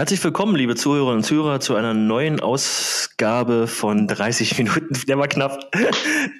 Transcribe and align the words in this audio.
Herzlich 0.00 0.24
willkommen, 0.24 0.56
liebe 0.56 0.76
Zuhörerinnen 0.76 1.18
und 1.18 1.24
Zuhörer, 1.24 1.60
zu 1.60 1.74
einer 1.74 1.92
neuen 1.92 2.40
Ausgabe 2.40 3.66
von 3.66 4.06
30 4.06 4.56
Minuten. 4.56 4.98
Der 5.06 5.18
war 5.18 5.28
knapp. 5.28 5.70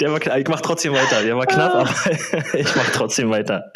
Der 0.01 0.11
war 0.11 0.19
knapp. 0.19 0.39
Ich 0.39 0.49
mach 0.49 0.63
trotzdem 0.63 0.95
weiter. 0.95 1.23
Der 1.23 1.37
war 1.37 1.45
knapp, 1.45 1.75
aber 1.75 1.91
ich 2.59 2.75
mach 2.75 2.89
trotzdem 2.93 3.29
weiter. 3.29 3.71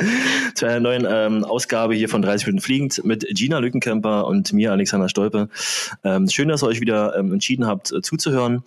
Zu 0.55 0.65
einer 0.65 0.81
neuen 0.81 1.07
ähm, 1.07 1.45
Ausgabe 1.45 1.95
hier 1.95 2.09
von 2.09 2.23
30 2.23 2.47
Minuten 2.47 2.65
Fliegend 2.65 3.05
mit 3.05 3.27
Gina 3.29 3.59
Lückenkämper 3.59 4.27
und 4.27 4.55
mir, 4.55 4.73
Alexander 4.73 5.11
Stolpe. 5.11 5.51
Ähm, 6.03 6.31
schön, 6.31 6.49
dass 6.49 6.63
ihr 6.63 6.69
euch 6.69 6.81
wieder 6.81 7.15
ähm, 7.19 7.35
entschieden 7.35 7.67
habt, 7.67 7.93
äh, 7.93 8.01
zuzuhören. 8.01 8.63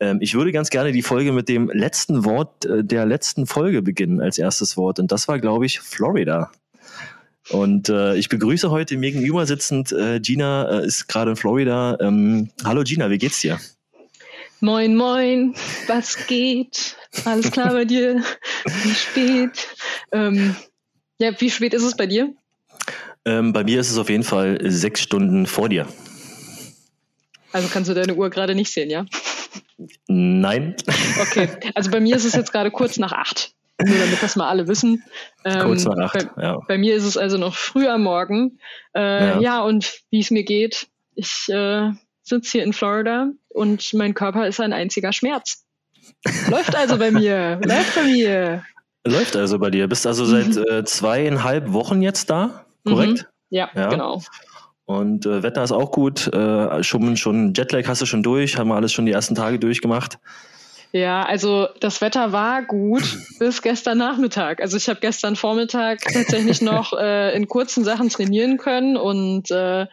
Ähm, 0.00 0.16
ich 0.22 0.34
würde 0.34 0.50
ganz 0.50 0.70
gerne 0.70 0.92
die 0.92 1.02
Folge 1.02 1.32
mit 1.32 1.50
dem 1.50 1.68
letzten 1.68 2.24
Wort 2.24 2.64
äh, 2.64 2.82
der 2.82 3.04
letzten 3.04 3.44
Folge 3.46 3.82
beginnen 3.82 4.22
als 4.22 4.38
erstes 4.38 4.78
Wort. 4.78 4.98
Und 4.98 5.12
das 5.12 5.28
war, 5.28 5.38
glaube 5.38 5.66
ich, 5.66 5.80
Florida. 5.80 6.50
Und 7.50 7.88
äh, 7.88 8.16
ich 8.16 8.28
begrüße 8.28 8.70
heute 8.70 8.96
mir 8.96 9.12
gegenüber 9.12 9.46
sitzend 9.46 9.92
äh, 9.92 10.18
Gina, 10.20 10.80
äh, 10.80 10.86
ist 10.86 11.08
gerade 11.08 11.32
in 11.32 11.36
Florida. 11.36 11.98
Ähm, 12.00 12.50
hallo 12.64 12.82
Gina, 12.84 13.10
wie 13.10 13.18
geht's 13.18 13.40
dir? 13.40 13.60
Moin, 14.60 14.96
moin, 14.96 15.54
was 15.86 16.26
geht? 16.26 16.96
Alles 17.26 17.50
klar 17.50 17.72
bei 17.72 17.84
dir? 17.84 18.24
Wie 18.82 18.94
spät? 18.94 19.68
Ähm, 20.10 20.56
ja, 21.18 21.38
wie 21.38 21.50
spät 21.50 21.74
ist 21.74 21.82
es 21.82 21.96
bei 21.96 22.06
dir? 22.06 22.32
Ähm, 23.26 23.52
bei 23.52 23.62
mir 23.62 23.80
ist 23.80 23.90
es 23.90 23.98
auf 23.98 24.08
jeden 24.08 24.24
Fall 24.24 24.58
sechs 24.62 25.02
Stunden 25.02 25.46
vor 25.46 25.68
dir. 25.68 25.86
Also 27.52 27.68
kannst 27.68 27.90
du 27.90 27.94
deine 27.94 28.14
Uhr 28.14 28.30
gerade 28.30 28.54
nicht 28.54 28.72
sehen, 28.72 28.90
ja? 28.90 29.04
Nein. 30.08 30.76
Okay, 31.20 31.48
also 31.74 31.90
bei 31.90 32.00
mir 32.00 32.16
ist 32.16 32.24
es 32.24 32.34
jetzt 32.34 32.52
gerade 32.52 32.70
kurz 32.70 32.98
nach 32.98 33.12
acht. 33.12 33.53
Nur 33.82 33.98
damit 33.98 34.22
das 34.22 34.36
mal 34.36 34.48
alle 34.48 34.68
wissen. 34.68 35.02
Ähm, 35.44 35.66
Kurz 35.66 35.84
nach 35.84 36.14
acht, 36.14 36.34
bei, 36.36 36.42
ja. 36.42 36.58
bei 36.68 36.78
mir 36.78 36.94
ist 36.94 37.04
es 37.04 37.16
also 37.16 37.38
noch 37.38 37.54
früh 37.54 37.88
am 37.88 38.04
Morgen. 38.04 38.58
Äh, 38.94 39.00
ja. 39.00 39.40
ja. 39.40 39.62
und 39.62 40.00
wie 40.10 40.20
es 40.20 40.30
mir 40.30 40.44
geht, 40.44 40.86
ich 41.16 41.48
äh, 41.48 41.90
sitze 42.22 42.52
hier 42.52 42.64
in 42.64 42.72
Florida 42.72 43.30
und 43.48 43.92
mein 43.94 44.14
Körper 44.14 44.46
ist 44.46 44.60
ein 44.60 44.72
einziger 44.72 45.12
Schmerz. 45.12 45.64
Läuft 46.50 46.76
also 46.76 46.98
bei 46.98 47.10
mir, 47.10 47.60
läuft 47.64 47.94
bei 47.94 48.04
mir. 48.04 48.64
Läuft 49.06 49.36
also 49.36 49.58
bei 49.58 49.70
dir. 49.70 49.88
Bist 49.88 50.06
also 50.06 50.24
seit 50.24 50.54
mhm. 50.54 50.64
äh, 50.70 50.84
zweieinhalb 50.84 51.72
Wochen 51.72 52.00
jetzt 52.00 52.30
da, 52.30 52.64
korrekt? 52.86 53.22
Mhm. 53.22 53.26
Ja, 53.50 53.70
ja, 53.74 53.88
genau. 53.88 54.22
Und 54.86 55.26
äh, 55.26 55.42
Wetter 55.42 55.62
ist 55.62 55.72
auch 55.72 55.90
gut. 55.90 56.32
Äh, 56.32 56.82
schon, 56.82 57.16
schon 57.16 57.54
Jetlag 57.54 57.86
hast 57.86 58.02
du 58.02 58.06
schon 58.06 58.22
durch, 58.22 58.58
haben 58.58 58.68
wir 58.68 58.76
alles 58.76 58.92
schon 58.92 59.06
die 59.06 59.12
ersten 59.12 59.34
Tage 59.34 59.58
durchgemacht. 59.58 60.18
Ja, 60.94 61.24
also 61.24 61.66
das 61.80 62.00
Wetter 62.00 62.30
war 62.30 62.62
gut 62.62 63.02
bis 63.40 63.62
gestern 63.62 63.98
Nachmittag. 63.98 64.60
Also 64.62 64.76
ich 64.76 64.88
habe 64.88 65.00
gestern 65.00 65.34
Vormittag 65.34 65.98
tatsächlich 66.02 66.62
noch 66.62 66.92
äh, 66.98 67.34
in 67.34 67.48
kurzen 67.48 67.82
Sachen 67.82 68.10
trainieren 68.10 68.58
können 68.58 68.96
und 68.96 69.50
äh, 69.50 69.86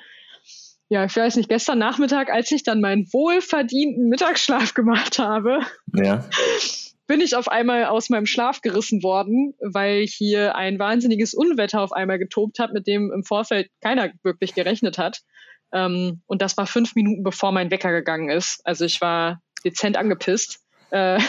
ja, 0.89 1.05
ich 1.05 1.16
weiß 1.16 1.38
nicht, 1.38 1.49
gestern 1.49 1.79
Nachmittag, 1.79 2.29
als 2.29 2.52
ich 2.52 2.61
dann 2.61 2.81
meinen 2.81 3.11
wohlverdienten 3.11 4.09
Mittagsschlaf 4.09 4.75
gemacht 4.75 5.17
habe, 5.17 5.61
ja. 5.95 6.23
bin 7.07 7.19
ich 7.19 7.35
auf 7.35 7.47
einmal 7.47 7.85
aus 7.85 8.09
meinem 8.09 8.27
Schlaf 8.27 8.61
gerissen 8.61 9.02
worden, 9.02 9.55
weil 9.59 10.05
hier 10.05 10.55
ein 10.55 10.77
wahnsinniges 10.77 11.33
Unwetter 11.33 11.81
auf 11.81 11.94
einmal 11.94 12.19
getobt 12.19 12.59
hat, 12.59 12.73
mit 12.73 12.85
dem 12.85 13.11
im 13.11 13.23
Vorfeld 13.23 13.72
keiner 13.81 14.11
wirklich 14.22 14.53
gerechnet 14.53 14.99
hat. 14.99 15.22
Ähm, 15.73 16.22
und 16.27 16.44
das 16.44 16.57
war 16.57 16.67
fünf 16.67 16.94
Minuten 16.94 17.23
bevor 17.23 17.52
mein 17.52 17.72
Wecker 17.72 17.91
gegangen 17.91 18.29
ist. 18.29 18.61
Also 18.66 18.85
ich 18.85 19.02
war 19.02 19.41
dezent 19.66 19.97
angepisst. 19.97 20.60
Äh, 20.92 21.20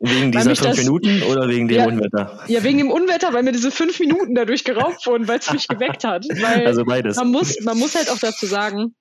wegen 0.00 0.32
dieser 0.32 0.56
fünf 0.56 0.60
das, 0.60 0.78
Minuten 0.78 1.22
oder 1.22 1.48
wegen 1.48 1.68
dem 1.68 1.78
ja, 1.78 1.86
Unwetter? 1.86 2.40
Ja, 2.48 2.64
wegen 2.64 2.78
dem 2.78 2.90
Unwetter, 2.90 3.32
weil 3.32 3.44
mir 3.44 3.52
diese 3.52 3.70
fünf 3.70 4.00
Minuten 4.00 4.34
dadurch 4.34 4.64
geraubt 4.64 5.06
wurden, 5.06 5.28
weil 5.28 5.38
es 5.38 5.52
mich 5.52 5.68
geweckt 5.68 6.04
hat. 6.04 6.24
Weil 6.40 6.66
also 6.66 6.84
beides. 6.84 7.16
Man 7.16 7.30
muss, 7.30 7.60
man 7.60 7.78
muss 7.78 7.94
halt 7.94 8.10
auch 8.10 8.18
dazu 8.18 8.46
sagen, 8.46 8.94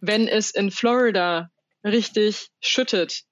wenn 0.00 0.28
es 0.28 0.50
in 0.50 0.70
Florida 0.70 1.50
richtig 1.84 2.48
schüttet, 2.60 3.24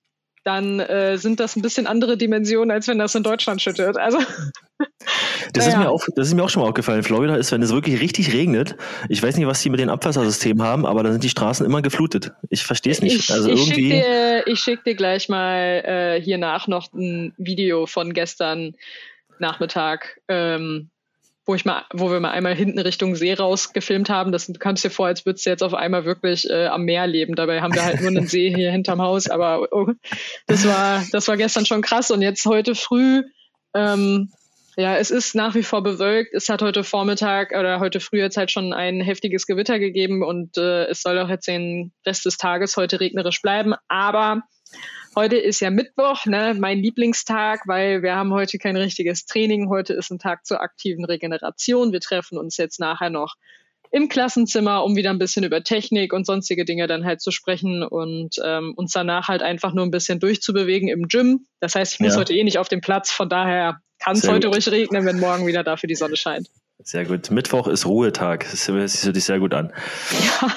dann 0.44 0.80
äh, 0.80 1.18
sind 1.18 1.40
das 1.40 1.56
ein 1.56 1.62
bisschen 1.62 1.86
andere 1.86 2.16
Dimensionen, 2.16 2.70
als 2.70 2.88
wenn 2.88 2.98
das 2.98 3.14
in 3.14 3.22
Deutschland 3.22 3.62
schüttet. 3.62 3.96
Also 3.96 4.18
das, 5.52 5.67
naja. 5.67 5.68
ist 5.68 5.77
mir 5.78 5.90
auch, 5.90 6.05
das 6.17 6.28
ist 6.28 6.34
mir 6.34 6.42
auch 6.42 6.48
schon 6.48 6.62
mal 6.62 6.68
aufgefallen. 6.68 7.02
Florida 7.02 7.36
ist, 7.36 7.52
wenn 7.52 7.62
es 7.62 7.72
wirklich 7.72 8.00
richtig 8.00 8.33
regnet, 8.33 8.77
ich 9.08 9.22
weiß 9.22 9.36
nicht, 9.36 9.46
was 9.46 9.62
die 9.62 9.70
mit 9.70 9.80
den 9.80 9.90
Abwassersystemen 9.90 10.62
haben, 10.62 10.86
aber 10.86 11.02
da 11.02 11.12
sind 11.12 11.24
die 11.24 11.28
Straßen 11.28 11.64
immer 11.64 11.83
geflutet. 11.83 12.33
Ich 12.50 12.64
verstehe 12.64 12.92
es 12.92 13.02
nicht. 13.02 13.17
Ich, 13.17 13.33
also 13.33 13.50
ich 13.50 13.61
irgendwie. 13.61 13.90
Schick 13.90 14.05
dir, 14.05 14.46
ich 14.46 14.61
schicke 14.61 14.83
dir 14.84 14.94
gleich 14.94 15.28
mal 15.28 15.83
äh, 15.84 16.20
hier 16.20 16.39
nach 16.39 16.67
noch 16.68 16.92
ein 16.92 17.34
Video 17.36 17.86
von 17.86 18.12
gestern 18.12 18.74
Nachmittag. 19.38 20.20
Ähm, 20.28 20.90
wo 21.45 21.55
ich 21.55 21.64
mal, 21.64 21.85
wo 21.92 22.11
wir 22.11 22.20
mal 22.20 22.30
einmal 22.30 22.55
hinten 22.55 22.79
Richtung 22.79 23.17
See 23.17 23.33
raus 23.33 23.73
gefilmt 23.73 24.08
haben. 24.08 24.30
Das 24.30 24.47
du 24.47 24.53
kannst 24.55 24.85
dir 24.85 24.91
vor, 24.91 25.07
als 25.07 25.27
würdest 25.27 25.45
du 25.45 25.51
jetzt 25.51 25.63
auf 25.63 25.75
einmal 25.75 26.05
wirklich 26.05 26.48
äh, 26.48 26.67
am 26.67 26.85
Meer 26.85 27.07
leben. 27.07 27.35
Dabei 27.35 27.61
haben 27.61 27.75
wir 27.75 27.85
halt 27.85 28.01
nur 28.01 28.11
einen 28.11 28.29
See 28.29 28.55
hier 28.55 28.70
hinterm 28.70 29.03
Haus. 29.03 29.29
Aber 29.29 29.67
oh, 29.73 29.89
das 30.47 30.67
war, 30.67 31.05
das 31.11 31.27
war 31.27 31.36
gestern 31.36 31.67
schon 31.67 31.83
krass. 31.83 32.11
Und 32.11 32.23
jetzt 32.23 32.47
heute 32.47 32.77
früh, 32.77 33.25
ähm, 33.75 34.30
ja, 34.77 34.97
es 34.97 35.11
ist 35.11 35.35
nach 35.35 35.55
wie 35.55 35.64
vor 35.64 35.83
bewölkt. 35.83 36.33
Es 36.33 36.48
hat 36.48 36.63
heute 36.63 36.85
Vormittag 36.85 37.51
oder 37.59 37.80
heute 37.80 37.98
früh 37.98 38.20
jetzt 38.20 38.36
halt 38.36 38.51
schon 38.51 38.73
ein 38.73 39.01
heftiges 39.01 39.47
Gewitter 39.47 39.79
gegeben 39.79 40.23
und 40.23 40.57
äh, 40.57 40.85
es 40.86 41.03
soll 41.03 41.19
auch 41.19 41.29
jetzt 41.29 41.47
den 41.48 41.92
Rest 42.07 42.24
des 42.24 42.39
Tages 42.39 42.77
heute 42.77 43.01
regnerisch 43.01 43.42
bleiben. 43.42 43.74
Aber 43.89 44.42
Heute 45.14 45.36
ist 45.36 45.61
ja 45.61 45.68
Mittwoch, 45.68 46.24
ne, 46.24 46.56
mein 46.58 46.78
Lieblingstag, 46.78 47.67
weil 47.67 48.02
wir 48.02 48.17
haben 48.17 48.33
heute 48.33 48.56
kein 48.56 48.77
richtiges 48.77 49.27
Training. 49.27 49.68
Heute 49.68 49.92
ist 49.92 50.11
ein 50.11 50.18
Tag 50.18 50.46
zur 50.46 50.62
aktiven 50.62 51.05
Regeneration. 51.05 51.92
Wir 51.92 52.00
treffen 52.00 52.39
uns 52.39 52.56
jetzt 52.56 52.80
nachher 52.80 53.11
noch 53.11 53.34
im 53.90 54.08
Klassenzimmer, 54.08 54.83
um 54.83 54.96
wieder 54.96 55.11
ein 55.11 55.18
bisschen 55.18 55.45
über 55.45 55.62
Technik 55.62 56.14
und 56.14 56.24
sonstige 56.24 56.64
Dinge 56.64 56.86
dann 56.86 57.05
halt 57.05 57.20
zu 57.20 57.30
sprechen 57.30 57.83
und 57.83 58.36
ähm, 58.42 58.73
uns 58.74 58.92
danach 58.92 59.28
halt 59.28 59.42
einfach 59.42 59.74
nur 59.74 59.84
ein 59.84 59.90
bisschen 59.90 60.18
durchzubewegen 60.18 60.89
im 60.89 61.08
Gym. 61.08 61.46
Das 61.61 61.74
heißt, 61.74 61.92
ich 61.92 62.00
muss 62.00 62.14
ja. 62.14 62.20
heute 62.20 62.33
eh 62.33 62.42
nicht 62.42 62.56
auf 62.56 62.68
den 62.68 62.80
Platz, 62.80 63.11
von 63.11 63.29
daher 63.29 63.80
kann 63.98 64.17
es 64.17 64.27
heute 64.27 64.46
gut. 64.46 64.56
ruhig 64.56 64.70
regnen, 64.70 65.05
wenn 65.05 65.20
morgen 65.20 65.46
wieder 65.46 65.62
dafür 65.62 65.89
die 65.89 65.94
Sonne 65.94 66.17
scheint. 66.17 66.48
Sehr 66.83 67.05
gut. 67.05 67.30
Mittwoch 67.30 67.68
ist 67.68 67.84
Ruhetag. 67.84 68.46
Das 68.50 68.67
hört 68.67 68.89
sich 68.89 69.24
sehr 69.24 69.39
gut 69.39 69.52
an. 69.52 69.74
Ja. 70.40 70.55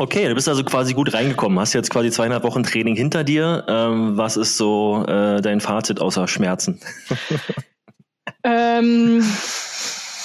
Okay, 0.00 0.26
du 0.26 0.34
bist 0.34 0.48
also 0.48 0.64
quasi 0.64 0.94
gut 0.94 1.12
reingekommen. 1.12 1.60
Hast 1.60 1.74
jetzt 1.74 1.90
quasi 1.90 2.10
zweieinhalb 2.10 2.42
Wochen 2.42 2.62
Training 2.62 2.96
hinter 2.96 3.22
dir. 3.22 3.66
Ähm, 3.68 4.16
was 4.16 4.38
ist 4.38 4.56
so 4.56 5.04
äh, 5.06 5.42
dein 5.42 5.60
Fazit 5.60 6.00
außer 6.00 6.26
Schmerzen? 6.26 6.80
ähm, 8.42 9.22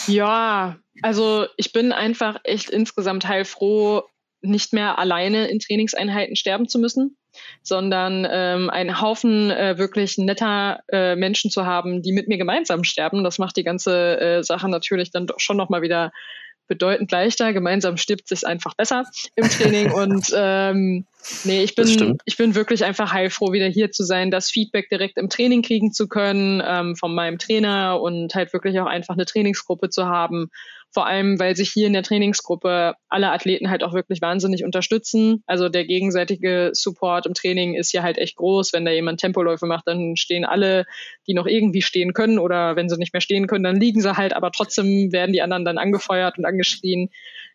ja, 0.08 0.78
also 1.02 1.48
ich 1.58 1.74
bin 1.74 1.92
einfach 1.92 2.40
echt 2.46 2.70
insgesamt 2.70 3.28
heilfroh, 3.28 4.04
nicht 4.42 4.72
mehr 4.72 4.98
alleine 4.98 5.50
in 5.50 5.60
Trainingseinheiten 5.60 6.38
sterben 6.38 6.70
zu 6.70 6.80
müssen, 6.80 7.18
sondern 7.62 8.26
ähm, 8.32 8.70
einen 8.70 9.02
Haufen 9.02 9.52
äh, 9.52 9.78
wirklich 9.78 10.18
netter 10.18 10.84
äh, 10.90 11.18
Menschen 11.18 11.52
zu 11.52 11.66
haben, 11.66 12.02
die 12.02 12.14
mit 12.14 12.30
mir 12.30 12.38
gemeinsam 12.38 12.86
sterben. 12.86 13.26
Das 13.26 13.40
macht 13.40 13.58
die 13.58 13.66
ganze 13.66 14.22
äh, 14.22 14.42
Sache 14.42 14.70
natürlich 14.70 15.12
dann 15.12 15.28
doch 15.28 15.42
schon 15.42 15.58
nochmal 15.58 15.82
wieder 15.82 16.14
bedeutend 16.68 17.12
leichter. 17.12 17.54
Gemeinsam 17.54 17.98
stirbt 17.98 18.28
sich 18.28 18.46
einfach 18.46 18.76
besser 18.76 19.06
im 19.36 19.50
Training. 19.50 19.92
und 19.92 20.32
ähm, 20.36 21.06
nee, 21.44 21.64
ich 21.64 21.76
bin, 21.76 22.18
ich 22.26 22.38
bin 22.38 22.56
wirklich 22.56 22.84
einfach 22.84 23.12
heilfroh, 23.12 23.52
wieder 23.52 23.68
hier 23.68 23.92
zu 23.92 24.04
sein, 24.04 24.32
das 24.32 24.50
Feedback 24.50 24.90
direkt 24.90 25.18
im 25.18 25.30
Training 25.30 25.62
kriegen 25.62 25.92
zu 25.92 26.08
können 26.08 26.62
ähm, 26.66 26.96
von 26.96 27.14
meinem 27.14 27.38
Trainer 27.38 28.00
und 28.02 28.36
halt 28.36 28.54
wirklich 28.54 28.80
auch 28.80 28.88
einfach 28.88 29.16
eine 29.16 29.26
Trainingsgruppe 29.26 29.90
zu 29.90 30.06
haben 30.06 30.50
vor 30.96 31.06
allem, 31.06 31.38
weil 31.42 31.58
sich 31.58 31.72
hier 31.72 31.88
in 31.88 31.94
der 31.94 32.04
Trainingsgruppe 32.04 32.94
alle 33.10 33.32
Athleten 33.34 33.70
halt 33.70 33.84
auch 33.84 33.94
wirklich 33.94 34.22
wahnsinnig 34.22 34.64
unterstützen. 34.64 35.44
Also 35.46 35.68
der 35.68 35.84
gegenseitige 35.84 36.70
Support 36.72 37.26
im 37.26 37.34
Training 37.34 37.74
ist 37.74 37.92
hier 37.92 38.02
halt 38.02 38.18
echt 38.18 38.38
groß. 38.38 38.72
Wenn 38.72 38.86
da 38.86 38.92
jemand 38.92 39.20
Tempoläufe 39.20 39.66
macht, 39.66 39.86
dann 39.88 40.16
stehen 40.16 40.46
alle, 40.46 40.86
die 41.28 41.34
noch 41.34 41.48
irgendwie 41.48 41.82
stehen 41.82 42.14
können 42.14 42.40
oder 42.40 42.78
wenn 42.78 42.88
sie 42.88 42.96
nicht 42.96 43.12
mehr 43.12 43.20
stehen 43.20 43.46
können, 43.46 43.66
dann 43.66 43.78
liegen 43.78 44.00
sie 44.00 44.16
halt, 44.16 44.34
aber 44.34 44.54
trotzdem 44.54 45.12
werden 45.12 45.34
die 45.34 45.42
anderen 45.42 45.66
dann 45.66 45.78
angefeuert 45.78 46.38
und 46.38 46.46
angeschrien, 46.46 47.10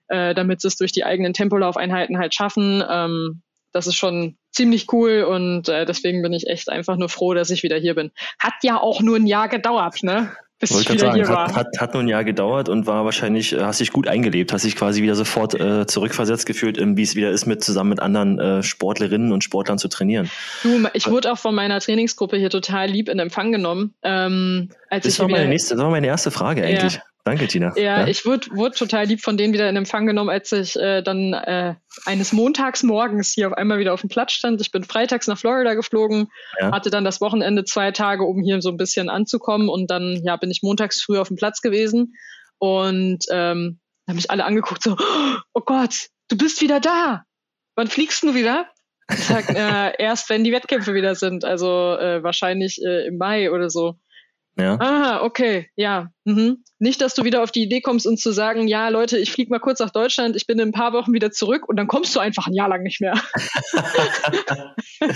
äh, 0.09 0.35
damit 0.35 0.61
sie 0.61 0.69
es 0.69 0.77
durch 0.77 0.93
die 0.93 1.05
eigenen 1.05 1.33
Tempolaufeinheiten 1.33 2.19
halt 2.19 2.35
schaffen. 2.35 2.85
Ähm, 2.87 3.41
das 3.73 3.87
ist 3.87 3.97
schon 3.97 4.37
ziemlich 4.51 4.93
cool 4.93 5.23
und 5.23 5.71
äh, 5.71 5.87
deswegen 5.87 6.21
bin 6.21 6.35
ich 6.35 6.47
echt 6.47 6.69
einfach 6.69 6.99
nur 6.99 7.09
froh, 7.09 7.33
dass 7.33 7.49
ich 7.49 7.63
wieder 7.63 7.79
hier 7.79 7.95
bin. 7.95 8.11
Hat 8.39 8.55
ja 8.63 8.79
auch 8.79 9.01
nur 9.01 9.17
ein 9.17 9.27
Jahr 9.27 9.49
gedauert, 9.49 10.03
ne? 10.03 10.31
Bis 10.61 10.73
Wollte 10.73 10.93
ich 10.93 10.99
wieder 10.99 11.07
sagen, 11.07 11.15
hier 11.17 11.29
war. 11.29 11.49
Hat, 11.49 11.57
hat, 11.57 11.67
hat 11.81 11.95
nur 11.95 12.03
ein 12.03 12.09
Jahr 12.09 12.23
gedauert 12.23 12.69
und 12.69 12.87
war 12.87 13.07
wahrscheinlich, 13.07 13.55
äh, 13.55 13.63
hast 13.63 13.81
dich 13.81 13.93
gut 13.93 14.07
eingelebt, 14.07 14.53
hast 14.53 14.65
dich 14.65 14.77
quasi 14.77 15.03
wieder 15.03 15.15
sofort 15.15 15.59
äh, 15.59 15.87
zurückversetzt 15.87 16.45
gefühlt, 16.45 16.79
wie 16.79 17.03
es 17.03 17.17
wieder 17.17 17.31
ist, 17.31 17.47
mit 17.47 17.65
zusammen 17.65 17.91
mit 17.91 18.01
anderen 18.01 18.39
äh, 18.39 18.63
Sportlerinnen 18.63 19.33
und 19.33 19.43
Sportlern 19.43 19.79
zu 19.79 19.89
trainieren. 19.89 20.31
Du, 20.63 20.87
ich 20.93 21.11
wurde 21.11 21.33
auch 21.33 21.39
von 21.39 21.55
meiner 21.55 21.81
Trainingsgruppe 21.81 22.37
hier 22.37 22.51
total 22.51 22.89
lieb 22.89 23.09
in 23.09 23.19
Empfang 23.19 23.53
genommen. 23.53 23.95
Ähm, 24.03 24.69
als 24.91 25.05
das, 25.05 25.15
ich 25.15 25.21
war 25.21 25.29
meine 25.29 25.49
nächste, 25.49 25.75
das 25.75 25.83
war 25.83 25.91
meine 25.91 26.07
erste 26.07 26.31
Frage 26.31 26.63
eigentlich. 26.63 26.95
Ja. 26.95 27.03
Danke, 27.25 27.49
Tina. 27.49 27.73
Ja, 27.77 28.01
ja. 28.01 28.07
ich 28.07 28.25
wurde, 28.25 28.49
wurde 28.53 28.75
total 28.75 29.07
lieb 29.07 29.21
von 29.21 29.37
denen 29.37 29.53
wieder 29.53 29.69
in 29.69 29.77
Empfang 29.77 30.07
genommen, 30.07 30.31
als 30.31 30.53
ich 30.53 30.77
äh, 30.77 31.03
dann 31.03 31.35
äh, 31.35 31.75
eines 32.07 32.33
Montags 32.33 32.83
morgens 32.83 33.33
hier 33.33 33.49
auf 33.49 33.53
einmal 33.53 33.79
wieder 33.79 33.93
auf 33.93 34.01
dem 34.01 34.09
Platz 34.09 34.33
stand. 34.33 34.61
Ich 34.61 34.71
bin 34.71 34.85
freitags 34.85 35.27
nach 35.27 35.39
Florida 35.39 35.75
geflogen, 35.75 36.29
ja. 36.59 36.73
hatte 36.73 36.91
dann 36.91 37.05
das 37.05 37.21
Wochenende 37.21 37.65
zwei 37.65 37.91
Tage, 37.93 38.25
um 38.25 38.43
hier 38.43 38.63
so 38.63 38.71
ein 38.71 38.79
bisschen 38.79 39.11
anzukommen 39.11 39.69
und 39.69 39.91
dann 39.91 40.21
ja 40.25 40.37
bin 40.37 40.51
ich 40.51 40.63
montags 40.63 41.03
früh 41.03 41.19
auf 41.19 41.29
dem 41.29 41.37
Platz 41.37 41.61
gewesen 41.61 42.15
und 42.59 43.25
ähm, 43.31 43.81
haben 44.09 44.17
mich 44.17 44.31
alle 44.31 44.45
angeguckt, 44.45 44.83
so, 44.83 44.97
oh 45.53 45.63
Gott, 45.65 46.09
du 46.29 46.37
bist 46.37 46.61
wieder 46.63 46.81
da. 46.81 47.25
Wann 47.77 47.89
fliegst 47.89 48.23
du 48.23 48.35
wieder? 48.35 48.67
Ich 49.11 49.25
sag, 49.25 49.49
äh, 49.55 49.93
erst 49.99 50.31
wenn 50.31 50.45
die 50.45 50.53
Wettkämpfe 50.53 50.95
wieder 50.95 51.15
sind, 51.15 51.45
also 51.45 51.97
äh, 51.97 52.23
wahrscheinlich 52.23 52.81
äh, 52.85 53.07
im 53.07 53.19
Mai 53.19 53.51
oder 53.51 53.71
so. 53.71 53.97
Ja. 54.59 54.77
Ah, 54.81 55.23
okay, 55.23 55.71
ja. 55.77 56.09
Mhm. 56.25 56.63
Nicht, 56.79 57.01
dass 57.01 57.15
du 57.15 57.25
wieder 57.25 57.43
auf 57.43 57.51
die 57.51 57.63
Idee 57.63 57.81
kommst, 57.81 58.07
uns 58.07 58.21
zu 58.21 58.33
sagen, 58.33 58.69
ja, 58.69 58.89
Leute, 58.89 59.19
ich 59.19 59.33
fliege 59.33 59.51
mal 59.51 59.59
kurz 59.59 59.81
nach 59.81 59.91
Deutschland, 59.91 60.35
ich 60.37 60.47
bin 60.47 60.59
in 60.59 60.69
ein 60.69 60.73
paar 60.73 60.93
Wochen 60.93 61.13
wieder 61.13 61.31
zurück 61.31 61.69
und 61.69 61.77
dann 61.77 61.87
kommst 61.87 62.15
du 62.17 62.21
einfach 62.21 62.47
ein 62.47 62.55
Jahr 62.55 62.69
lang 62.69 62.83
nicht 62.83 63.01
mehr. 63.01 63.15
die 65.03 65.07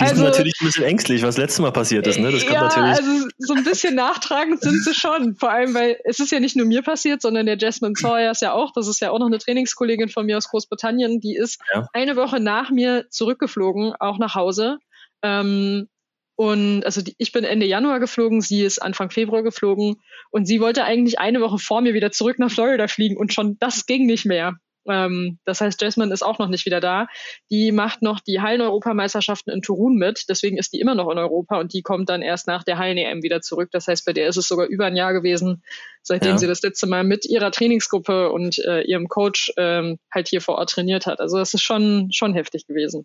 also, 0.00 0.14
sind 0.16 0.24
natürlich 0.24 0.54
ein 0.60 0.66
bisschen 0.66 0.84
ängstlich, 0.84 1.22
was 1.22 1.36
letztes 1.36 1.60
Mal 1.60 1.72
passiert 1.72 2.06
ist, 2.06 2.18
ne? 2.18 2.30
Das 2.30 2.42
kommt 2.42 2.54
ja, 2.54 2.62
natürlich. 2.62 2.96
Also 2.96 3.28
so 3.38 3.54
ein 3.54 3.64
bisschen 3.64 3.94
nachtragend 3.94 4.60
sind 4.60 4.82
sie 4.84 4.94
schon. 4.94 5.36
Vor 5.36 5.50
allem, 5.50 5.74
weil 5.74 5.98
es 6.04 6.18
ist 6.20 6.32
ja 6.32 6.40
nicht 6.40 6.56
nur 6.56 6.66
mir 6.66 6.82
passiert, 6.82 7.22
sondern 7.22 7.46
der 7.46 7.58
Jasmine 7.58 7.94
Sawyer 7.96 8.30
ist 8.30 8.42
ja 8.42 8.52
auch, 8.52 8.72
das 8.72 8.88
ist 8.88 9.00
ja 9.00 9.10
auch 9.10 9.18
noch 9.18 9.26
eine 9.26 9.38
Trainingskollegin 9.38 10.08
von 10.08 10.26
mir 10.26 10.36
aus 10.36 10.48
Großbritannien, 10.48 11.20
die 11.20 11.36
ist 11.36 11.60
ja. 11.74 11.86
eine 11.92 12.16
Woche 12.16 12.40
nach 12.40 12.70
mir 12.70 13.06
zurückgeflogen, 13.10 13.94
auch 13.98 14.18
nach 14.18 14.34
Hause. 14.34 14.78
Ähm, 15.22 15.88
und 16.36 16.84
also 16.84 17.02
die, 17.02 17.14
ich 17.18 17.32
bin 17.32 17.44
Ende 17.44 17.66
Januar 17.66 18.00
geflogen, 18.00 18.40
sie 18.40 18.62
ist 18.62 18.80
Anfang 18.80 19.10
Februar 19.10 19.42
geflogen 19.42 19.96
und 20.30 20.46
sie 20.46 20.60
wollte 20.60 20.84
eigentlich 20.84 21.18
eine 21.18 21.40
Woche 21.40 21.58
vor 21.58 21.80
mir 21.80 21.94
wieder 21.94 22.10
zurück 22.10 22.38
nach 22.38 22.50
Florida 22.50 22.88
fliegen 22.88 23.16
und 23.16 23.32
schon 23.32 23.56
das 23.58 23.86
ging 23.86 24.06
nicht 24.06 24.26
mehr. 24.26 24.54
Ähm, 24.88 25.38
das 25.44 25.60
heißt, 25.60 25.80
Jasmine 25.80 26.12
ist 26.12 26.22
auch 26.22 26.38
noch 26.38 26.48
nicht 26.48 26.66
wieder 26.66 26.80
da. 26.80 27.06
Die 27.50 27.72
macht 27.72 28.02
noch 28.02 28.20
die 28.20 28.40
Hallen-Europameisterschaften 28.40 29.50
in 29.50 29.62
Turun 29.62 29.96
mit. 29.96 30.24
Deswegen 30.28 30.58
ist 30.58 30.72
die 30.72 30.80
immer 30.80 30.94
noch 30.94 31.10
in 31.10 31.18
Europa 31.18 31.58
und 31.58 31.72
die 31.72 31.82
kommt 31.82 32.08
dann 32.08 32.22
erst 32.22 32.46
nach 32.46 32.64
der 32.64 32.78
Hallen-EM 32.78 33.22
wieder 33.22 33.40
zurück. 33.40 33.70
Das 33.72 33.88
heißt, 33.88 34.04
bei 34.04 34.12
der 34.12 34.28
ist 34.28 34.36
es 34.36 34.48
sogar 34.48 34.66
über 34.66 34.86
ein 34.86 34.96
Jahr 34.96 35.12
gewesen, 35.12 35.62
seitdem 36.02 36.32
ja. 36.32 36.38
sie 36.38 36.46
das 36.46 36.62
letzte 36.62 36.86
Mal 36.86 37.04
mit 37.04 37.24
ihrer 37.24 37.50
Trainingsgruppe 37.50 38.30
und 38.30 38.58
äh, 38.58 38.82
ihrem 38.82 39.08
Coach 39.08 39.52
ähm, 39.56 39.98
halt 40.12 40.28
hier 40.28 40.40
vor 40.40 40.56
Ort 40.56 40.70
trainiert 40.70 41.06
hat. 41.06 41.20
Also 41.20 41.38
das 41.38 41.54
ist 41.54 41.62
schon, 41.62 42.10
schon 42.12 42.34
heftig 42.34 42.66
gewesen. 42.66 43.04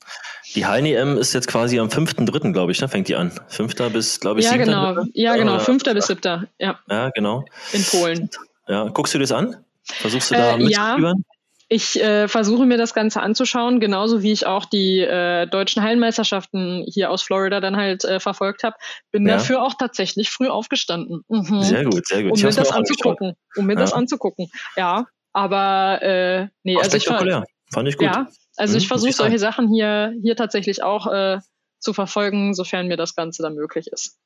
Die 0.55 0.65
Hallen-EM 0.65 1.17
ist 1.17 1.33
jetzt 1.33 1.47
quasi 1.47 1.79
am 1.79 1.87
5.3., 1.87 2.51
glaube 2.51 2.71
ich, 2.71 2.81
ne? 2.81 2.89
fängt 2.89 3.07
die 3.07 3.15
an. 3.15 3.31
5. 3.47 3.75
bis, 3.91 4.19
glaube 4.19 4.39
ich, 4.39 4.45
Ja, 4.45 4.57
genau. 4.57 5.03
Ja, 5.13 5.35
genau. 5.35 5.59
5. 5.59 5.83
bis 5.83 6.07
7. 6.07 6.47
Ja. 6.59 6.79
Ja, 6.89 7.09
genau. 7.09 7.45
In 7.71 7.83
Polen. 7.83 8.29
Ja, 8.67 8.87
guckst 8.89 9.13
du 9.13 9.19
das 9.19 9.31
an? 9.31 9.55
Versuchst 9.83 10.31
du 10.31 10.35
da 10.35 10.53
äh, 10.53 10.57
mitzuführen? 10.57 11.25
Ja. 11.27 11.28
Ich 11.71 12.01
äh, 12.01 12.27
versuche 12.27 12.65
mir 12.65 12.79
das 12.79 12.95
Ganze 12.95 13.21
anzuschauen, 13.21 13.79
genauso 13.79 14.23
wie 14.23 14.31
ich 14.31 14.47
auch 14.47 14.65
die 14.65 15.01
äh, 15.01 15.45
deutschen 15.45 15.83
Hallenmeisterschaften 15.83 16.83
hier 16.91 17.11
aus 17.11 17.21
Florida 17.21 17.59
dann 17.59 17.77
halt 17.77 18.03
äh, 18.05 18.19
verfolgt 18.19 18.63
habe. 18.63 18.75
Bin 19.11 19.27
ja. 19.27 19.35
dafür 19.35 19.61
auch 19.61 19.75
tatsächlich 19.75 20.31
früh 20.31 20.47
aufgestanden. 20.47 21.23
Mhm. 21.27 21.61
Sehr 21.61 21.83
gut, 21.85 22.07
sehr 22.07 22.23
gut. 22.23 22.31
Um 22.31 22.41
mir 22.41 22.51
das 22.51 22.71
anzugucken. 22.71 23.35
Um 23.55 23.67
mir 23.67 23.73
ja. 23.73 23.79
das 23.79 23.93
anzugucken. 23.93 24.49
Ja, 24.75 25.05
aber 25.31 26.01
äh, 26.01 26.47
nee, 26.63 26.75
also 26.75 26.97
ich 26.97 27.05
fand, 27.05 27.45
fand 27.71 27.87
ich 27.87 27.97
gut. 27.97 28.07
Ja, 28.07 28.27
also 28.57 28.73
mhm, 28.73 28.77
ich 28.79 28.87
versuche 28.87 29.13
solche 29.13 29.37
Sachen 29.37 29.71
hier 29.71 30.15
hier 30.23 30.35
tatsächlich 30.35 30.81
auch 30.81 31.05
äh, 31.05 31.37
zu 31.77 31.93
verfolgen, 31.93 32.55
sofern 32.55 32.87
mir 32.87 32.97
das 32.97 33.13
Ganze 33.13 33.43
dann 33.43 33.53
möglich 33.53 33.87
ist. 33.91 34.17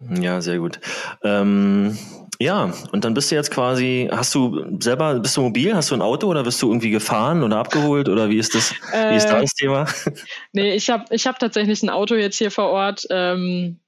Ja, 0.00 0.40
sehr 0.40 0.58
gut. 0.58 0.78
Ähm, 1.22 1.98
ja, 2.40 2.72
und 2.92 3.04
dann 3.04 3.14
bist 3.14 3.30
du 3.30 3.34
jetzt 3.34 3.50
quasi, 3.50 4.08
hast 4.12 4.32
du 4.34 4.78
selber, 4.80 5.18
bist 5.18 5.36
du 5.36 5.40
mobil, 5.40 5.74
hast 5.74 5.90
du 5.90 5.96
ein 5.96 6.02
Auto 6.02 6.28
oder 6.28 6.44
bist 6.44 6.62
du 6.62 6.68
irgendwie 6.68 6.90
gefahren 6.90 7.42
oder 7.42 7.56
abgeholt 7.56 8.08
oder 8.08 8.30
wie 8.30 8.38
ist 8.38 8.54
das, 8.54 8.72
äh, 8.92 9.10
wie 9.10 9.16
ist 9.16 9.26
da 9.26 9.40
das 9.40 9.54
Thema? 9.54 9.86
Nee, 10.52 10.74
ich 10.74 10.88
habe 10.88 11.04
ich 11.10 11.26
hab 11.26 11.38
tatsächlich 11.40 11.82
ein 11.82 11.90
Auto 11.90 12.14
jetzt 12.14 12.38
hier 12.38 12.52
vor 12.52 12.68
Ort. 12.68 13.06
Ähm, 13.10 13.80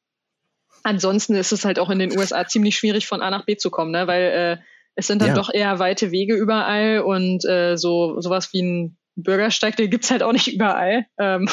ansonsten 0.82 1.36
ist 1.36 1.52
es 1.52 1.64
halt 1.64 1.78
auch 1.78 1.90
in 1.90 2.00
den 2.00 2.16
USA 2.18 2.46
ziemlich 2.46 2.76
schwierig 2.76 3.06
von 3.06 3.22
A 3.22 3.30
nach 3.30 3.44
B 3.44 3.56
zu 3.56 3.70
kommen, 3.70 3.92
ne? 3.92 4.08
weil 4.08 4.22
äh, 4.22 4.56
es 4.96 5.06
sind 5.06 5.22
dann 5.22 5.28
ja. 5.28 5.34
doch 5.34 5.52
eher 5.52 5.78
weite 5.78 6.10
Wege 6.10 6.34
überall 6.34 7.00
und 7.00 7.44
äh, 7.44 7.76
so 7.76 8.20
sowas 8.20 8.52
wie 8.52 8.62
ein 8.62 8.98
Bürgersteig, 9.14 9.76
den 9.76 9.90
gibt's 9.90 10.10
halt 10.10 10.24
auch 10.24 10.32
nicht 10.32 10.52
überall. 10.52 11.06
Ähm, 11.18 11.48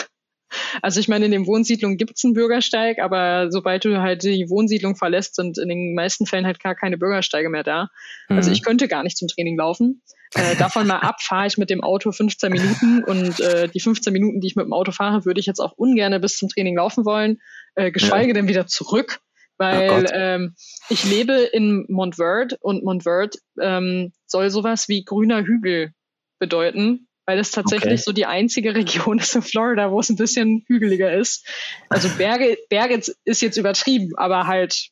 also 0.82 1.00
ich 1.00 1.08
meine, 1.08 1.26
in 1.26 1.32
den 1.32 1.48
Wohnsiedlungen 1.48 1.98
gibt 1.98 2.18
es 2.18 2.24
einen 2.24 2.34
Bürgersteig, 2.34 3.00
aber 3.00 3.52
sobald 3.52 3.86
du 3.86 4.02
halt 4.02 4.24
die 4.24 4.50
Wohnsiedlung 4.50 4.96
verlässt, 4.96 5.36
sind 5.36 5.58
in 5.58 5.70
den 5.70 5.94
meisten 5.94 6.26
Fällen 6.26 6.46
halt 6.46 6.62
gar 6.62 6.76
keine 6.76 6.98
Bürgersteige 6.98 7.50
mehr 7.50 7.64
da. 7.64 7.80
Also 7.82 7.90
mhm. 8.30 8.38
Also 8.38 8.52
ich 8.52 8.64
könnte 8.64 8.88
gar 8.88 9.04
nicht 9.04 9.18
zum 9.18 9.28
Training 9.28 9.58
laufen. 9.58 10.02
Äh, 10.36 10.56
davon 10.58 10.88
mal 10.88 11.00
ab 11.00 11.22
fahre 11.22 11.48
ich 11.48 11.58
mit 11.58 11.70
dem 11.70 11.82
Auto 11.82 12.12
15 12.12 12.52
Minuten 12.52 13.04
und 13.04 13.40
äh, 13.40 13.68
die 13.70 13.80
15 13.80 14.12
Minuten, 14.12 14.42
die 14.42 14.48
ich 14.48 14.56
mit 14.56 14.66
dem 14.66 14.74
Auto 14.74 14.92
fahre, 14.92 15.26
würde 15.26 15.40
ich 15.40 15.46
jetzt 15.46 15.60
auch 15.60 15.74
ungern 15.74 16.20
bis 16.22 16.38
zum 16.38 16.50
Training 16.50 16.76
laufen 16.76 17.06
wollen, 17.06 17.40
äh, 17.76 17.92
geschweige 17.92 18.30
ja. 18.30 18.34
denn 18.34 18.48
wieder 18.48 18.68
zurück, 18.68 19.20
weil 19.58 20.06
oh 20.06 20.12
ähm, 20.14 20.56
ich 20.90 21.04
lebe 21.06 21.34
in 21.34 21.86
Montverde 21.88 22.58
und 22.60 22.84
Montverde 22.84 23.38
ähm, 23.62 24.12
soll 24.26 24.50
sowas 24.50 24.88
wie 24.88 25.04
grüner 25.04 25.44
Hügel 25.44 25.92
bedeuten 26.40 27.07
weil 27.28 27.40
es 27.40 27.52
tatsächlich 27.52 27.94
okay. 27.94 28.04
so 28.04 28.14
die 28.14 28.26
einzige 28.26 28.74
Region 28.74 29.20
ist 29.20 29.36
in 29.36 29.42
Florida, 29.42 29.92
wo 29.92 30.00
es 30.00 30.10
ein 30.10 30.16
bisschen 30.16 30.64
hügeliger 30.66 31.14
ist. 31.14 31.46
Also 31.90 32.10
Berge, 32.18 32.58
Berge 32.70 33.02
ist 33.26 33.42
jetzt 33.42 33.58
übertrieben, 33.58 34.14
aber 34.16 34.48
halt, 34.48 34.88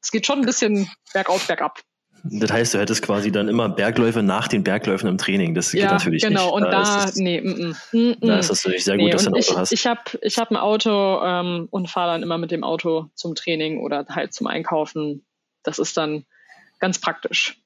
es 0.00 0.10
geht 0.10 0.24
schon 0.24 0.38
ein 0.38 0.46
bisschen 0.46 0.88
bergauf, 1.12 1.46
bergab. 1.46 1.80
Das 2.22 2.52
heißt, 2.52 2.74
du 2.74 2.78
hättest 2.78 3.02
quasi 3.02 3.32
dann 3.32 3.48
immer 3.48 3.68
Bergläufe 3.68 4.22
nach 4.22 4.46
den 4.46 4.62
Bergläufen 4.62 5.08
im 5.08 5.18
Training. 5.18 5.54
Das 5.54 5.72
ja, 5.72 5.82
geht 5.82 5.90
natürlich 5.90 6.22
genau. 6.22 6.44
nicht. 6.44 6.54
Und 6.54 6.62
da, 6.64 6.70
da 6.70 7.04
das, 7.06 7.16
nee, 7.16 7.40
mm, 7.40 7.74
mm, 7.92 7.98
mm, 7.98 8.16
da 8.20 8.38
ist 8.38 8.50
das 8.50 8.64
natürlich 8.64 8.84
sehr 8.84 8.96
gut, 8.96 9.06
nee, 9.06 9.10
dass 9.10 9.24
du 9.24 9.30
ein 9.30 9.34
Auto 9.34 9.50
ich, 9.50 9.56
hast. 9.56 9.72
Ich 9.72 9.86
habe 9.86 10.00
ich 10.20 10.38
hab 10.38 10.50
ein 10.50 10.56
Auto 10.56 11.20
ähm, 11.24 11.66
und 11.70 11.88
fahre 11.88 12.12
dann 12.12 12.22
immer 12.22 12.38
mit 12.38 12.50
dem 12.50 12.62
Auto 12.62 13.10
zum 13.14 13.34
Training 13.34 13.80
oder 13.80 14.06
halt 14.10 14.34
zum 14.34 14.46
Einkaufen. 14.46 15.24
Das 15.62 15.78
ist 15.78 15.96
dann 15.96 16.24
ganz 16.78 17.00
praktisch. 17.00 17.56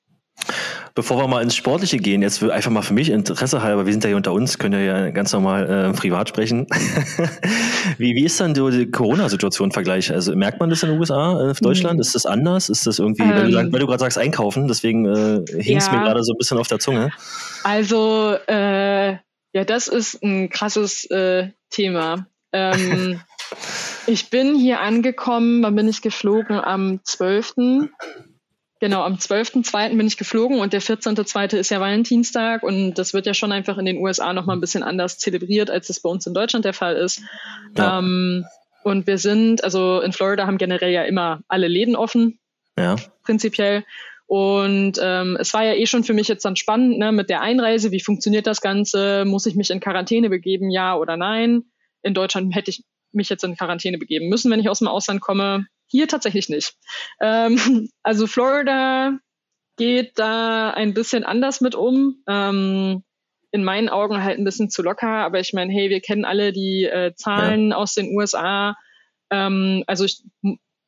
Bevor 0.97 1.19
wir 1.19 1.27
mal 1.27 1.43
ins 1.43 1.57
Sportliche 1.57 1.97
gehen, 1.97 2.23
jetzt 2.23 2.41
einfach 2.45 2.71
mal 2.71 2.83
für 2.83 2.95
mich 2.95 3.11
Interesse 3.11 3.63
halber, 3.63 3.85
wir 3.85 3.93
sind 3.93 4.05
ja 4.05 4.09
hier 4.09 4.17
unter 4.17 4.33
uns, 4.33 4.59
können 4.59 4.85
ja 4.85 5.11
ganz 5.11 5.33
normal 5.33 5.69
äh, 5.69 5.93
privat 5.93 6.29
sprechen. 6.29 6.69
wie, 7.99 8.15
wie 8.15 8.25
ist 8.25 8.39
dann 8.39 8.55
die 8.55 8.89
Corona-Situation 8.89 9.71
im 9.71 9.73
Vergleich? 9.73 10.13
Also 10.13 10.37
merkt 10.37 10.61
man 10.61 10.71
das 10.71 10.85
in 10.85 10.91
den 10.91 11.01
USA, 11.01 11.51
äh, 11.51 11.55
Deutschland? 11.61 11.97
Mhm. 11.97 12.01
Ist 12.01 12.15
das 12.15 12.27
anders? 12.27 12.69
Ist 12.69 12.87
das 12.87 13.01
irgendwie, 13.01 13.25
ähm, 13.25 13.31
weil 13.31 13.71
du, 13.71 13.79
du 13.79 13.87
gerade 13.87 13.99
sagst, 13.99 14.19
einkaufen, 14.19 14.69
deswegen 14.69 15.05
äh, 15.05 15.45
hing 15.61 15.79
es 15.79 15.87
ja. 15.89 15.95
mir 15.95 16.05
gerade 16.05 16.23
so 16.23 16.33
ein 16.33 16.39
bisschen 16.39 16.59
auf 16.59 16.69
der 16.69 16.79
Zunge. 16.79 17.11
Also, 17.65 18.37
äh, 18.47 19.15
ja, 19.53 19.65
das 19.67 19.89
ist 19.89 20.23
ein 20.23 20.49
krasses 20.49 21.11
äh, 21.11 21.49
Thema. 21.71 22.29
Ähm, 22.53 23.21
ich 24.07 24.31
bin 24.31 24.55
hier 24.55 24.81
angekommen, 24.81 25.61
wann 25.65 25.75
bin 25.75 25.89
ich 25.89 26.03
geflogen? 26.03 26.61
Am 26.61 27.01
12. 27.03 27.55
Genau, 28.85 29.03
am 29.03 29.15
12.2. 29.15 29.97
bin 29.97 30.07
ich 30.07 30.19
geflogen 30.19 30.59
und 30.59 30.75
der 30.75 30.83
14.2. 30.83 31.57
ist 31.57 31.71
ja 31.71 31.81
Valentinstag 31.81 32.63
und 32.63 32.99
das 32.99 33.15
wird 33.15 33.25
ja 33.25 33.33
schon 33.33 33.51
einfach 33.51 33.79
in 33.79 33.87
den 33.87 33.97
USA 33.97 34.35
nochmal 34.35 34.59
ein 34.59 34.61
bisschen 34.61 34.83
anders 34.83 35.17
zelebriert, 35.17 35.71
als 35.71 35.89
es 35.89 36.01
bei 36.01 36.11
uns 36.11 36.27
in 36.27 36.35
Deutschland 36.35 36.67
der 36.67 36.75
Fall 36.75 36.95
ist. 36.95 37.23
Ja. 37.79 38.01
Ähm, 38.01 38.45
und 38.83 39.07
wir 39.07 39.17
sind, 39.17 39.65
also 39.65 40.03
in 40.03 40.13
Florida 40.13 40.47
haben 40.47 40.59
generell 40.59 40.91
ja 40.91 41.03
immer 41.05 41.41
alle 41.49 41.67
Läden 41.67 41.97
offen, 41.97 42.39
ja. 42.79 42.97
prinzipiell. 43.23 43.85
Und 44.27 45.01
ähm, 45.01 45.39
es 45.41 45.55
war 45.55 45.65
ja 45.65 45.73
eh 45.73 45.87
schon 45.87 46.05
für 46.05 46.13
mich 46.13 46.29
jetzt 46.29 46.45
dann 46.45 46.55
spannend 46.55 46.99
ne, 46.99 47.11
mit 47.11 47.31
der 47.31 47.41
Einreise. 47.41 47.91
Wie 47.91 48.03
funktioniert 48.03 48.47
das 48.47 48.61
Ganze? 48.61 49.25
Muss 49.25 49.47
ich 49.47 49.55
mich 49.55 49.71
in 49.71 49.81
Quarantäne 49.81 50.29
begeben, 50.29 50.69
ja 50.69 50.95
oder 50.95 51.17
nein? 51.17 51.63
In 52.03 52.13
Deutschland 52.13 52.55
hätte 52.55 52.71
ich 52.71 52.85
mich 53.13 53.31
jetzt 53.31 53.45
in 53.45 53.57
Quarantäne 53.57 53.97
begeben 53.97 54.29
müssen, 54.29 54.51
wenn 54.51 54.61
ich 54.61 54.69
aus 54.69 54.81
dem 54.81 54.89
Ausland 54.89 55.23
komme. 55.23 55.65
Hier 55.87 56.09
tatsächlich 56.09 56.49
nicht. 56.49 56.75
Ähm, 57.21 57.89
also 58.03 58.27
Florida 58.27 59.19
geht 59.77 60.19
da 60.19 60.71
ein 60.71 60.95
bisschen 60.95 61.25
anders 61.25 61.61
mit 61.61 61.75
um. 61.75 62.23
Ähm, 62.29 63.03
in 63.51 63.63
meinen 63.63 63.89
Augen 63.89 64.25
halt 64.25 64.37
ein 64.37 64.45
bisschen 64.45 64.69
zu 64.69 64.83
locker, 64.83 65.07
aber 65.07 65.39
ich 65.39 65.53
meine, 65.53 65.73
hey, 65.73 65.89
wir 65.89 66.01
kennen 66.01 66.25
alle 66.25 66.53
die 66.53 66.87
äh, 66.87 67.15
Zahlen 67.15 67.71
ja. 67.71 67.77
aus 67.77 67.95
den 67.95 68.09
USA. 68.17 68.75
Ähm, 69.31 69.85
also 69.87 70.05
ich, 70.05 70.25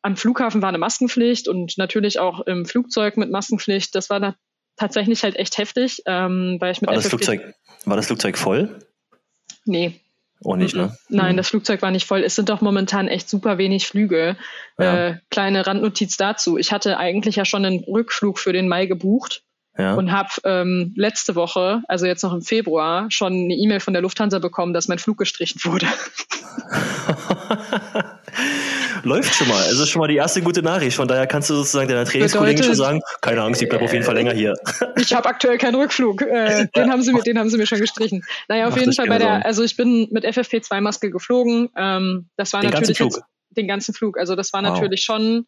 am 0.02 0.16
Flughafen 0.16 0.62
war 0.62 0.70
eine 0.70 0.78
Maskenpflicht 0.78 1.46
und 1.46 1.78
natürlich 1.78 2.18
auch 2.18 2.40
im 2.40 2.66
Flugzeug 2.66 3.16
mit 3.18 3.30
Maskenpflicht. 3.30 3.94
Das 3.94 4.10
war 4.10 4.18
da 4.18 4.34
tatsächlich 4.76 5.22
halt 5.22 5.36
echt 5.36 5.58
heftig, 5.58 6.02
ähm, 6.06 6.56
weil 6.58 6.72
ich 6.72 6.80
mit 6.80 6.88
war 6.88 6.96
das 6.96 7.08
Flugzeug 7.08 7.54
War 7.84 7.96
das 7.96 8.06
Flugzeug 8.06 8.36
voll? 8.36 8.80
Nee, 9.64 10.00
auch 10.44 10.56
nicht, 10.56 10.76
ne? 10.76 10.96
Nein, 11.08 11.32
mhm. 11.32 11.36
das 11.38 11.48
Flugzeug 11.48 11.82
war 11.82 11.90
nicht 11.90 12.06
voll. 12.06 12.22
Es 12.22 12.34
sind 12.34 12.48
doch 12.48 12.60
momentan 12.60 13.08
echt 13.08 13.28
super 13.28 13.58
wenig 13.58 13.86
Flüge. 13.86 14.36
Ja. 14.78 15.08
Äh, 15.08 15.18
kleine 15.30 15.66
Randnotiz 15.66 16.16
dazu. 16.16 16.58
Ich 16.58 16.72
hatte 16.72 16.98
eigentlich 16.98 17.36
ja 17.36 17.44
schon 17.44 17.64
einen 17.64 17.84
Rückflug 17.84 18.38
für 18.38 18.52
den 18.52 18.68
Mai 18.68 18.86
gebucht 18.86 19.42
ja. 19.78 19.94
und 19.94 20.12
habe 20.12 20.28
ähm, 20.44 20.92
letzte 20.96 21.34
Woche, 21.34 21.82
also 21.88 22.06
jetzt 22.06 22.22
noch 22.22 22.32
im 22.32 22.42
Februar, 22.42 23.06
schon 23.10 23.32
eine 23.32 23.54
E-Mail 23.54 23.80
von 23.80 23.94
der 23.94 24.02
Lufthansa 24.02 24.38
bekommen, 24.38 24.72
dass 24.74 24.88
mein 24.88 24.98
Flug 24.98 25.18
gestrichen 25.18 25.60
wurde. 25.64 25.86
Läuft 29.06 29.34
schon 29.36 29.46
mal. 29.46 29.62
Es 29.66 29.78
ist 29.78 29.90
schon 29.90 30.00
mal 30.00 30.08
die 30.08 30.16
erste 30.16 30.42
gute 30.42 30.62
Nachricht. 30.62 30.96
Von 30.96 31.06
daher 31.06 31.28
kannst 31.28 31.48
du 31.48 31.54
sozusagen 31.54 31.88
deiner 31.88 32.04
Trainingskollegen 32.04 32.64
schon 32.64 32.74
sagen, 32.74 33.00
keine 33.20 33.40
Angst, 33.42 33.62
ich 33.62 33.68
bleibe 33.68 33.84
auf 33.84 33.92
jeden 33.92 34.04
Fall 34.04 34.16
länger 34.16 34.32
hier. 34.32 34.54
Ich 34.96 35.14
habe 35.14 35.28
aktuell 35.28 35.58
keinen 35.58 35.76
Rückflug. 35.76 36.22
Äh, 36.22 36.66
den, 36.74 36.90
haben 36.90 37.02
sie 37.02 37.12
mir, 37.12 37.22
den 37.22 37.38
haben 37.38 37.48
sie 37.48 37.56
mir 37.56 37.66
schon 37.66 37.78
gestrichen. 37.78 38.24
Naja, 38.48 38.66
auf 38.66 38.74
Ach, 38.74 38.80
jeden 38.80 38.92
Fall 38.92 39.06
bei 39.06 39.18
der, 39.18 39.46
also 39.46 39.62
ich 39.62 39.76
bin 39.76 40.08
mit 40.10 40.26
FFP2-Maske 40.26 41.10
geflogen. 41.10 41.68
Ähm, 41.76 42.28
das 42.36 42.52
war 42.52 42.62
den 42.62 42.70
natürlich 42.70 42.98
ganzen 42.98 43.12
Flug. 43.12 43.14
Jetzt, 43.14 43.56
den 43.56 43.68
ganzen 43.68 43.94
Flug. 43.94 44.18
Also 44.18 44.34
das 44.34 44.52
war 44.52 44.62
wow. 44.64 44.70
natürlich 44.70 45.02
schon 45.02 45.46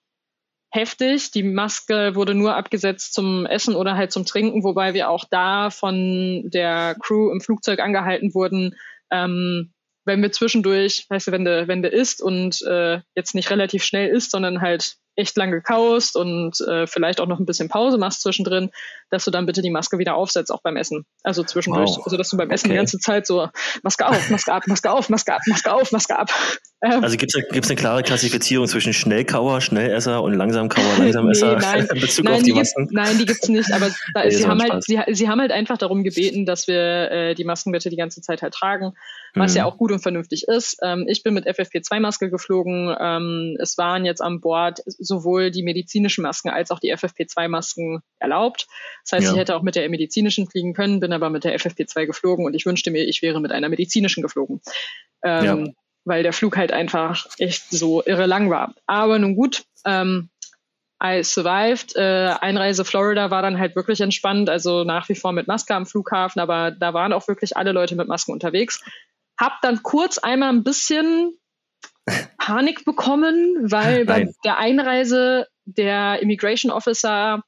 heftig. 0.71 1.33
Die 1.33 1.43
Maske 1.43 2.15
wurde 2.15 2.35
nur 2.35 2.55
abgesetzt 2.55 3.13
zum 3.13 3.45
Essen 3.45 3.75
oder 3.75 3.97
halt 3.97 4.13
zum 4.13 4.25
Trinken, 4.25 4.63
wobei 4.63 4.95
wir 4.95 5.11
auch 5.11 5.25
da 5.29 5.71
von 5.71 6.43
der 6.45 6.95
Crew 7.01 7.33
im 7.33 7.41
Flugzeug 7.41 7.81
angehalten 7.81 8.35
wurden, 8.35 8.77
ähm, 9.11 9.73
wenn 10.09 10.23
wir 10.23 10.33
zwischendurch, 10.33 11.07
weißt 11.09 11.29
du, 11.29 11.33
wenn 11.33 11.45
du, 11.45 11.69
wenn 11.69 11.83
isst 11.93 12.21
und 12.21 12.61
äh, 12.63 13.01
jetzt 13.15 13.35
nicht 13.35 13.51
relativ 13.51 13.85
schnell 13.85 14.09
isst, 14.09 14.33
sondern 14.33 14.61
halt 14.61 14.97
echt 15.19 15.37
lange 15.37 15.61
kaust 15.61 16.17
und 16.17 16.61
äh, 16.61 16.87
vielleicht 16.87 17.21
auch 17.21 17.27
noch 17.27 17.41
ein 17.41 17.47
bisschen 17.47 17.69
Pause 17.69 17.99
machst 17.99 18.23
zwischendrin, 18.23 18.71
dass 19.11 19.25
du 19.25 19.31
dann 19.31 19.47
bitte 19.47 19.63
die 19.63 19.71
Maske 19.71 19.99
wieder 19.99 20.15
aufsetzt, 20.15 20.53
auch 20.53 20.63
beim 20.63 20.77
Essen. 20.77 21.05
Also 21.23 21.43
zwischendurch. 21.43 21.91
Wow. 21.91 22.05
Also 22.05 22.17
dass 22.17 22.29
du 22.29 22.37
beim 22.37 22.51
Essen 22.51 22.67
okay. 22.67 22.75
die 22.75 22.79
ganze 22.79 22.99
Zeit 22.99 23.27
so 23.27 23.49
Maske 23.83 24.07
auf, 24.07 24.31
Maske 24.31 24.53
ab, 24.53 24.67
Maske 24.67 24.91
auf, 24.91 25.09
Maske 25.09 25.35
ab, 25.35 25.43
Maske 25.47 25.73
auf, 25.73 25.93
Maske 25.93 26.19
ab. 26.19 26.31
Ähm, 26.81 27.03
also 27.03 27.17
gibt 27.17 27.35
es 27.35 27.71
eine 27.71 27.77
klare 27.77 28.05
Klassifizierung 28.05 28.69
zwischen 28.69 28.93
Schnellkauer, 28.93 29.61
Schnellesser 29.61 30.23
und 30.23 30.35
Langsamkauer, 30.35 30.85
Langsamesser 30.99 31.57
nee, 31.57 31.61
nein, 31.61 31.89
in 31.93 32.01
Bezug 32.01 32.25
nein, 32.25 32.35
auf 32.35 32.43
die, 32.43 32.53
die 32.53 32.53
Masken? 32.53 32.89
nein, 32.93 33.19
die 33.19 33.27
gibt 33.27 33.43
es 33.43 33.49
nicht, 33.49 33.73
aber 33.73 33.91
da, 34.15 34.23
nee, 34.23 34.31
sie, 34.31 34.47
haben 34.47 34.63
halt, 34.63 34.85
sie, 34.85 35.01
sie, 35.09 35.29
haben 35.29 35.41
halt 35.41 35.51
einfach 35.51 35.77
darum 35.77 36.05
gebeten, 36.05 36.47
dass 36.47 36.69
wir 36.69 37.11
äh, 37.11 37.35
die 37.35 37.43
Masken 37.43 37.73
bitte 37.73 37.91
die 37.91 37.97
ganze 37.97 38.21
Zeit 38.21 38.43
halt 38.43 38.55
tragen, 38.55 38.93
was 39.35 39.53
mhm. 39.53 39.57
ja 39.57 39.65
auch 39.65 39.77
gut 39.77 39.91
und 39.91 39.99
vernünftig 39.99 40.47
ist. 40.47 40.79
Ähm, 40.81 41.07
ich 41.09 41.25
bin 41.25 41.35
mit 41.35 41.49
FFP2-Maske 41.49 42.31
geflogen. 42.31 42.95
Ähm, 43.01 43.57
es 43.59 43.77
waren 43.77 44.05
jetzt 44.05 44.23
an 44.23 44.41
Bord 44.41 44.79
sowohl 45.09 45.51
die 45.51 45.63
medizinischen 45.63 46.23
Masken 46.23 46.51
als 46.51 46.71
auch 46.71 46.79
die 46.79 46.95
FFP2-Masken 46.95 48.01
erlaubt. 48.21 48.69
Das 49.05 49.13
heißt, 49.13 49.27
ja. 49.27 49.33
ich 49.33 49.39
hätte 49.39 49.57
auch 49.57 49.63
mit 49.63 49.75
der 49.75 49.89
medizinischen 49.89 50.49
fliegen 50.49 50.75
können, 50.75 51.01
bin 51.01 51.13
aber 51.13 51.31
mit 51.31 51.45
der 51.45 51.59
FFP2 51.59 52.07
geflogen 52.07 52.45
und 52.45 52.55
ich 52.55 52.67
wünschte 52.67 52.91
mir, 52.91 53.05
ich 53.05 53.23
wäre 53.23 53.41
mit 53.41 53.51
einer 53.51 53.69
medizinischen 53.69 54.23
geflogen. 54.23 54.61
Ähm, 55.25 55.45
ja 55.45 55.73
weil 56.09 56.23
der 56.23 56.33
Flug 56.33 56.57
halt 56.57 56.73
einfach 56.73 57.27
echt 57.39 57.71
so 57.71 58.03
irre 58.03 58.27
lang 58.27 58.51
war. 58.51 58.75
Aber 58.87 59.19
nun 59.19 59.37
gut, 59.37 59.65
ähm, 59.85 60.31
I 61.03 61.23
survived. 61.23 61.95
Äh, 61.95 62.35
Einreise 62.41 62.85
Florida 62.85 63.31
war 63.31 63.43
dann 63.43 63.59
halt 63.59 63.77
wirklich 63.77 64.01
entspannt, 64.01 64.51
also 64.51 64.83
nach 64.85 65.09
wie 65.09 65.15
vor 65.15 65.33
mit 65.33 65.47
Maske 65.47 65.75
am 65.75 65.87
Flughafen, 65.87 66.41
aber 66.41 66.73
da 66.73 66.95
waren 66.95 67.13
auch 67.13 67.29
wirklich 67.29 67.57
alle 67.57 67.73
Leute 67.73 67.95
mit 67.95 68.09
Masken 68.09 68.33
unterwegs. 68.33 68.83
Hab 69.39 69.61
dann 69.63 69.83
kurz 69.83 70.19
einmal 70.19 70.49
ein 70.49 70.65
bisschen 70.65 71.39
Panik 72.39 72.85
bekommen, 72.85 73.57
weil 73.71 74.05
bei 74.05 74.33
der 74.45 74.59
Einreise 74.59 75.47
der 75.65 76.21
Immigration 76.23 76.73
Officer 76.73 77.43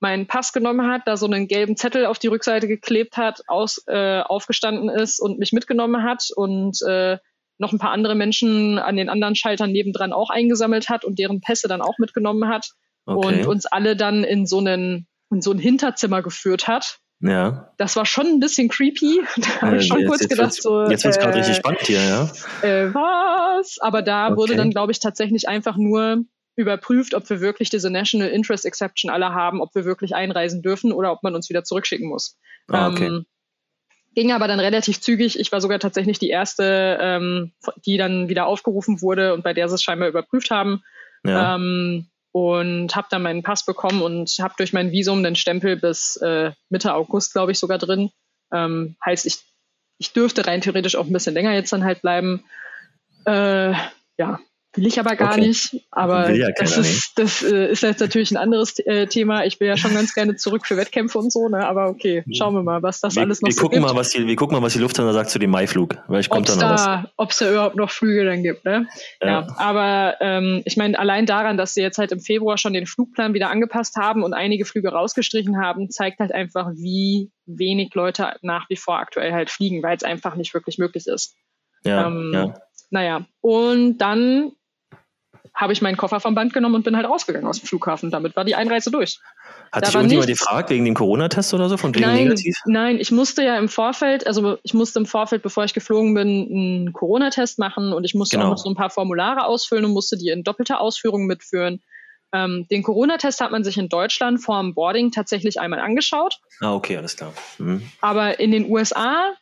meinen 0.00 0.26
Pass 0.26 0.52
genommen 0.52 0.90
hat, 0.90 1.02
da 1.06 1.16
so 1.16 1.26
einen 1.26 1.48
gelben 1.48 1.76
Zettel 1.76 2.06
auf 2.06 2.18
die 2.18 2.28
Rückseite 2.28 2.68
geklebt 2.68 3.16
hat, 3.16 3.42
aus, 3.48 3.82
äh, 3.86 4.20
aufgestanden 4.20 4.88
ist 4.88 5.20
und 5.20 5.38
mich 5.38 5.52
mitgenommen 5.52 6.04
hat 6.04 6.28
und 6.34 6.80
äh, 6.82 7.18
noch 7.58 7.72
ein 7.72 7.78
paar 7.78 7.90
andere 7.90 8.14
Menschen 8.14 8.78
an 8.78 8.96
den 8.96 9.08
anderen 9.08 9.34
Schaltern 9.34 9.72
nebendran 9.72 10.12
auch 10.12 10.30
eingesammelt 10.30 10.88
hat 10.88 11.04
und 11.04 11.18
deren 11.18 11.40
Pässe 11.40 11.66
dann 11.66 11.82
auch 11.82 11.98
mitgenommen 11.98 12.48
hat 12.48 12.70
okay. 13.04 13.26
und 13.26 13.46
uns 13.46 13.66
alle 13.66 13.96
dann 13.96 14.22
in 14.22 14.46
so 14.46 14.58
einen 14.58 15.08
in 15.30 15.42
so 15.42 15.52
ein 15.52 15.58
Hinterzimmer 15.58 16.22
geführt 16.22 16.68
hat. 16.68 17.00
Ja. 17.20 17.72
Das 17.78 17.96
war 17.96 18.06
schon 18.06 18.26
ein 18.26 18.40
bisschen 18.40 18.68
creepy. 18.68 19.20
Da 19.36 19.62
habe 19.62 19.76
ich 19.78 19.86
schon 19.86 20.00
jetzt, 20.00 20.08
kurz 20.08 20.20
jetzt, 20.20 20.30
gedacht, 20.30 20.52
so. 20.52 20.88
Jetzt 20.88 21.04
wird 21.04 21.16
es 21.16 21.18
äh, 21.18 21.24
gerade 21.24 21.38
richtig 21.38 21.56
spannend 21.56 21.80
hier, 21.82 22.02
ja. 22.02 22.30
Äh, 22.62 22.94
was? 22.94 23.78
Aber 23.80 24.02
da 24.02 24.28
okay. 24.28 24.36
wurde 24.36 24.56
dann, 24.56 24.70
glaube 24.70 24.92
ich, 24.92 25.00
tatsächlich 25.00 25.48
einfach 25.48 25.76
nur 25.76 26.24
überprüft, 26.54 27.14
ob 27.14 27.28
wir 27.30 27.40
wirklich 27.40 27.70
diese 27.70 27.90
National 27.90 28.28
Interest 28.28 28.64
Exception 28.64 29.10
alle 29.10 29.32
haben, 29.32 29.60
ob 29.60 29.74
wir 29.74 29.84
wirklich 29.84 30.14
einreisen 30.14 30.62
dürfen 30.62 30.92
oder 30.92 31.12
ob 31.12 31.22
man 31.22 31.34
uns 31.34 31.48
wieder 31.48 31.64
zurückschicken 31.64 32.08
muss. 32.08 32.36
Ah, 32.68 32.88
okay. 32.88 33.06
Ähm, 33.06 33.26
Ging 34.14 34.32
aber 34.32 34.48
dann 34.48 34.58
relativ 34.58 35.00
zügig. 35.00 35.38
Ich 35.38 35.52
war 35.52 35.60
sogar 35.60 35.78
tatsächlich 35.78 36.18
die 36.18 36.30
erste, 36.30 36.98
ähm, 37.00 37.52
die 37.86 37.96
dann 37.96 38.28
wieder 38.28 38.46
aufgerufen 38.46 39.00
wurde 39.00 39.34
und 39.34 39.44
bei 39.44 39.54
der 39.54 39.68
sie 39.68 39.76
es 39.76 39.82
scheinbar 39.82 40.08
überprüft 40.08 40.50
haben. 40.50 40.82
Ja. 41.24 41.54
Ähm, 41.54 42.08
und 42.32 42.94
habe 42.94 43.08
dann 43.10 43.22
meinen 43.22 43.42
Pass 43.42 43.64
bekommen 43.64 44.02
und 44.02 44.30
habe 44.40 44.54
durch 44.56 44.72
mein 44.72 44.92
Visum 44.92 45.22
den 45.22 45.36
Stempel 45.36 45.76
bis 45.76 46.16
äh, 46.16 46.52
Mitte 46.68 46.94
August, 46.94 47.32
glaube 47.32 47.52
ich, 47.52 47.58
sogar 47.58 47.78
drin. 47.78 48.10
Ähm, 48.52 48.96
heißt, 49.04 49.26
ich, 49.26 49.38
ich 49.98 50.12
dürfte 50.12 50.46
rein 50.46 50.60
theoretisch 50.60 50.96
auch 50.96 51.06
ein 51.06 51.12
bisschen 51.12 51.34
länger 51.34 51.54
jetzt 51.54 51.72
dann 51.72 51.84
halt 51.84 52.02
bleiben. 52.02 52.44
Äh, 53.24 53.72
ja, 54.18 54.40
Will 54.78 54.86
ich 54.86 55.00
aber 55.00 55.16
gar 55.16 55.32
okay. 55.32 55.48
nicht. 55.48 55.84
Aber 55.90 56.30
ja 56.30 56.50
das, 56.56 56.76
ist, 56.76 57.18
das 57.18 57.42
äh, 57.42 57.72
ist 57.72 57.82
jetzt 57.82 58.00
natürlich 58.00 58.30
ein 58.30 58.36
anderes 58.36 58.78
äh, 58.78 59.06
Thema. 59.06 59.44
Ich 59.44 59.58
will 59.58 59.66
ja 59.66 59.76
schon 59.76 59.92
ganz 59.92 60.14
gerne 60.14 60.36
zurück 60.36 60.66
für 60.66 60.76
Wettkämpfe 60.76 61.18
und 61.18 61.32
so, 61.32 61.48
ne? 61.48 61.66
Aber 61.66 61.88
okay, 61.88 62.22
schauen 62.32 62.54
wir 62.54 62.62
mal, 62.62 62.82
was 62.82 63.00
das 63.00 63.16
wir, 63.16 63.22
alles 63.22 63.42
noch 63.42 63.48
wir 63.48 63.54
so 63.54 63.62
gucken 63.62 63.80
gibt. 63.80 63.92
Mal, 63.92 63.98
was 63.98 64.10
die, 64.10 64.24
wir 64.24 64.36
gucken 64.36 64.56
mal, 64.56 64.64
was 64.64 64.74
die 64.74 64.78
Lufthansa 64.78 65.12
sagt 65.12 65.30
zu 65.30 65.40
dem 65.40 65.50
Maiflug. 65.50 65.96
Vielleicht 66.06 66.30
kommt 66.30 66.48
ob's 66.48 66.58
da 66.58 66.70
noch 66.70 66.76
da, 66.76 67.10
Ob 67.16 67.30
es 67.32 67.38
da 67.38 67.50
überhaupt 67.50 67.76
noch 67.76 67.90
Flüge 67.90 68.24
dann 68.24 68.44
gibt, 68.44 68.64
ne? 68.64 68.86
Ja. 69.20 69.28
ja 69.28 69.46
aber 69.56 70.14
ähm, 70.20 70.62
ich 70.64 70.76
meine, 70.76 70.96
allein 70.96 71.26
daran, 71.26 71.56
dass 71.56 71.74
sie 71.74 71.82
jetzt 71.82 71.98
halt 71.98 72.12
im 72.12 72.20
Februar 72.20 72.56
schon 72.56 72.72
den 72.72 72.86
Flugplan 72.86 73.34
wieder 73.34 73.50
angepasst 73.50 73.96
haben 73.96 74.22
und 74.22 74.32
einige 74.32 74.64
Flüge 74.64 74.90
rausgestrichen 74.90 75.60
haben, 75.60 75.90
zeigt 75.90 76.20
halt 76.20 76.32
einfach, 76.32 76.70
wie 76.74 77.32
wenig 77.46 77.94
Leute 77.94 78.36
nach 78.42 78.68
wie 78.68 78.76
vor 78.76 78.98
aktuell 78.98 79.32
halt 79.32 79.50
fliegen, 79.50 79.82
weil 79.82 79.96
es 79.96 80.04
einfach 80.04 80.36
nicht 80.36 80.54
wirklich 80.54 80.78
möglich 80.78 81.06
ist. 81.06 81.34
Ja, 81.84 82.06
ähm, 82.06 82.30
ja. 82.32 82.54
Naja, 82.90 83.26
und 83.40 83.98
dann 83.98 84.52
habe 85.58 85.72
ich 85.72 85.82
meinen 85.82 85.96
Koffer 85.96 86.20
vom 86.20 86.36
Band 86.36 86.52
genommen 86.52 86.76
und 86.76 86.84
bin 86.84 86.96
halt 86.96 87.06
rausgegangen 87.06 87.48
aus 87.48 87.58
dem 87.58 87.66
Flughafen. 87.66 88.12
Damit 88.12 88.36
war 88.36 88.44
die 88.44 88.54
Einreise 88.54 88.92
durch. 88.92 89.18
Hat 89.72 89.82
da 89.82 89.86
sich 89.86 89.96
irgendjemand 89.96 90.28
gefragt 90.28 90.70
wegen 90.70 90.84
dem 90.84 90.94
Corona-Test 90.94 91.52
oder 91.52 91.68
so, 91.68 91.76
von 91.76 91.92
wegen 91.92 92.06
nein, 92.06 92.24
negativ? 92.24 92.56
Nein, 92.64 92.98
ich 93.00 93.10
musste 93.10 93.42
ja 93.42 93.58
im 93.58 93.68
Vorfeld, 93.68 94.24
also 94.24 94.58
ich 94.62 94.72
musste 94.72 95.00
im 95.00 95.06
Vorfeld, 95.06 95.42
bevor 95.42 95.64
ich 95.64 95.74
geflogen 95.74 96.14
bin, 96.14 96.28
einen 96.48 96.92
Corona-Test 96.92 97.58
machen 97.58 97.92
und 97.92 98.04
ich 98.04 98.14
musste 98.14 98.36
genau. 98.36 98.46
auch 98.46 98.52
noch 98.52 98.58
so 98.58 98.70
ein 98.70 98.76
paar 98.76 98.90
Formulare 98.90 99.46
ausfüllen 99.46 99.84
und 99.84 99.90
musste 99.90 100.16
die 100.16 100.28
in 100.28 100.44
doppelter 100.44 100.80
Ausführung 100.80 101.26
mitführen. 101.26 101.82
Ähm, 102.32 102.66
den 102.70 102.84
Corona-Test 102.84 103.40
hat 103.40 103.50
man 103.50 103.64
sich 103.64 103.78
in 103.78 103.88
Deutschland 103.88 104.40
vor 104.40 104.60
dem 104.60 104.74
Boarding 104.74 105.10
tatsächlich 105.10 105.58
einmal 105.58 105.80
angeschaut. 105.80 106.38
Ah, 106.60 106.74
okay, 106.74 106.96
alles 106.96 107.16
klar. 107.16 107.32
Mhm. 107.58 107.82
Aber 108.00 108.38
in 108.38 108.52
den 108.52 108.70
USA 108.70 109.32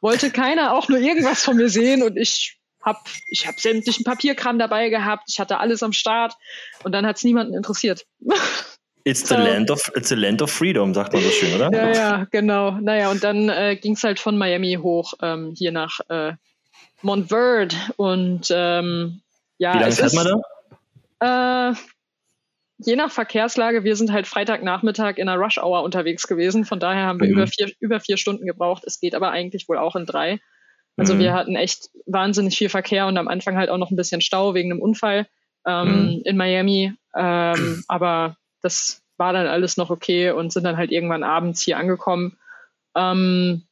wollte 0.00 0.30
keiner 0.30 0.74
auch 0.74 0.88
nur 0.88 0.98
irgendwas 0.98 1.42
von 1.42 1.56
mir 1.56 1.68
sehen 1.68 2.04
und 2.04 2.16
ich 2.16 2.61
hab, 2.82 3.08
ich 3.28 3.46
habe 3.46 3.60
sämtlichen 3.60 4.04
Papierkram 4.04 4.58
dabei 4.58 4.88
gehabt, 4.88 5.24
ich 5.28 5.38
hatte 5.40 5.58
alles 5.58 5.82
am 5.82 5.92
Start 5.92 6.34
und 6.84 6.92
dann 6.92 7.06
hat 7.06 7.16
es 7.16 7.24
niemanden 7.24 7.54
interessiert. 7.54 8.06
It's 9.04 9.28
the, 9.28 9.34
land 9.34 9.68
of, 9.68 9.90
it's 9.96 10.10
the 10.10 10.14
land 10.14 10.42
of 10.42 10.50
freedom, 10.52 10.94
sagt 10.94 11.12
man 11.12 11.22
so 11.22 11.30
schön, 11.30 11.54
oder? 11.56 11.72
Ja, 11.72 11.92
ja, 11.92 12.26
genau. 12.30 12.70
Naja, 12.80 13.10
und 13.10 13.24
dann 13.24 13.48
äh, 13.48 13.74
ging 13.74 13.94
es 13.94 14.04
halt 14.04 14.20
von 14.20 14.38
Miami 14.38 14.78
hoch 14.80 15.14
ähm, 15.20 15.54
hier 15.56 15.72
nach 15.72 15.98
äh, 16.08 16.34
Montverde 17.02 17.74
und 17.96 18.46
ähm, 18.50 19.22
ja. 19.58 19.74
Wie 19.74 19.78
lange 19.80 19.92
fährt 19.92 20.14
man 20.14 20.42
da? 21.18 21.70
Äh, 21.70 21.74
je 22.78 22.96
nach 22.96 23.10
Verkehrslage, 23.10 23.84
wir 23.84 23.96
sind 23.96 24.12
halt 24.12 24.28
Freitagnachmittag 24.28 25.16
in 25.16 25.26
der 25.26 25.36
Rush 25.36 25.58
Hour 25.58 25.82
unterwegs 25.82 26.28
gewesen, 26.28 26.64
von 26.64 26.78
daher 26.78 27.06
haben 27.06 27.20
wir 27.20 27.28
mhm. 27.28 27.34
über, 27.34 27.46
vier, 27.46 27.72
über 27.80 28.00
vier 28.00 28.16
Stunden 28.16 28.46
gebraucht. 28.46 28.84
Es 28.86 29.00
geht 29.00 29.14
aber 29.14 29.30
eigentlich 29.30 29.68
wohl 29.68 29.78
auch 29.78 29.96
in 29.96 30.06
drei. 30.06 30.38
Also 30.96 31.14
mhm. 31.14 31.20
wir 31.20 31.34
hatten 31.34 31.56
echt 31.56 31.90
wahnsinnig 32.06 32.56
viel 32.56 32.68
Verkehr 32.68 33.06
und 33.06 33.16
am 33.16 33.28
Anfang 33.28 33.56
halt 33.56 33.70
auch 33.70 33.78
noch 33.78 33.90
ein 33.90 33.96
bisschen 33.96 34.20
Stau 34.20 34.54
wegen 34.54 34.70
einem 34.70 34.82
Unfall 34.82 35.26
ähm, 35.66 35.88
mhm. 35.88 36.22
in 36.24 36.36
Miami. 36.36 36.92
Ähm, 37.16 37.84
aber 37.88 38.36
das 38.62 39.02
war 39.16 39.32
dann 39.32 39.46
alles 39.46 39.76
noch 39.76 39.90
okay 39.90 40.30
und 40.30 40.52
sind 40.52 40.64
dann 40.64 40.76
halt 40.76 40.90
irgendwann 40.90 41.22
abends 41.22 41.62
hier 41.62 41.78
angekommen. 41.78 42.38
Ähm, 42.96 43.66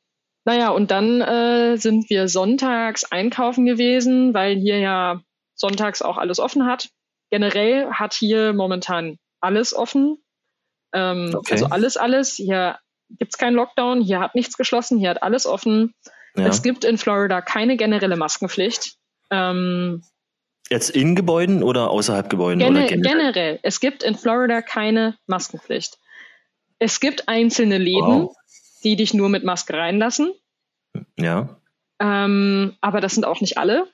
naja, 0.44 0.70
und 0.70 0.90
dann 0.90 1.20
äh, 1.20 1.76
sind 1.76 2.08
wir 2.08 2.28
sonntags 2.28 3.04
einkaufen 3.04 3.66
gewesen, 3.66 4.32
weil 4.32 4.56
hier 4.56 4.78
ja 4.78 5.20
sonntags 5.54 6.02
auch 6.02 6.16
alles 6.16 6.40
offen 6.40 6.66
hat. 6.66 6.88
Generell 7.30 7.90
hat 7.92 8.14
hier 8.14 8.52
momentan 8.52 9.18
alles 9.40 9.74
offen. 9.74 10.18
Ähm, 10.92 11.34
okay. 11.34 11.52
Also 11.52 11.66
alles, 11.66 11.96
alles. 11.96 12.34
Hier 12.34 12.78
gibt's 13.10 13.38
keinen 13.38 13.54
Lockdown, 13.54 14.00
hier 14.00 14.20
hat 14.20 14.34
nichts 14.34 14.56
geschlossen, 14.56 14.98
hier 14.98 15.10
hat 15.10 15.22
alles 15.22 15.46
offen. 15.46 15.94
Ja. 16.36 16.46
Es 16.46 16.62
gibt 16.62 16.84
in 16.84 16.98
Florida 16.98 17.40
keine 17.40 17.76
generelle 17.76 18.16
Maskenpflicht. 18.16 18.96
Ähm, 19.30 20.02
Jetzt 20.68 20.90
in 20.90 21.16
Gebäuden 21.16 21.62
oder 21.62 21.90
außerhalb 21.90 22.30
Gebäuden? 22.30 22.60
Gene 22.60 22.86
generell? 22.86 23.16
generell? 23.16 23.60
Es 23.62 23.80
gibt 23.80 24.02
in 24.02 24.14
Florida 24.14 24.62
keine 24.62 25.16
Maskenpflicht. 25.26 25.98
Es 26.78 27.00
gibt 27.00 27.28
einzelne 27.28 27.78
Läden, 27.78 28.22
wow. 28.22 28.36
die 28.84 28.96
dich 28.96 29.12
nur 29.12 29.28
mit 29.28 29.44
Maske 29.44 29.74
reinlassen. 29.74 30.32
Ja. 31.18 31.60
Ähm, 31.98 32.76
aber 32.80 33.00
das 33.00 33.14
sind 33.14 33.24
auch 33.24 33.40
nicht 33.40 33.58
alle. 33.58 33.88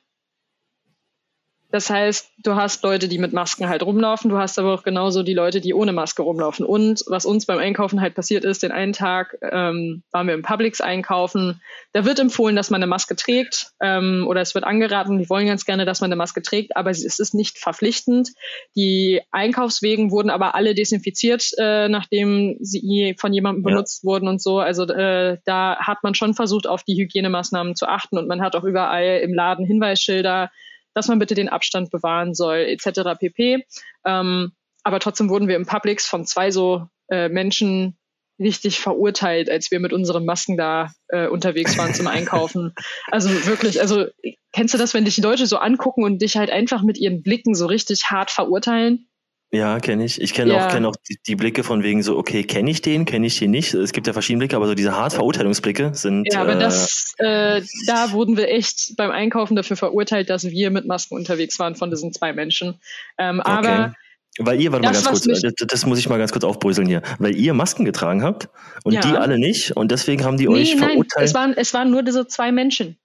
Das 1.77 1.91
heißt, 1.91 2.33
du 2.39 2.55
hast 2.55 2.83
Leute, 2.85 3.07
die 3.07 3.19
mit 3.19 3.35
Masken 3.35 3.69
halt 3.69 3.83
rumlaufen, 3.83 4.31
du 4.31 4.39
hast 4.39 4.59
aber 4.59 4.73
auch 4.73 4.83
genauso 4.83 5.23
die 5.23 5.35
Leute, 5.35 5.61
die 5.61 5.75
ohne 5.75 5.93
Maske 5.93 6.23
rumlaufen. 6.23 6.65
Und 6.65 7.05
was 7.07 7.27
uns 7.27 7.45
beim 7.45 7.59
Einkaufen 7.59 8.01
halt 8.01 8.15
passiert 8.15 8.47
ist, 8.47 8.63
den 8.63 8.73
einen 8.73 8.95
Tag 8.95 9.37
ähm, 9.43 10.03
waren 10.11 10.27
wir 10.27 10.33
im 10.33 10.41
Publix 10.41 10.81
einkaufen. 10.81 11.61
Da 11.93 12.07
wird 12.07 12.19
empfohlen, 12.19 12.57
dass 12.57 12.71
man 12.71 12.81
eine 12.81 12.87
Maske 12.87 13.15
trägt 13.15 13.73
ähm, 13.83 14.25
oder 14.27 14.41
es 14.41 14.55
wird 14.55 14.65
angeraten, 14.65 15.19
die 15.19 15.29
wollen 15.29 15.47
ganz 15.47 15.67
gerne, 15.67 15.85
dass 15.85 16.01
man 16.01 16.09
eine 16.09 16.17
Maske 16.17 16.41
trägt, 16.41 16.75
aber 16.79 16.89
es 16.89 17.05
ist 17.05 17.35
nicht 17.35 17.59
verpflichtend. 17.59 18.31
Die 18.75 19.21
Einkaufswegen 19.31 20.11
wurden 20.11 20.31
aber 20.31 20.55
alle 20.55 20.75
desinfiziert, 20.75 21.51
äh, 21.59 21.91
nachdem 21.91 22.57
sie 22.59 23.15
von 23.19 23.35
jemandem 23.35 23.65
benutzt 23.65 24.03
ja. 24.03 24.09
wurden 24.09 24.29
und 24.29 24.41
so. 24.41 24.61
Also 24.61 24.85
äh, 24.85 25.37
da 25.45 25.77
hat 25.79 25.99
man 26.03 26.15
schon 26.15 26.33
versucht, 26.33 26.67
auf 26.67 26.85
die 26.85 26.97
Hygienemaßnahmen 26.97 27.77
zu 27.77 27.87
achten 27.87 28.17
und 28.17 28.29
man 28.29 28.41
hat 28.41 28.57
auch 28.57 28.65
überall 28.65 29.19
im 29.19 29.35
Laden 29.35 29.67
Hinweisschilder 29.67 30.51
dass 30.97 31.09
man 31.09 31.19
bitte 31.19 31.35
den 31.35 31.51
Abstand 31.51 31.91
bewahren 31.91 32.35
soll, 32.35 32.61
etc. 32.61 33.19
pp. 33.19 33.67
Ähm, 34.07 34.53
aber 34.83 34.99
trotzdem 34.99 35.29
wurden 35.29 35.47
wir 35.47 35.57
im 35.57 35.67
Publix 35.67 36.07
von 36.07 36.25
zwei 36.25 36.51
so 36.51 36.87
äh, 37.11 37.29
Menschen 37.29 37.99
richtig 38.39 38.81
verurteilt, 38.81 39.51
als 39.51 39.71
wir 39.71 39.79
mit 39.79 39.93
unseren 39.93 40.25
Masken 40.25 40.57
da 40.57 40.91
äh, 41.09 41.27
unterwegs 41.27 41.77
waren 41.77 41.93
zum 41.93 42.07
Einkaufen. 42.07 42.75
Also 43.11 43.29
wirklich, 43.47 43.81
also 43.81 44.07
kennst 44.53 44.73
du 44.73 44.79
das, 44.79 44.95
wenn 44.95 45.05
dich 45.05 45.17
die 45.17 45.21
Leute 45.21 45.47
so 45.47 45.59
angucken 45.59 46.03
und 46.03 46.23
dich 46.23 46.39
halt 46.39 46.51
einfach 46.51 46.83
mit 46.83 46.99
ihren 46.99 47.23
Blicken 47.23 47.55
so 47.55 47.67
richtig 47.67 48.11
hart 48.11 48.31
verurteilen? 48.31 49.07
Ja, 49.53 49.79
kenne 49.79 50.05
ich. 50.05 50.21
Ich 50.21 50.35
kenne 50.35 50.53
ja. 50.53 50.67
auch, 50.67 50.73
kenn 50.73 50.85
auch 50.85 50.97
die, 51.09 51.19
die, 51.27 51.37
Blicke 51.37 51.63
von 51.63 51.85
wegen 51.85 52.03
so, 52.03 52.19
okay, 52.19 52.43
kenne 52.43 52.71
ich 52.71 52.83
den, 52.83 53.05
kenne 53.05 53.27
ich 53.27 53.39
den 53.39 53.53
nicht. 53.53 53.75
Es 53.75 53.93
gibt 53.93 54.07
ja 54.07 54.13
verschiedene 54.13 54.41
Blicke, 54.41 54.57
aber 54.57 54.67
so 54.67 54.75
diese 54.75 54.97
hart 54.97 55.13
Verurteilungsblicke 55.13 55.93
sind. 55.95 56.27
Ja, 56.33 56.43
aber 56.43 56.57
äh, 56.57 56.59
das, 56.59 57.15
äh, 57.19 57.63
da 57.87 58.11
wurden 58.13 58.37
wir 58.37 58.49
echt 58.49 58.97
beim 58.97 59.13
Einkaufen 59.13 59.55
dafür 59.55 59.77
verurteilt, 59.77 60.31
dass 60.31 60.45
wir 60.45 60.71
mit 60.71 60.87
Masken 60.87 61.15
unterwegs 61.15 61.59
waren 61.61 61.77
von 61.77 61.91
diesen 61.91 62.13
zwei 62.13 62.33
Menschen. 62.33 62.81
Ähm, 63.19 63.41
okay. 63.41 63.51
Aber 63.51 63.95
weil 64.39 64.61
ihr, 64.61 64.73
warte 64.73 64.85
mal 64.85 64.93
ganz 64.93 65.05
kurz, 65.07 65.25
das, 65.25 65.55
das, 65.55 65.87
muss 65.87 65.99
ich 65.99 66.09
mal 66.09 66.19
ganz 66.19 66.33
kurz 66.33 66.45
aufbröseln 66.45 66.87
hier. 66.87 67.03
Weil 67.19 67.35
ihr 67.37 67.55
Masken 67.55 67.85
getragen 67.85 68.23
habt 68.23 68.49
und 68.85 68.93
ja. 68.93 69.01
die 69.01 69.17
alle 69.17 69.39
nicht 69.39 69.77
und 69.77 69.91
deswegen 69.91 70.25
haben 70.25 70.37
die 70.37 70.47
nee, 70.47 70.61
euch 70.61 70.77
nein, 70.77 70.91
verurteilt. 70.91 71.29
Es 71.29 71.35
waren, 71.35 71.55
es 71.57 71.73
waren 71.73 71.91
nur 71.91 72.03
diese 72.03 72.27
zwei 72.27 72.53
Menschen. 72.53 72.99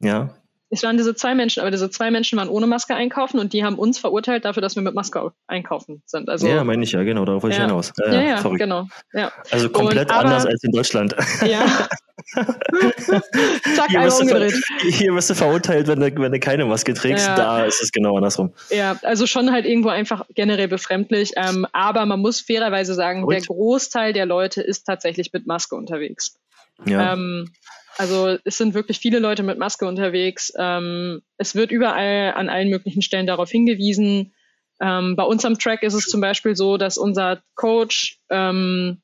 Ja. 0.00 0.37
Es 0.70 0.82
waren 0.82 0.98
diese 0.98 1.14
zwei 1.14 1.34
Menschen, 1.34 1.60
aber 1.60 1.70
diese 1.70 1.88
zwei 1.90 2.10
Menschen 2.10 2.38
waren 2.38 2.48
ohne 2.48 2.66
Maske 2.66 2.94
einkaufen 2.94 3.38
und 3.38 3.54
die 3.54 3.64
haben 3.64 3.78
uns 3.78 3.98
verurteilt 3.98 4.44
dafür, 4.44 4.60
dass 4.60 4.76
wir 4.76 4.82
mit 4.82 4.94
Maske 4.94 5.32
einkaufen 5.46 6.02
sind. 6.04 6.28
Also, 6.28 6.46
ja, 6.46 6.62
meine 6.62 6.84
ich 6.84 6.92
ja, 6.92 7.02
genau, 7.04 7.24
darauf 7.24 7.42
wollte 7.42 7.56
ja. 7.56 7.64
ich 7.64 7.68
hinaus. 7.68 7.92
Ja, 7.98 8.12
ja, 8.12 8.20
ja 8.20 8.42
genau. 8.42 8.86
Ja. 9.14 9.32
Also 9.50 9.70
komplett 9.70 10.10
und, 10.10 10.14
aber, 10.14 10.26
anders 10.26 10.46
als 10.46 10.62
in 10.62 10.72
Deutschland. 10.72 11.16
Ja. 11.46 11.64
Zack, 12.34 13.88
hier, 13.88 14.02
wirst 14.02 14.20
umgedreht. 14.20 14.52
Du, 14.52 14.88
hier 14.88 15.14
wirst 15.14 15.30
du 15.30 15.34
verurteilt, 15.34 15.86
wenn 15.86 16.00
du, 16.00 16.20
wenn 16.20 16.32
du 16.32 16.40
keine 16.40 16.66
Maske 16.66 16.92
trägst. 16.92 17.26
Ja. 17.26 17.36
Da 17.36 17.64
ist 17.64 17.82
es 17.82 17.90
genau 17.90 18.16
andersrum. 18.16 18.52
Ja, 18.70 18.98
also 19.02 19.26
schon 19.26 19.50
halt 19.50 19.64
irgendwo 19.64 19.88
einfach 19.88 20.26
generell 20.34 20.68
befremdlich. 20.68 21.32
Ähm, 21.36 21.66
aber 21.72 22.04
man 22.04 22.20
muss 22.20 22.40
fairerweise 22.40 22.94
sagen, 22.94 23.24
und? 23.24 23.32
der 23.32 23.40
Großteil 23.40 24.12
der 24.12 24.26
Leute 24.26 24.60
ist 24.60 24.84
tatsächlich 24.84 25.32
mit 25.32 25.46
Maske 25.46 25.76
unterwegs. 25.76 26.38
Ja. 26.84 27.14
Ähm, 27.14 27.50
also 27.98 28.38
es 28.44 28.56
sind 28.56 28.74
wirklich 28.74 29.00
viele 29.00 29.18
Leute 29.18 29.42
mit 29.42 29.58
Maske 29.58 29.86
unterwegs. 29.86 30.52
Ähm, 30.56 31.20
es 31.36 31.54
wird 31.54 31.72
überall 31.72 32.32
an 32.34 32.48
allen 32.48 32.70
möglichen 32.70 33.02
Stellen 33.02 33.26
darauf 33.26 33.50
hingewiesen. 33.50 34.32
Ähm, 34.80 35.16
bei 35.16 35.24
uns 35.24 35.44
am 35.44 35.58
Track 35.58 35.82
ist 35.82 35.94
es 35.94 36.04
zum 36.04 36.20
Beispiel 36.20 36.54
so, 36.54 36.76
dass 36.76 36.96
unser 36.96 37.42
Coach 37.56 38.20
ähm, 38.30 39.02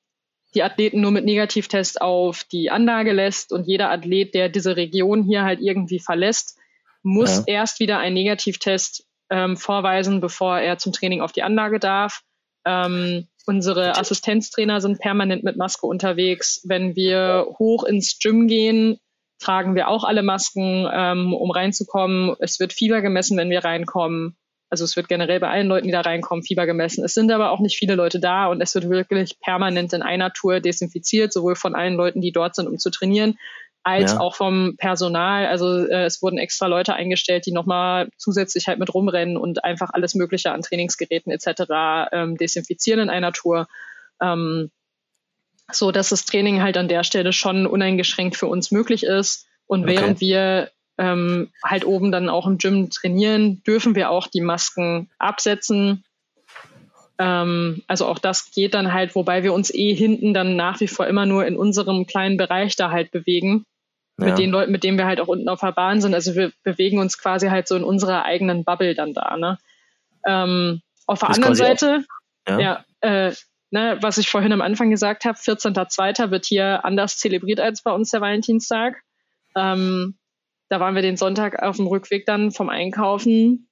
die 0.55 0.63
Athleten 0.63 1.01
nur 1.01 1.11
mit 1.11 1.25
Negativtest 1.25 2.01
auf 2.01 2.45
die 2.45 2.71
Anlage 2.71 3.13
lässt 3.13 3.53
und 3.53 3.67
jeder 3.67 3.91
Athlet, 3.91 4.33
der 4.35 4.49
diese 4.49 4.77
Region 4.77 5.25
hier 5.25 5.43
halt 5.43 5.61
irgendwie 5.61 5.99
verlässt, 5.99 6.57
muss 7.03 7.39
ja. 7.39 7.43
erst 7.47 7.81
wieder 7.81 7.99
einen 7.99 8.15
Negativtest 8.15 9.09
ähm, 9.29 9.57
vorweisen, 9.57 10.21
bevor 10.21 10.61
er 10.61 10.79
zum 10.79 10.93
Training 10.93 11.21
auf 11.21 11.33
die 11.33 11.43
Anlage 11.43 11.81
darf. 11.81 12.23
Ähm, 12.65 13.27
Unsere 13.47 13.99
Assistenztrainer 13.99 14.81
sind 14.81 14.99
permanent 14.99 15.45
mit 15.45 15.57
Maske 15.57 15.87
unterwegs. 15.87 16.63
Wenn 16.65 16.97
wir 16.97 17.47
hoch 17.59 17.85
ins 17.85 18.19
Gym 18.19 18.49
gehen, 18.49 18.99
tragen 19.39 19.75
wir 19.75 19.89
auch 19.89 20.05
alle 20.05 20.23
Masken, 20.23 20.89
ähm, 20.91 21.35
um 21.35 21.51
reinzukommen. 21.51 22.35
Es 22.39 22.59
wird 22.59 22.73
Fieber 22.73 23.03
gemessen, 23.03 23.37
wenn 23.37 23.51
wir 23.51 23.65
reinkommen. 23.65 24.37
Also 24.71 24.85
es 24.85 24.97
wird 24.97 25.09
generell 25.09 25.39
bei 25.41 25.51
allen 25.51 25.69
Leuten, 25.69 25.87
die 25.87 25.93
da 25.93 26.01
reinkommen, 26.01 26.43
Fieber 26.43 26.67
gemessen. 26.67 27.05
Es 27.05 27.15
sind 27.15 27.31
aber 27.31 27.51
auch 27.51 27.61
nicht 27.61 27.77
viele 27.77 27.95
Leute 27.95 28.19
da 28.19 28.47
und 28.47 28.61
es 28.61 28.75
wird 28.75 28.89
wirklich 28.89 29.39
permanent 29.41 29.93
in 29.93 30.03
einer 30.03 30.33
Tour 30.33 30.61
desinfiziert, 30.61 31.33
sowohl 31.33 31.55
von 31.55 31.75
allen 31.75 31.95
Leuten, 31.95 32.21
die 32.21 32.33
dort 32.33 32.57
sind, 32.57 32.67
um 32.67 32.79
zu 32.79 32.91
trainieren, 32.91 33.39
als 33.85 34.13
ja. 34.13 34.21
auch 34.21 34.35
vom 34.35 34.77
Personal. 34.79 35.47
Also 35.47 35.87
äh, 35.87 36.07
es 36.07 36.23
wurden 36.23 36.39
extra 36.39 36.67
Leute 36.67 36.95
eingestellt, 36.95 37.45
die 37.47 37.53
nochmal 37.53 38.09
zusätzlich 38.17 38.67
halt 38.67 38.79
mit 38.79 38.93
rumrennen 38.93 39.37
und 39.37 39.63
einfach 39.63 39.91
alles 39.93 40.15
Mögliche 40.15 40.53
an 40.53 40.63
Trainingsgeräten 40.63 41.31
etc. 41.31 42.09
Ähm, 42.13 42.37
desinfizieren 42.37 43.01
in 43.01 43.11
einer 43.11 43.33
Tour. 43.33 43.69
Ähm, 44.21 44.71
so 45.71 45.93
dass 45.93 46.09
das 46.09 46.25
Training 46.25 46.63
halt 46.63 46.77
an 46.77 46.89
der 46.89 47.05
Stelle 47.05 47.33
schon 47.33 47.67
uneingeschränkt 47.67 48.37
für 48.37 48.47
uns 48.47 48.71
möglich 48.71 49.05
ist. 49.05 49.47
Und 49.67 49.85
okay. 49.85 49.97
während 49.97 50.21
wir 50.21 50.71
ähm, 50.97 51.51
halt 51.63 51.85
oben 51.85 52.11
dann 52.11 52.29
auch 52.29 52.47
im 52.47 52.59
Gym 52.59 52.91
trainieren, 52.91 53.63
dürfen 53.65 53.95
wir 53.95 54.11
auch 54.11 54.29
die 54.29 54.41
Masken 54.41 55.11
absetzen. 55.19 56.05
Ähm, 57.19 57.83
also 57.87 58.07
auch 58.07 58.19
das 58.19 58.51
geht 58.51 58.73
dann 58.73 58.95
halt, 58.95 59.15
wobei 59.15 59.43
wir 59.43 59.53
uns 59.53 59.73
eh 59.73 59.95
hinten 59.95 60.33
dann 60.33 60.57
nach 60.57 60.81
wie 60.81 60.89
vor 60.89 61.07
immer 61.07 61.27
nur 61.27 61.47
in 61.47 61.57
unserem 61.57 62.07
kleinen 62.07 62.39
Bereich 62.39 62.77
da 62.77 62.91
halt 62.91 63.11
bewegen 63.11 63.67
ja. 64.19 64.27
mit 64.27 64.39
den 64.39 64.51
Leuten, 64.51 64.73
mit 64.73 64.85
denen 64.85 64.99
wir 64.99 65.07
halt 65.07 65.21
auch 65.21 65.29
unten 65.29 65.49
auf 65.49 65.61
der 65.61 65.73
Bahn 65.73 66.01
sind. 66.01 66.15
Also 66.15 66.35
wir 66.35 66.53
bewegen 66.63 66.99
uns 66.99 67.19
quasi 67.19 67.49
halt 67.49 67.69
so 67.69 67.77
in 67.77 67.85
unserer 67.85 68.25
eigenen 68.25 68.65
Bubble 68.65 68.95
dann 68.95 69.13
da. 69.13 69.37
Ne? 69.37 69.59
Ähm, 70.27 70.83
auf 71.07 71.21
der 71.21 71.31
anderen 71.31 71.55
Seite, 71.55 72.05
auch, 72.47 72.59
ja, 72.59 72.85
ja 73.01 73.27
äh, 73.29 73.35
ne, 73.71 73.99
was 74.01 74.19
ich 74.19 74.29
vorhin 74.29 74.53
am 74.53 74.63
Anfang 74.63 74.91
gesagt 74.91 75.25
habe, 75.25 75.39
14.02. 75.39 76.31
wird 76.31 76.47
hier 76.47 76.85
anders 76.85 77.19
zelebriert 77.19 77.61
als 77.61 77.83
bei 77.83 77.93
uns 77.93 78.11
der 78.11 78.21
Valentinstag. 78.21 79.03
Ähm, 79.57 80.17
da 80.69 80.81
waren 80.81 80.95
wir 80.95 81.03
den 81.03 81.17
Sonntag 81.17 81.63
auf 81.63 81.77
dem 81.77 81.87
Rückweg 81.87 82.27
dann 82.27 82.51
vom 82.51 82.69
Einkaufen 82.69 83.69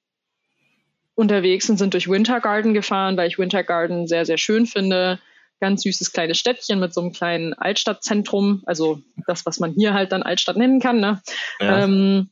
unterwegs 1.15 1.69
und 1.69 1.77
sind 1.77 1.93
durch 1.93 2.09
Winter 2.09 2.39
Garden 2.39 2.73
gefahren, 2.73 3.17
weil 3.17 3.27
ich 3.27 3.37
Winter 3.37 3.63
Garden 3.63 4.07
sehr, 4.07 4.25
sehr 4.25 4.37
schön 4.37 4.65
finde 4.65 5.19
ganz 5.59 5.83
süßes 5.83 6.11
kleines 6.11 6.37
Städtchen 6.37 6.79
mit 6.79 6.93
so 6.93 7.01
einem 7.01 7.13
kleinen 7.13 7.53
Altstadtzentrum, 7.53 8.63
also 8.65 9.01
das, 9.27 9.45
was 9.45 9.59
man 9.59 9.71
hier 9.71 9.93
halt 9.93 10.11
dann 10.11 10.23
Altstadt 10.23 10.57
nennen 10.57 10.79
kann. 10.79 10.99
Ne? 10.99 11.21
Ja. 11.59 11.83
Ähm, 11.83 12.29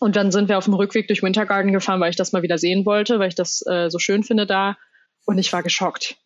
und 0.00 0.16
dann 0.16 0.30
sind 0.30 0.48
wir 0.48 0.58
auf 0.58 0.64
dem 0.64 0.74
Rückweg 0.74 1.08
durch 1.08 1.22
Wintergarten 1.22 1.72
gefahren, 1.72 2.00
weil 2.00 2.10
ich 2.10 2.16
das 2.16 2.32
mal 2.32 2.42
wieder 2.42 2.58
sehen 2.58 2.86
wollte, 2.86 3.18
weil 3.18 3.28
ich 3.28 3.34
das 3.34 3.64
äh, 3.66 3.90
so 3.90 3.98
schön 3.98 4.22
finde 4.22 4.46
da. 4.46 4.76
Und 5.24 5.38
ich 5.38 5.52
war 5.52 5.62
geschockt. 5.62 6.16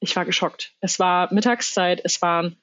Ich 0.00 0.14
war 0.16 0.24
geschockt. 0.24 0.72
Es 0.80 0.98
war 0.98 1.32
Mittagszeit, 1.32 2.00
es 2.04 2.20
waren 2.22 2.56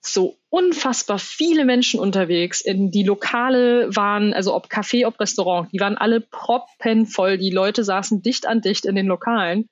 so 0.00 0.38
unfassbar 0.48 1.18
viele 1.18 1.64
Menschen 1.64 1.98
unterwegs. 2.00 2.60
In 2.60 2.90
die 2.90 3.02
Lokale 3.02 3.94
waren, 3.94 4.32
also 4.32 4.54
ob 4.54 4.68
Café, 4.68 5.06
ob 5.06 5.18
Restaurant, 5.18 5.70
die 5.72 5.80
waren 5.80 5.98
alle 5.98 6.20
proppenvoll. 6.20 7.38
Die 7.38 7.50
Leute 7.50 7.84
saßen 7.84 8.22
dicht 8.22 8.46
an 8.46 8.60
dicht 8.60 8.84
in 8.84 8.94
den 8.94 9.06
Lokalen. 9.06 9.68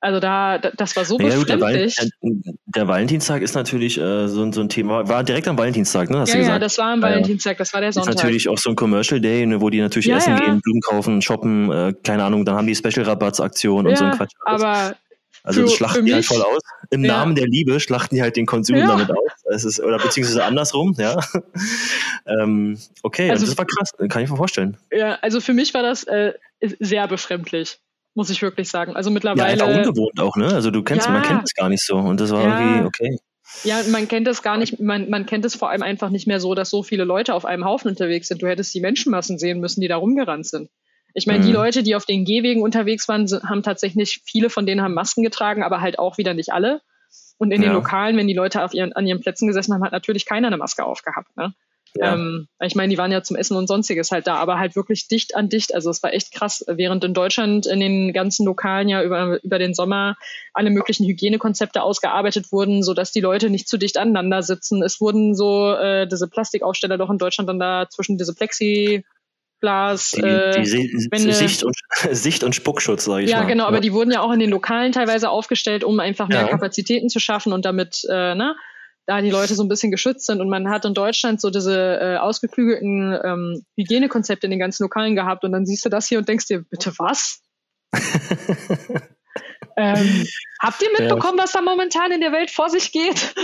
Also 0.00 0.20
da, 0.20 0.58
das 0.58 0.94
war 0.94 1.04
so 1.04 1.18
ja, 1.18 1.28
befremdlich. 1.28 1.96
Der, 1.96 2.54
der, 2.66 2.88
Valentinstag 2.88 3.42
ist 3.42 3.54
natürlich 3.54 3.98
äh, 3.98 4.28
so, 4.28 4.52
so, 4.52 4.60
ein 4.60 4.68
Thema. 4.68 5.08
War 5.08 5.24
direkt 5.24 5.48
am 5.48 5.56
Valentinstag, 5.56 6.10
ne? 6.10 6.18
Hast 6.18 6.34
ja, 6.34 6.40
ja, 6.40 6.58
das 6.58 6.76
war 6.76 6.92
am 6.92 7.02
Valentinstag, 7.02 7.56
das 7.56 7.72
war 7.72 7.80
der 7.80 7.92
Sonntag. 7.92 8.14
Ist 8.14 8.22
natürlich 8.22 8.48
auch 8.48 8.58
so 8.58 8.70
ein 8.70 8.76
Commercial 8.76 9.20
Day, 9.20 9.46
ne, 9.46 9.60
wo 9.60 9.70
die 9.70 9.80
natürlich 9.80 10.06
ja, 10.06 10.18
essen 10.18 10.36
ja. 10.36 10.44
gehen, 10.44 10.60
Blumen 10.60 10.80
kaufen, 10.82 11.22
shoppen, 11.22 11.72
äh, 11.72 11.94
keine 12.04 12.24
Ahnung, 12.24 12.44
dann 12.44 12.56
haben 12.56 12.66
die 12.66 12.74
Special-Rabattsaktion 12.74 13.86
und 13.86 13.96
so 13.96 14.04
ein 14.04 14.12
Quatsch. 14.12 14.32
Aber 14.44 14.94
also 15.46 15.62
das 15.62 15.74
schlachten 15.74 16.04
die 16.04 16.12
halt 16.12 16.24
voll 16.24 16.42
aus. 16.42 16.60
Im 16.90 17.04
ja. 17.04 17.18
Namen 17.18 17.36
der 17.36 17.46
Liebe 17.46 17.78
schlachten 17.78 18.16
die 18.16 18.22
halt 18.22 18.36
den 18.36 18.46
Konsum 18.46 18.76
ja. 18.76 18.86
damit 18.86 19.10
aus. 19.10 19.32
Es 19.54 19.64
ist, 19.64 19.80
oder 19.80 19.98
beziehungsweise 19.98 20.44
andersrum, 20.44 20.94
ja. 20.98 21.18
ähm, 22.26 22.76
okay, 23.02 23.30
also, 23.30 23.46
das 23.46 23.56
war 23.56 23.64
krass, 23.64 23.92
kann 24.08 24.24
ich 24.24 24.30
mir 24.30 24.36
vorstellen. 24.36 24.76
Ja, 24.90 25.18
also 25.22 25.40
für 25.40 25.52
mich 25.52 25.72
war 25.72 25.82
das 25.82 26.02
äh, 26.04 26.32
sehr 26.60 27.06
befremdlich 27.06 27.78
muss 28.16 28.30
ich 28.30 28.42
wirklich 28.42 28.68
sagen. 28.68 28.96
Also 28.96 29.10
mittlerweile. 29.10 29.58
Ja, 29.58 29.66
einfach 29.66 29.68
ungewohnt 29.68 30.18
auch, 30.20 30.36
ne? 30.36 30.46
Also 30.46 30.70
du 30.70 30.82
kennst, 30.82 31.06
ja. 31.06 31.12
man 31.12 31.22
kennt 31.22 31.42
es 31.44 31.54
gar 31.54 31.68
nicht 31.68 31.84
so 31.84 31.96
und 31.96 32.20
das 32.20 32.30
war 32.30 32.42
ja. 32.42 32.60
irgendwie 32.60 32.86
okay. 32.86 33.18
Ja, 33.62 33.80
man 33.90 34.08
kennt 34.08 34.26
es 34.26 34.42
gar 34.42 34.56
nicht, 34.56 34.80
man, 34.80 35.08
man 35.08 35.24
kennt 35.24 35.44
es 35.44 35.54
vor 35.54 35.70
allem 35.70 35.82
einfach 35.82 36.10
nicht 36.10 36.26
mehr 36.26 36.40
so, 36.40 36.54
dass 36.54 36.70
so 36.70 36.82
viele 36.82 37.04
Leute 37.04 37.34
auf 37.34 37.44
einem 37.44 37.64
Haufen 37.64 37.88
unterwegs 37.90 38.28
sind. 38.28 38.42
Du 38.42 38.48
hättest 38.48 38.74
die 38.74 38.80
Menschenmassen 38.80 39.38
sehen 39.38 39.60
müssen, 39.60 39.80
die 39.80 39.88
da 39.88 39.96
rumgerannt 39.96 40.46
sind. 40.46 40.68
Ich 41.14 41.26
meine, 41.26 41.38
mhm. 41.38 41.46
die 41.46 41.52
Leute, 41.52 41.82
die 41.82 41.94
auf 41.94 42.04
den 42.04 42.24
Gehwegen 42.24 42.62
unterwegs 42.62 43.08
waren, 43.08 43.26
haben 43.26 43.62
tatsächlich, 43.62 44.20
viele 44.26 44.50
von 44.50 44.66
denen 44.66 44.82
haben 44.82 44.94
Masken 44.94 45.22
getragen, 45.22 45.62
aber 45.62 45.80
halt 45.80 45.98
auch 45.98 46.18
wieder 46.18 46.34
nicht 46.34 46.52
alle. 46.52 46.82
Und 47.38 47.52
in 47.52 47.62
ja. 47.62 47.68
den 47.68 47.74
Lokalen, 47.74 48.16
wenn 48.16 48.26
die 48.26 48.34
Leute 48.34 48.64
auf 48.64 48.74
ihren, 48.74 48.92
an 48.92 49.06
ihren 49.06 49.20
Plätzen 49.20 49.46
gesessen 49.46 49.72
haben, 49.72 49.84
hat 49.84 49.92
natürlich 49.92 50.26
keiner 50.26 50.48
eine 50.48 50.56
Maske 50.56 50.84
aufgehabt. 50.84 51.34
Ne? 51.36 51.54
Ja. 51.98 52.14
Ähm, 52.14 52.48
ich 52.60 52.74
meine, 52.74 52.90
die 52.90 52.98
waren 52.98 53.12
ja 53.12 53.22
zum 53.22 53.36
Essen 53.36 53.56
und 53.56 53.66
sonstiges 53.66 54.10
halt 54.10 54.26
da, 54.26 54.36
aber 54.36 54.58
halt 54.58 54.76
wirklich 54.76 55.08
dicht 55.08 55.34
an 55.34 55.48
dicht. 55.48 55.74
Also 55.74 55.90
es 55.90 56.02
war 56.02 56.12
echt 56.12 56.32
krass, 56.32 56.64
während 56.68 57.04
in 57.04 57.14
Deutschland 57.14 57.66
in 57.66 57.80
den 57.80 58.12
ganzen 58.12 58.46
Lokalen 58.46 58.88
ja 58.88 59.02
über, 59.02 59.42
über 59.42 59.58
den 59.58 59.74
Sommer 59.74 60.16
alle 60.52 60.70
möglichen 60.70 61.06
Hygienekonzepte 61.06 61.82
ausgearbeitet 61.82 62.52
wurden, 62.52 62.82
sodass 62.82 63.12
die 63.12 63.20
Leute 63.20 63.50
nicht 63.50 63.68
zu 63.68 63.78
dicht 63.78 63.98
aneinander 63.98 64.42
sitzen. 64.42 64.82
Es 64.82 65.00
wurden 65.00 65.34
so 65.34 65.72
äh, 65.74 66.06
diese 66.06 66.28
Plastikaufsteller 66.28 66.98
doch 66.98 67.10
in 67.10 67.18
Deutschland 67.18 67.48
dann 67.48 67.58
da 67.58 67.88
zwischen 67.90 68.18
diese 68.18 68.34
Plexi 68.34 69.04
Glas, 69.60 70.10
die, 70.10 70.20
äh, 70.20 70.62
die 70.62 71.08
Wände. 71.10 71.32
Sicht, 71.32 71.64
und, 71.64 71.74
Sicht 72.10 72.44
und 72.44 72.54
Spuckschutz, 72.54 73.04
sage 73.04 73.24
ich 73.24 73.30
ja, 73.30 73.38
mal. 73.38 73.42
Ja, 73.42 73.48
genau, 73.48 73.64
aber 73.64 73.80
die 73.80 73.92
wurden 73.92 74.10
ja 74.10 74.20
auch 74.20 74.32
in 74.32 74.38
den 74.38 74.50
Lokalen 74.50 74.92
teilweise 74.92 75.30
aufgestellt, 75.30 75.82
um 75.82 75.98
einfach 75.98 76.28
mehr 76.28 76.42
ja. 76.42 76.48
Kapazitäten 76.48 77.08
zu 77.08 77.20
schaffen 77.20 77.52
und 77.52 77.64
damit, 77.64 78.02
äh, 78.10 78.34
ne, 78.34 78.54
da 79.06 79.20
die 79.22 79.30
Leute 79.30 79.54
so 79.54 79.62
ein 79.62 79.68
bisschen 79.68 79.90
geschützt 79.90 80.26
sind. 80.26 80.40
Und 80.40 80.48
man 80.48 80.68
hat 80.68 80.84
in 80.84 80.94
Deutschland 80.94 81.40
so 81.40 81.50
diese 81.50 81.98
äh, 82.00 82.16
ausgeklügelten 82.16 83.18
ähm, 83.24 83.62
Hygienekonzepte 83.76 84.46
in 84.46 84.50
den 84.50 84.60
ganzen 84.60 84.82
Lokalen 84.82 85.14
gehabt. 85.14 85.44
Und 85.44 85.52
dann 85.52 85.66
siehst 85.66 85.84
du 85.84 85.88
das 85.88 86.06
hier 86.08 86.18
und 86.18 86.28
denkst 86.28 86.46
dir, 86.46 86.62
bitte 86.62 86.92
was? 86.98 87.40
Ähm, 89.78 90.26
habt 90.62 90.82
ihr 90.82 90.88
mitbekommen, 90.98 91.36
ja. 91.36 91.44
was 91.44 91.52
da 91.52 91.60
momentan 91.60 92.10
in 92.10 92.22
der 92.22 92.32
Welt 92.32 92.50
vor 92.50 92.70
sich 92.70 92.92
geht? 92.92 93.34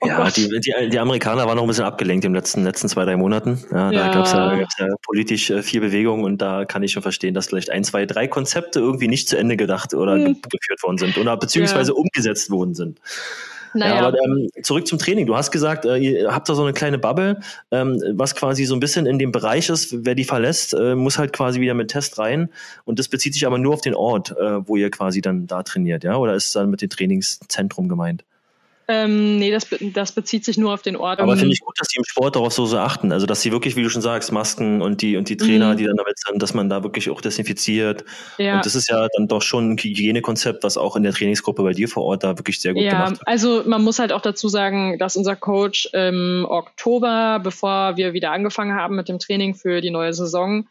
oh 0.00 0.08
ja, 0.08 0.28
die, 0.28 0.48
die, 0.58 0.88
die, 0.88 0.98
Amerikaner 0.98 1.46
waren 1.46 1.54
noch 1.54 1.62
ein 1.62 1.68
bisschen 1.68 1.84
abgelenkt 1.84 2.24
im 2.24 2.34
letzten, 2.34 2.64
letzten 2.64 2.88
zwei, 2.88 3.04
drei 3.04 3.16
Monaten. 3.16 3.64
Ja, 3.70 3.92
ja. 3.92 4.06
Da 4.08 4.12
gab 4.12 4.26
es 4.26 4.32
ja, 4.32 4.86
ja, 4.88 4.94
politisch 5.04 5.50
äh, 5.50 5.62
viel 5.62 5.80
Bewegung 5.80 6.24
und 6.24 6.38
da 6.38 6.64
kann 6.64 6.82
ich 6.82 6.90
schon 6.90 7.02
verstehen, 7.02 7.32
dass 7.32 7.46
vielleicht 7.46 7.70
ein, 7.70 7.84
zwei, 7.84 8.06
drei 8.06 8.26
Konzepte 8.26 8.80
irgendwie 8.80 9.06
nicht 9.06 9.28
zu 9.28 9.38
Ende 9.38 9.56
gedacht 9.56 9.94
oder 9.94 10.14
hm. 10.14 10.42
geführt 10.42 10.82
worden 10.82 10.98
sind 10.98 11.16
oder 11.16 11.36
beziehungsweise 11.36 11.94
umgesetzt 11.94 12.50
worden 12.50 12.74
sind. 12.74 13.00
Naja. 13.74 13.96
Ja, 13.96 14.06
aber 14.06 14.18
ähm, 14.24 14.48
zurück 14.62 14.86
zum 14.86 14.98
Training. 14.98 15.26
Du 15.26 15.36
hast 15.36 15.50
gesagt, 15.50 15.84
äh, 15.84 15.96
ihr 15.96 16.34
habt 16.34 16.48
da 16.48 16.54
so 16.54 16.62
eine 16.62 16.72
kleine 16.72 16.98
Bubble, 16.98 17.40
ähm, 17.70 18.00
was 18.12 18.34
quasi 18.34 18.64
so 18.64 18.74
ein 18.74 18.80
bisschen 18.80 19.06
in 19.06 19.18
dem 19.18 19.32
Bereich 19.32 19.68
ist, 19.68 20.04
wer 20.04 20.14
die 20.14 20.24
verlässt, 20.24 20.74
äh, 20.74 20.94
muss 20.94 21.18
halt 21.18 21.32
quasi 21.32 21.60
wieder 21.60 21.74
mit 21.74 21.88
Test 21.88 22.18
rein. 22.18 22.50
Und 22.84 22.98
das 22.98 23.08
bezieht 23.08 23.34
sich 23.34 23.46
aber 23.46 23.58
nur 23.58 23.74
auf 23.74 23.80
den 23.80 23.94
Ort, 23.94 24.30
äh, 24.30 24.66
wo 24.66 24.76
ihr 24.76 24.90
quasi 24.90 25.20
dann 25.20 25.46
da 25.46 25.62
trainiert, 25.62 26.04
ja? 26.04 26.16
Oder 26.16 26.34
ist 26.34 26.46
es 26.46 26.52
dann 26.52 26.70
mit 26.70 26.82
dem 26.82 26.88
Trainingszentrum 26.88 27.88
gemeint? 27.88 28.24
Ähm, 28.86 29.38
nee, 29.38 29.50
das, 29.50 29.66
das 29.94 30.12
bezieht 30.12 30.44
sich 30.44 30.58
nur 30.58 30.74
auf 30.74 30.82
den 30.82 30.96
Ort. 30.96 31.20
Aber 31.20 31.36
finde 31.36 31.54
ich 31.54 31.60
gut, 31.60 31.74
dass 31.78 31.88
sie 31.88 31.98
im 31.98 32.04
Sport 32.04 32.36
darauf 32.36 32.52
so, 32.52 32.66
so 32.66 32.78
achten. 32.78 33.12
Also, 33.12 33.24
dass 33.24 33.40
sie 33.40 33.50
wirklich, 33.50 33.76
wie 33.76 33.82
du 33.82 33.88
schon 33.88 34.02
sagst, 34.02 34.30
Masken 34.30 34.82
und 34.82 35.00
die, 35.00 35.16
und 35.16 35.28
die 35.30 35.38
Trainer, 35.38 35.72
mhm. 35.72 35.76
die 35.78 35.84
dann 35.84 35.96
damit 35.96 36.18
sind, 36.18 36.42
dass 36.42 36.52
man 36.52 36.68
da 36.68 36.82
wirklich 36.82 37.08
auch 37.08 37.22
desinfiziert. 37.22 38.04
Ja. 38.36 38.56
Und 38.56 38.66
das 38.66 38.74
ist 38.74 38.90
ja 38.90 39.08
dann 39.16 39.26
doch 39.26 39.40
schon 39.40 39.72
ein 39.72 39.78
Hygienekonzept, 39.78 40.64
was 40.64 40.76
auch 40.76 40.96
in 40.96 41.02
der 41.02 41.12
Trainingsgruppe 41.12 41.62
bei 41.62 41.72
dir 41.72 41.88
vor 41.88 42.04
Ort 42.04 42.24
da 42.24 42.36
wirklich 42.38 42.60
sehr 42.60 42.74
gut 42.74 42.82
ja, 42.82 42.90
gemacht 42.90 43.10
wird. 43.12 43.28
Also, 43.28 43.62
man 43.64 43.82
muss 43.82 43.98
halt 43.98 44.12
auch 44.12 44.22
dazu 44.22 44.48
sagen, 44.48 44.98
dass 44.98 45.16
unser 45.16 45.36
Coach 45.36 45.88
im 45.92 46.46
Oktober, 46.46 47.40
bevor 47.42 47.96
wir 47.96 48.12
wieder 48.12 48.32
angefangen 48.32 48.76
haben 48.76 48.96
mit 48.96 49.08
dem 49.08 49.18
Training 49.18 49.54
für 49.54 49.80
die 49.80 49.90
neue 49.90 50.12
Saison, 50.12 50.66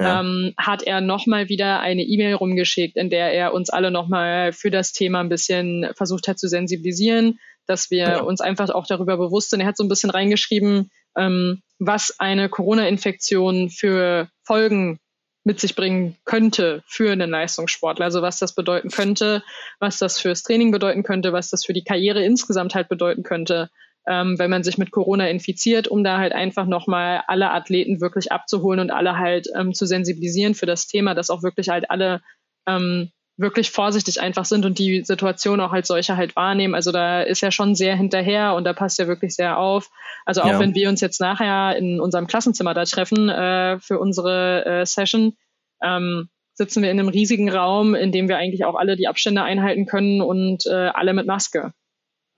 ja. 0.00 0.20
ähm, 0.20 0.52
hat 0.56 0.82
er 0.82 1.00
nochmal 1.00 1.48
wieder 1.48 1.80
eine 1.80 2.02
E-Mail 2.02 2.34
rumgeschickt, 2.34 2.96
in 2.96 3.10
der 3.10 3.32
er 3.32 3.54
uns 3.54 3.70
alle 3.70 3.90
nochmal 3.90 4.52
für 4.52 4.70
das 4.70 4.92
Thema 4.92 5.20
ein 5.20 5.28
bisschen 5.28 5.88
versucht 5.94 6.28
hat 6.28 6.38
zu 6.38 6.48
sensibilisieren 6.48 7.38
dass 7.66 7.90
wir 7.90 7.98
ja. 7.98 8.20
uns 8.20 8.40
einfach 8.40 8.70
auch 8.70 8.86
darüber 8.86 9.16
bewusst 9.16 9.50
sind. 9.50 9.60
Er 9.60 9.66
hat 9.66 9.76
so 9.76 9.84
ein 9.84 9.88
bisschen 9.88 10.10
reingeschrieben, 10.10 10.90
ähm, 11.16 11.62
was 11.78 12.14
eine 12.18 12.48
Corona-Infektion 12.48 13.70
für 13.70 14.28
Folgen 14.44 14.98
mit 15.44 15.60
sich 15.60 15.74
bringen 15.74 16.16
könnte 16.24 16.82
für 16.86 17.10
einen 17.10 17.30
Leistungssportler. 17.30 18.04
Also 18.04 18.22
was 18.22 18.38
das 18.38 18.54
bedeuten 18.54 18.90
könnte, 18.90 19.42
was 19.80 19.98
das 19.98 20.20
fürs 20.20 20.42
Training 20.42 20.70
bedeuten 20.70 21.02
könnte, 21.02 21.32
was 21.32 21.50
das 21.50 21.64
für 21.64 21.72
die 21.72 21.84
Karriere 21.84 22.24
insgesamt 22.24 22.74
halt 22.74 22.88
bedeuten 22.88 23.24
könnte, 23.24 23.68
ähm, 24.06 24.38
wenn 24.38 24.50
man 24.50 24.62
sich 24.62 24.78
mit 24.78 24.90
Corona 24.90 25.28
infiziert, 25.28 25.88
um 25.88 26.04
da 26.04 26.18
halt 26.18 26.32
einfach 26.32 26.66
nochmal 26.66 27.22
alle 27.26 27.50
Athleten 27.50 28.00
wirklich 28.00 28.32
abzuholen 28.32 28.80
und 28.80 28.90
alle 28.90 29.18
halt 29.18 29.48
ähm, 29.56 29.74
zu 29.74 29.86
sensibilisieren 29.86 30.54
für 30.54 30.66
das 30.66 30.86
Thema, 30.86 31.14
dass 31.14 31.30
auch 31.30 31.42
wirklich 31.42 31.68
halt 31.68 31.90
alle 31.90 32.20
ähm, 32.66 33.10
wirklich 33.36 33.70
vorsichtig 33.70 34.20
einfach 34.20 34.44
sind 34.44 34.64
und 34.64 34.78
die 34.78 35.04
Situation 35.04 35.60
auch 35.60 35.72
als 35.72 35.88
solche 35.88 36.16
halt 36.16 36.36
wahrnehmen. 36.36 36.74
Also 36.74 36.92
da 36.92 37.22
ist 37.22 37.42
er 37.42 37.50
schon 37.50 37.74
sehr 37.74 37.96
hinterher 37.96 38.54
und 38.54 38.64
da 38.64 38.72
passt 38.72 39.00
er 39.00 39.08
wirklich 39.08 39.34
sehr 39.34 39.58
auf. 39.58 39.90
Also 40.24 40.42
auch 40.42 40.48
ja. 40.48 40.58
wenn 40.60 40.74
wir 40.74 40.88
uns 40.88 41.00
jetzt 41.00 41.20
nachher 41.20 41.76
in 41.76 42.00
unserem 42.00 42.26
Klassenzimmer 42.26 42.74
da 42.74 42.84
treffen 42.84 43.28
äh, 43.28 43.80
für 43.80 43.98
unsere 43.98 44.64
äh, 44.64 44.86
Session, 44.86 45.34
ähm, 45.82 46.28
sitzen 46.54 46.82
wir 46.82 46.90
in 46.90 47.00
einem 47.00 47.08
riesigen 47.08 47.50
Raum, 47.50 47.94
in 47.94 48.12
dem 48.12 48.28
wir 48.28 48.36
eigentlich 48.36 48.64
auch 48.64 48.74
alle 48.74 48.96
die 48.96 49.08
Abstände 49.08 49.42
einhalten 49.42 49.86
können 49.86 50.20
und 50.20 50.66
äh, 50.66 50.90
alle 50.92 51.14
mit 51.14 51.26
Maske. 51.26 51.72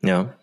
Ja. 0.02 0.34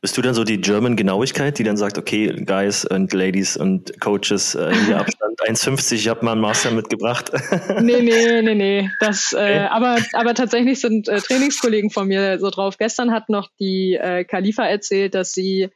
Bist 0.00 0.16
du 0.16 0.22
dann 0.22 0.34
so 0.34 0.44
die 0.44 0.60
German 0.60 0.96
Genauigkeit, 0.96 1.58
die 1.58 1.64
dann 1.64 1.76
sagt, 1.76 1.98
okay, 1.98 2.32
Guys 2.44 2.84
und 2.84 3.12
Ladies 3.12 3.56
und 3.56 4.00
Coaches, 4.00 4.54
äh, 4.54 4.72
hier 4.86 4.98
Abstand 4.98 5.40
1,50, 5.46 5.94
ich 5.94 6.08
habe 6.08 6.24
mal 6.24 6.32
einen 6.32 6.40
Master 6.40 6.70
mitgebracht? 6.70 7.30
nee, 7.80 8.02
nee, 8.02 8.42
nee, 8.42 8.54
nee. 8.54 8.90
Das, 9.00 9.34
okay. 9.34 9.54
äh, 9.54 9.66
aber, 9.66 9.98
aber 10.12 10.34
tatsächlich 10.34 10.80
sind 10.80 11.08
äh, 11.08 11.20
Trainingskollegen 11.20 11.90
von 11.90 12.08
mir 12.08 12.38
so 12.38 12.50
drauf. 12.50 12.76
Gestern 12.78 13.12
hat 13.12 13.28
noch 13.28 13.48
die 13.58 13.94
äh, 13.94 14.24
Khalifa 14.24 14.64
erzählt, 14.64 15.14
dass 15.14 15.32
sie 15.32 15.70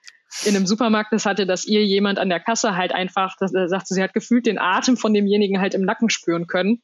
in 0.45 0.57
einem 0.57 0.67
Supermarkt 0.67 1.13
das 1.13 1.27
hatte, 1.27 1.47
dass 1.47 1.65
ihr 1.65 1.85
jemand 1.85 2.19
an 2.19 2.29
der 2.29 2.41
Kasse 2.41 2.77
halt 2.77 2.93
einfach, 2.93 3.37
das, 3.39 3.55
äh, 3.55 3.69
sagte, 3.69 3.95
sie 3.95 4.03
hat 4.03 4.15
gefühlt 4.15 4.47
den 4.47 4.59
Atem 4.59 4.97
von 4.97 5.15
demjenigen 5.15 5.61
halt 5.61 5.75
im 5.75 5.83
Nacken 5.83 6.11
spüren 6.11 6.47
können. 6.47 6.83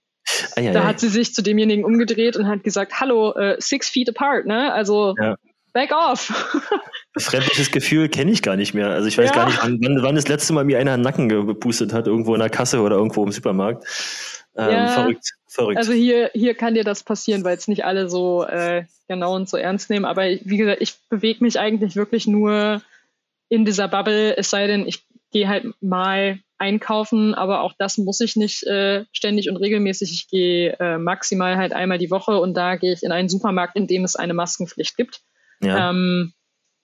Ah, 0.55 0.61
ja, 0.61 0.73
da 0.73 0.85
hat 0.85 1.01
sie 1.01 1.09
sich 1.09 1.35
zu 1.35 1.43
demjenigen 1.43 1.85
umgedreht 1.85 2.37
und 2.37 2.47
hat 2.47 2.63
gesagt, 2.63 3.01
hallo, 3.01 3.33
äh, 3.33 3.57
six 3.59 3.89
feet 3.89 4.09
apart, 4.11 4.47
ne? 4.47 4.73
Also 4.73 5.15
ja. 5.19 5.37
Back 5.73 5.93
off! 5.93 6.33
Befremdliches 7.13 7.71
Gefühl 7.71 8.09
kenne 8.09 8.31
ich 8.31 8.43
gar 8.43 8.57
nicht 8.57 8.75
mehr. 8.75 8.91
Also 8.91 9.09
ich 9.09 9.19
weiß 9.19 9.31
ja. 9.31 9.35
gar 9.35 9.47
nicht, 9.47 9.59
wann, 9.63 10.03
wann 10.03 10.15
das 10.15 10.29
letzte 10.29 10.53
Mal 10.53 10.65
mir 10.65 10.79
einer 10.79 10.95
einen 10.95 11.03
Nacken 11.03 11.29
gepustet 11.29 11.93
hat, 11.93 12.07
irgendwo 12.07 12.35
in 12.35 12.41
der 12.41 12.51
Kasse 12.51 12.81
oder 12.81 12.97
irgendwo 12.97 13.25
im 13.25 13.33
Supermarkt. 13.33 13.85
Ähm, 14.57 14.71
ja. 14.71 14.89
Verrückt, 14.89 15.31
verrückt. 15.47 15.79
Also 15.79 15.93
hier, 15.93 16.31
hier 16.35 16.55
kann 16.55 16.75
dir 16.75 16.85
das 16.85 17.03
passieren, 17.03 17.45
weil 17.45 17.57
es 17.57 17.69
nicht 17.69 17.85
alle 17.85 18.09
so 18.09 18.45
äh, 18.45 18.85
genau 19.09 19.35
und 19.35 19.49
so 19.49 19.57
ernst 19.57 19.91
nehmen. 19.91 20.05
Aber 20.05 20.23
wie 20.25 20.57
gesagt, 20.57 20.81
ich 20.81 20.95
bewege 21.09 21.43
mich 21.45 21.59
eigentlich 21.59 21.97
wirklich 21.97 22.27
nur 22.27 22.83
in 23.49 23.65
dieser 23.65 23.89
Bubble, 23.89 24.37
es 24.37 24.51
sei 24.51 24.67
denn, 24.67 24.87
ich 24.87 25.05
gehe 25.33 25.49
halt 25.49 25.67
mal 25.81 26.41
einkaufen, 26.59 27.35
aber 27.35 27.63
auch 27.63 27.73
das 27.79 27.97
muss 27.99 28.21
ich 28.21 28.37
nicht 28.37 28.65
äh, 28.65 29.05
ständig 29.13 29.49
und 29.49 29.57
regelmäßig. 29.57 30.13
Ich 30.13 30.29
gehe 30.29 30.77
äh, 30.79 30.99
maximal 30.99 31.57
halt 31.57 31.73
einmal 31.73 31.99
die 31.99 32.11
Woche 32.11 32.39
und 32.39 32.55
da 32.55 32.77
gehe 32.77 32.93
ich 32.93 33.03
in 33.03 33.13
einen 33.13 33.29
Supermarkt, 33.29 33.77
in 33.77 33.87
dem 33.87 34.05
es 34.05 34.15
eine 34.15 34.35
Maskenpflicht 34.35 34.97
gibt 34.97 35.23
ja. 35.63 35.91
ähm, 35.91 36.33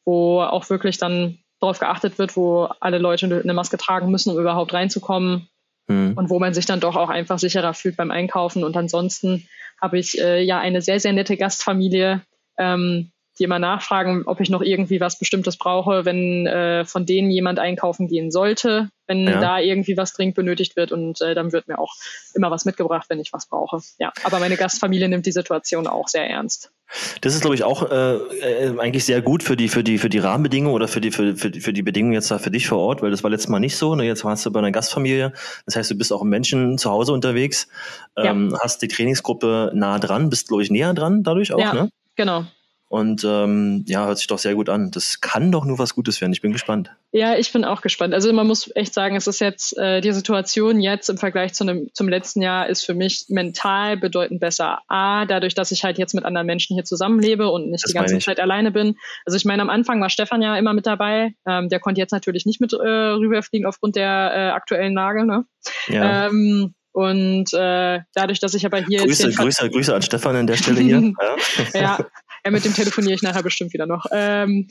wo 0.05 0.41
auch 0.41 0.69
wirklich 0.71 0.99
dann 0.99 1.39
darauf 1.61 1.79
geachtet 1.79 2.19
wird, 2.19 2.37
wo 2.37 2.65
alle 2.81 2.99
Leute 2.99 3.41
eine 3.43 3.55
Maske 3.55 3.77
tragen 3.77 4.11
müssen, 4.11 4.31
um 4.31 4.39
überhaupt 4.39 4.73
reinzukommen. 4.73 5.49
Mhm. 5.89 6.15
Und 6.17 6.31
wo 6.31 6.39
man 6.39 6.55
sich 6.55 6.67
dann 6.67 6.81
doch 6.81 6.97
auch 6.97 7.09
einfach 7.09 7.39
sicherer 7.39 7.75
fühlt 7.75 7.97
beim 7.97 8.11
Einkaufen. 8.11 8.65
Und 8.65 8.77
ansonsten 8.77 9.49
habe 9.81 9.99
ich 9.99 10.19
äh, 10.21 10.43
ja 10.43 10.59
eine 10.59 10.83
sehr, 10.83 11.01
sehr 11.01 11.12
nette 11.12 11.37
Gastfamilie, 11.37 12.23
ähm, 12.59 13.12
die 13.38 13.44
immer 13.44 13.59
nachfragen, 13.59 14.25
ob 14.27 14.40
ich 14.40 14.51
noch 14.51 14.62
irgendwie 14.62 15.01
was 15.01 15.18
Bestimmtes 15.18 15.57
brauche, 15.57 16.05
wenn 16.05 16.46
äh, 16.46 16.85
von 16.85 17.07
denen 17.07 17.31
jemand 17.31 17.59
einkaufen 17.59 18.09
gehen 18.09 18.31
sollte, 18.31 18.88
wenn 19.07 19.25
ja. 19.25 19.40
da 19.40 19.59
irgendwie 19.59 19.96
was 19.96 20.12
dringend 20.12 20.37
benötigt 20.37 20.77
wird. 20.77 20.92
Und 20.92 21.20
äh, 21.20 21.35
dann 21.35 21.53
wird 21.53 21.68
mir 21.68 21.79
auch 21.79 21.94
immer 22.35 22.51
was 22.51 22.64
mitgebracht, 22.64 23.07
wenn 23.09 23.20
ich 23.20 23.33
was 23.33 23.46
brauche. 23.46 23.81
Ja, 23.99 24.12
aber 24.25 24.38
meine 24.38 24.57
Gastfamilie 24.57 25.09
nimmt 25.09 25.27
die 25.27 25.33
Situation 25.33 25.87
auch 25.87 26.09
sehr 26.09 26.29
ernst. 26.29 26.72
Das 27.20 27.35
ist, 27.35 27.40
glaube 27.40 27.57
ich, 27.57 27.64
auch 27.64 27.90
äh, 27.90 28.14
äh, 28.14 28.79
eigentlich 28.79 29.05
sehr 29.05 29.20
gut 29.20 29.42
für 29.42 29.57
die, 29.57 29.68
für 29.68 29.83
die, 29.83 29.99
für 29.99 30.09
die 30.09 30.18
Rahmenbedingungen 30.18 30.75
oder 30.75 30.87
für 30.87 31.01
die, 31.01 31.11
für, 31.11 31.37
für, 31.37 31.51
die, 31.51 31.61
für 31.61 31.72
die 31.72 31.83
Bedingungen 31.83 32.14
jetzt 32.14 32.31
da 32.31 32.38
für 32.38 32.51
dich 32.51 32.68
vor 32.68 32.79
Ort, 32.79 33.03
weil 33.03 33.11
das 33.11 33.25
war 33.25 33.31
letztes 33.31 33.49
Mal 33.49 33.59
nicht 33.59 33.77
so. 33.77 33.94
Ne? 33.96 34.05
Jetzt 34.05 34.25
warst 34.25 34.46
du 34.46 34.53
bei 34.53 34.61
einer 34.61 34.70
Gastfamilie. 34.70 35.33
Das 35.66 35.77
heißt, 35.77 35.90
du 35.90 35.96
bist 35.96 36.12
auch 36.12 36.22
im 36.22 36.29
Menschen 36.29 36.79
zu 36.79 36.90
Hause 36.90 37.12
unterwegs, 37.12 37.68
ähm, 38.16 38.51
ja. 38.51 38.59
hast 38.62 38.83
die 38.83 38.88
Trainingsgruppe 38.88 39.72
nah 39.75 39.99
dran, 39.99 40.31
bist, 40.31 40.49
glaube 40.49 40.62
ich, 40.62 40.70
näher 40.70 40.94
dran 40.94 41.22
dadurch 41.22 41.53
auch, 41.53 41.59
ja, 41.59 41.75
ne? 41.75 41.90
Genau. 42.14 42.46
Und 42.88 43.25
ähm, 43.25 43.85
ja, 43.88 44.07
hört 44.07 44.18
sich 44.18 44.29
doch 44.29 44.38
sehr 44.38 44.55
gut 44.55 44.68
an. 44.68 44.92
Das 44.92 45.20
kann 45.20 45.51
doch 45.51 45.64
nur 45.64 45.79
was 45.79 45.94
Gutes 45.94 46.20
werden. 46.20 46.33
Ich 46.33 46.40
bin 46.40 46.53
gespannt. 46.53 46.92
Ja, 47.11 47.37
ich 47.37 47.53
bin 47.53 47.64
auch 47.64 47.83
gespannt. 47.83 48.14
Also 48.14 48.33
man 48.33 48.46
muss 48.46 48.70
echt 48.77 48.94
sagen, 48.94 49.16
es 49.16 49.27
ist 49.27 49.40
jetzt 49.40 49.77
äh, 49.77 50.01
die 50.01 50.12
Situation 50.12 50.81
jetzt 50.81 51.09
im 51.09 51.18
Vergleich 51.18 51.53
zu 51.53 51.64
einem, 51.64 51.88
zum 51.94 52.09
letzten 52.09 52.42
Jahr 52.42 52.68
ist 52.68 52.85
für 52.85 52.94
mich 52.94 53.25
mental 53.29 53.96
bedeutend 53.96 54.40
besser. 54.40 54.83
A, 54.87 55.27
dadurch, 55.27 55.55
dass 55.55 55.72
ich 55.72 55.83
halt 55.83 55.99
jetzt 55.99 56.14
mit 56.14 56.25
anderen 56.25 56.46
Menschen 56.46 56.75
hier 56.75 56.85
zusammenlebe 56.85 57.51
und 57.51 57.70
nicht 57.70 57.83
das 57.83 57.90
die 57.90 57.99
ganze 57.99 58.18
Zeit 58.20 58.38
alleine 58.38 58.70
bin. 58.70 58.94
Also 59.25 59.37
ich 59.37 59.44
meine, 59.44 59.62
am 59.62 59.70
Anfang 59.70 60.01
war 60.01 60.09
Stefan 60.11 60.40
ja 60.40 60.57
immer 60.57 60.72
mit 60.72 60.87
dabei. 60.87 61.35
Ähm, 61.44 61.68
der 61.68 61.81
konnte 61.81 62.01
jetzt 62.01 62.12
natürlich 62.12 62.46
nicht 62.46 62.61
mit 62.61 62.72
äh, 62.72 62.77
rüberfliegen 62.77 63.66
aufgrund 63.66 63.96
der 63.96 64.33
äh, 64.33 64.51
aktuellen 64.51 64.94
Lage. 64.94 65.27
Ne? 65.27 65.44
Ja. 65.88 66.29
Ähm, 66.29 66.75
und 66.96 67.53
äh, 67.53 68.01
dadurch, 68.14 68.40
dass 68.40 68.55
ich 68.55 68.64
aber 68.64 68.79
hier. 68.79 69.05
Grüße, 69.05 69.31
Grüße, 69.33 69.68
Grüße 69.68 69.94
an 69.94 70.01
Stefan 70.01 70.35
an 70.35 70.46
der 70.46 70.57
Stelle 70.57 70.81
hier. 70.81 71.12
ja. 71.75 71.81
ja, 71.81 71.99
ja, 72.47 72.53
mit 72.53 72.65
dem 72.65 72.75
telefoniere 72.75 73.15
ich 73.15 73.23
nachher 73.23 73.43
bestimmt 73.43 73.73
wieder 73.73 73.87
noch. 73.87 74.07
Ähm, 74.13 74.69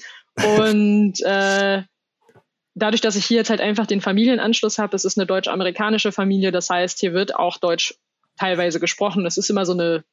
und 0.58 1.22
äh, 1.22 1.84
dadurch, 2.74 3.02
dass 3.02 3.18
ich 3.18 3.26
hier 3.26 3.38
jetzt 3.38 3.50
halt 3.50 3.60
einfach 3.60 3.86
den 3.86 4.00
Familienanschluss 4.00 4.78
habe, 4.78 4.96
es 4.96 5.04
ist 5.04 5.18
eine 5.18 5.28
deutsch-amerikanische 5.28 6.14
Familie, 6.14 6.54
das 6.54 6.70
heißt, 6.70 7.00
hier 7.00 7.14
wird 7.14 7.36
auch 7.36 7.58
Deutsch 7.58 7.96
teilweise 8.40 8.80
gesprochen. 8.80 9.26
Das 9.26 9.38
ist 9.38 9.50
immer 9.50 9.66
so 9.66 9.74
eine 9.74 10.06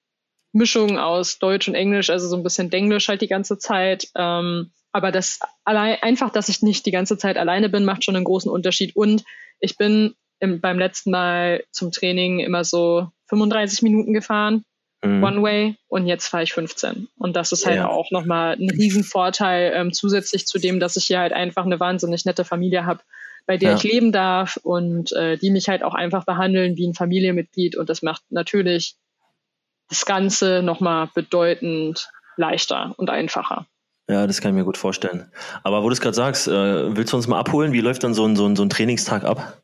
Mischung 0.52 0.98
aus 0.98 1.38
Deutsch 1.38 1.68
und 1.68 1.76
Englisch, 1.76 2.10
also 2.10 2.26
so 2.26 2.36
ein 2.36 2.42
bisschen 2.42 2.68
Denglisch 2.68 3.06
halt 3.06 3.22
die 3.22 3.28
ganze 3.28 3.58
Zeit. 3.58 4.08
Ähm, 4.16 4.72
aber 4.90 5.12
das 5.12 5.38
allein, 5.64 5.98
einfach, 6.02 6.30
dass 6.30 6.48
ich 6.48 6.62
nicht 6.62 6.84
die 6.84 6.90
ganze 6.90 7.16
Zeit 7.16 7.36
alleine 7.36 7.68
bin, 7.68 7.84
macht 7.84 8.04
schon 8.04 8.16
einen 8.16 8.24
großen 8.24 8.50
Unterschied. 8.50 8.96
Und 8.96 9.22
ich 9.60 9.76
bin 9.76 10.14
im, 10.40 10.60
beim 10.60 10.80
letzten 10.80 11.12
Mal 11.12 11.62
zum 11.70 11.92
Training 11.92 12.40
immer 12.40 12.64
so 12.64 13.08
35 13.28 13.82
Minuten 13.82 14.12
gefahren 14.14 14.64
mhm. 15.02 15.22
One 15.22 15.42
Way 15.42 15.76
und 15.88 16.06
jetzt 16.06 16.28
fahre 16.28 16.44
ich 16.44 16.52
15. 16.52 17.08
Und 17.18 17.36
das 17.36 17.52
ist 17.52 17.66
halt 17.66 17.76
ja. 17.76 17.88
auch 17.88 18.10
nochmal 18.10 18.54
ein 18.54 18.70
Riesenvorteil 18.70 19.72
ähm, 19.74 19.92
zusätzlich 19.92 20.46
zu 20.46 20.58
dem, 20.58 20.80
dass 20.80 20.96
ich 20.96 21.06
hier 21.06 21.20
halt 21.20 21.32
einfach 21.32 21.64
eine 21.64 21.80
wahnsinnig 21.80 22.24
nette 22.24 22.44
Familie 22.44 22.86
habe, 22.86 23.00
bei 23.46 23.56
der 23.56 23.70
ja. 23.70 23.76
ich 23.76 23.82
leben 23.82 24.12
darf 24.12 24.58
und 24.62 25.12
äh, 25.12 25.36
die 25.36 25.50
mich 25.50 25.68
halt 25.68 25.82
auch 25.82 25.94
einfach 25.94 26.24
behandeln 26.24 26.76
wie 26.76 26.86
ein 26.86 26.94
Familienmitglied 26.94 27.76
und 27.76 27.88
das 27.88 28.02
macht 28.02 28.22
natürlich 28.30 28.94
das 29.88 30.06
Ganze 30.06 30.62
nochmal 30.62 31.10
bedeutend 31.14 32.08
leichter 32.36 32.94
und 32.96 33.10
einfacher. 33.10 33.66
Ja, 34.08 34.26
das 34.26 34.40
kann 34.40 34.50
ich 34.50 34.56
mir 34.56 34.64
gut 34.64 34.78
vorstellen. 34.78 35.30
Aber 35.62 35.82
wo 35.82 35.88
du 35.88 35.92
es 35.92 36.00
gerade 36.00 36.14
sagst, 36.14 36.48
äh, 36.48 36.96
willst 36.96 37.12
du 37.12 37.16
uns 37.16 37.28
mal 37.28 37.38
abholen? 37.38 37.72
Wie 37.72 37.80
läuft 37.80 38.02
dann 38.02 38.14
so 38.14 38.26
ein, 38.26 38.36
so 38.36 38.46
ein, 38.46 38.56
so 38.56 38.64
ein 38.64 38.70
Trainingstag 38.70 39.24
ab? 39.24 39.62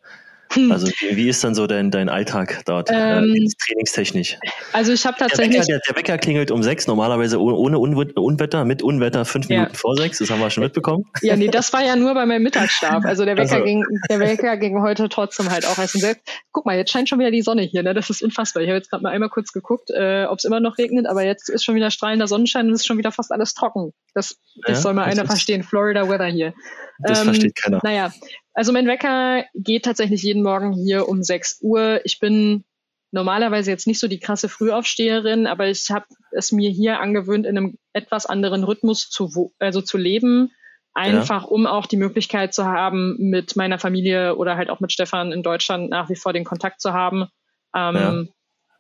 Hm. 0.53 0.73
Also 0.73 0.87
wie, 0.87 1.17
wie, 1.17 1.29
ist 1.29 1.45
dann 1.45 1.55
so 1.55 1.67
dein, 1.67 1.91
dein 1.91 2.09
Alltag 2.09 2.63
dort, 2.65 2.91
äh, 2.91 3.19
ähm, 3.19 3.35
äh, 3.35 3.49
trainingstechnisch? 3.67 4.39
Also 4.73 4.93
ich 4.93 5.05
habe 5.05 5.17
tatsächlich... 5.19 5.57
Der 5.57 5.61
Wecker, 5.61 5.67
der, 5.67 5.81
der 5.87 5.97
Wecker, 5.97 6.19
klingelt 6.19 6.51
um 6.51 6.63
sechs, 6.63 6.87
normalerweise 6.87 7.41
ohne 7.41 7.79
Unwetter, 7.79 8.65
mit 8.65 8.83
Unwetter 8.83 9.25
fünf 9.25 9.49
Minuten 9.49 9.73
ja. 9.73 9.79
vor 9.79 9.97
sechs, 9.97 10.19
das 10.19 10.31
haben 10.31 10.41
wir 10.41 10.51
schon 10.51 10.65
mitbekommen. 10.65 11.05
Ja, 11.23 11.37
nee, 11.37 11.49
das 11.49 11.73
war 11.73 11.85
ja 11.85 11.97
nur 11.97 12.15
bei 12.15 12.25
meinem 12.25 12.43
Mittagsschlaf. 12.43 13.05
Also 13.05 13.25
der 13.25 13.37
Wecker, 13.37 13.57
also. 13.57 13.65
ging, 13.65 13.85
der 14.09 14.21
Wecker 14.21 14.57
ging 14.57 14.81
heute 14.81 15.09
trotzdem 15.09 15.51
halt 15.51 15.67
auch 15.67 15.79
erst 15.79 15.95
um 15.95 16.01
sechs. 16.01 16.21
Guck 16.53 16.65
mal, 16.65 16.77
jetzt 16.77 16.91
scheint 16.91 17.09
schon 17.09 17.19
wieder 17.19 17.31
die 17.31 17.43
Sonne 17.43 17.63
hier, 17.63 17.83
ne? 17.83 17.95
das 17.95 18.09
ist 18.09 18.23
unfassbar. 18.23 18.63
Ich 18.63 18.69
habe 18.69 18.79
jetzt 18.79 18.91
gerade 18.91 19.03
mal 19.03 19.11
einmal 19.11 19.29
kurz 19.29 19.53
geguckt, 19.53 19.91
äh, 19.91 20.25
ob 20.25 20.39
es 20.39 20.45
immer 20.45 20.61
noch 20.61 20.79
regnet, 20.79 21.07
aber 21.07 21.25
jetzt 21.25 21.49
ist 21.51 21.65
schon 21.65 21.75
wieder 21.75 21.91
strahlender 21.91 22.27
Sonnenschein 22.27 22.67
und 22.67 22.73
es 22.73 22.81
ist 22.81 22.87
schon 22.87 22.99
wieder 22.99 23.13
fast 23.13 23.33
alles 23.33 23.55
trocken. 23.55 23.93
Das, 24.15 24.37
das 24.67 24.79
ja, 24.79 24.83
soll 24.83 24.95
mal 24.95 25.05
einer 25.05 25.27
verstehen, 25.27 25.63
Florida 25.63 26.09
Weather 26.09 26.27
hier. 26.27 26.55
Das 26.99 27.21
ähm, 27.21 27.25
versteht 27.27 27.57
keiner. 27.57 27.81
Naja, 27.83 28.13
also 28.55 28.73
mein 28.73 28.87
Wecker 28.87 29.45
geht 29.55 29.85
tatsächlich 29.85 30.23
jeden 30.23 30.43
Morgen 30.43 30.73
hier 30.73 31.09
um 31.09 31.23
6 31.23 31.59
Uhr. 31.63 32.01
Ich 32.05 32.19
bin 32.19 32.65
normalerweise 33.11 33.71
jetzt 33.71 33.87
nicht 33.87 34.01
so 34.01 34.09
die 34.09 34.19
krasse 34.19 34.49
Frühaufsteherin, 34.49 35.47
aber 35.47 35.69
ich 35.69 35.91
habe 35.91 36.07
es 36.33 36.53
mir 36.53 36.71
hier 36.71 37.01
angewöhnt, 37.01 37.47
in 37.47 37.57
einem 37.57 37.79
etwas 37.93 38.27
anderen 38.27 38.65
Rhythmus 38.65 39.09
zu, 39.09 39.53
also 39.59 39.81
zu 39.81 39.97
leben. 39.97 40.51
Einfach 40.95 41.43
ja. 41.43 41.49
um 41.49 41.67
auch 41.67 41.87
die 41.87 41.97
Möglichkeit 41.97 42.53
zu 42.53 42.65
haben, 42.65 43.17
mit 43.19 43.55
meiner 43.55 43.79
Familie 43.79 44.35
oder 44.35 44.57
halt 44.57 44.69
auch 44.69 44.81
mit 44.81 44.93
Stefan 44.93 45.31
in 45.31 45.43
Deutschland 45.43 45.91
nach 45.91 46.11
wie 46.11 46.17
vor 46.17 46.33
den 46.33 46.45
Kontakt 46.45 46.81
zu 46.81 46.93
haben. 46.93 47.29
Ähm, 47.75 47.95
ja. 47.95 48.25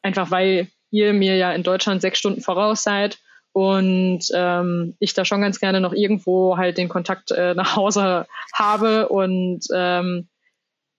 Einfach 0.02 0.30
weil 0.30 0.68
ihr 0.90 1.12
mir 1.12 1.36
ja 1.36 1.52
in 1.52 1.62
Deutschland 1.62 2.00
sechs 2.00 2.18
Stunden 2.18 2.40
voraus 2.40 2.82
seid 2.82 3.18
und 3.52 4.20
ähm, 4.34 4.94
ich 4.98 5.14
da 5.14 5.24
schon 5.24 5.40
ganz 5.40 5.58
gerne 5.58 5.80
noch 5.80 5.92
irgendwo 5.92 6.56
halt 6.56 6.78
den 6.78 6.88
Kontakt 6.88 7.30
äh, 7.30 7.54
nach 7.54 7.76
Hause 7.76 8.26
habe. 8.52 9.08
Und 9.08 9.60
ähm, 9.74 10.28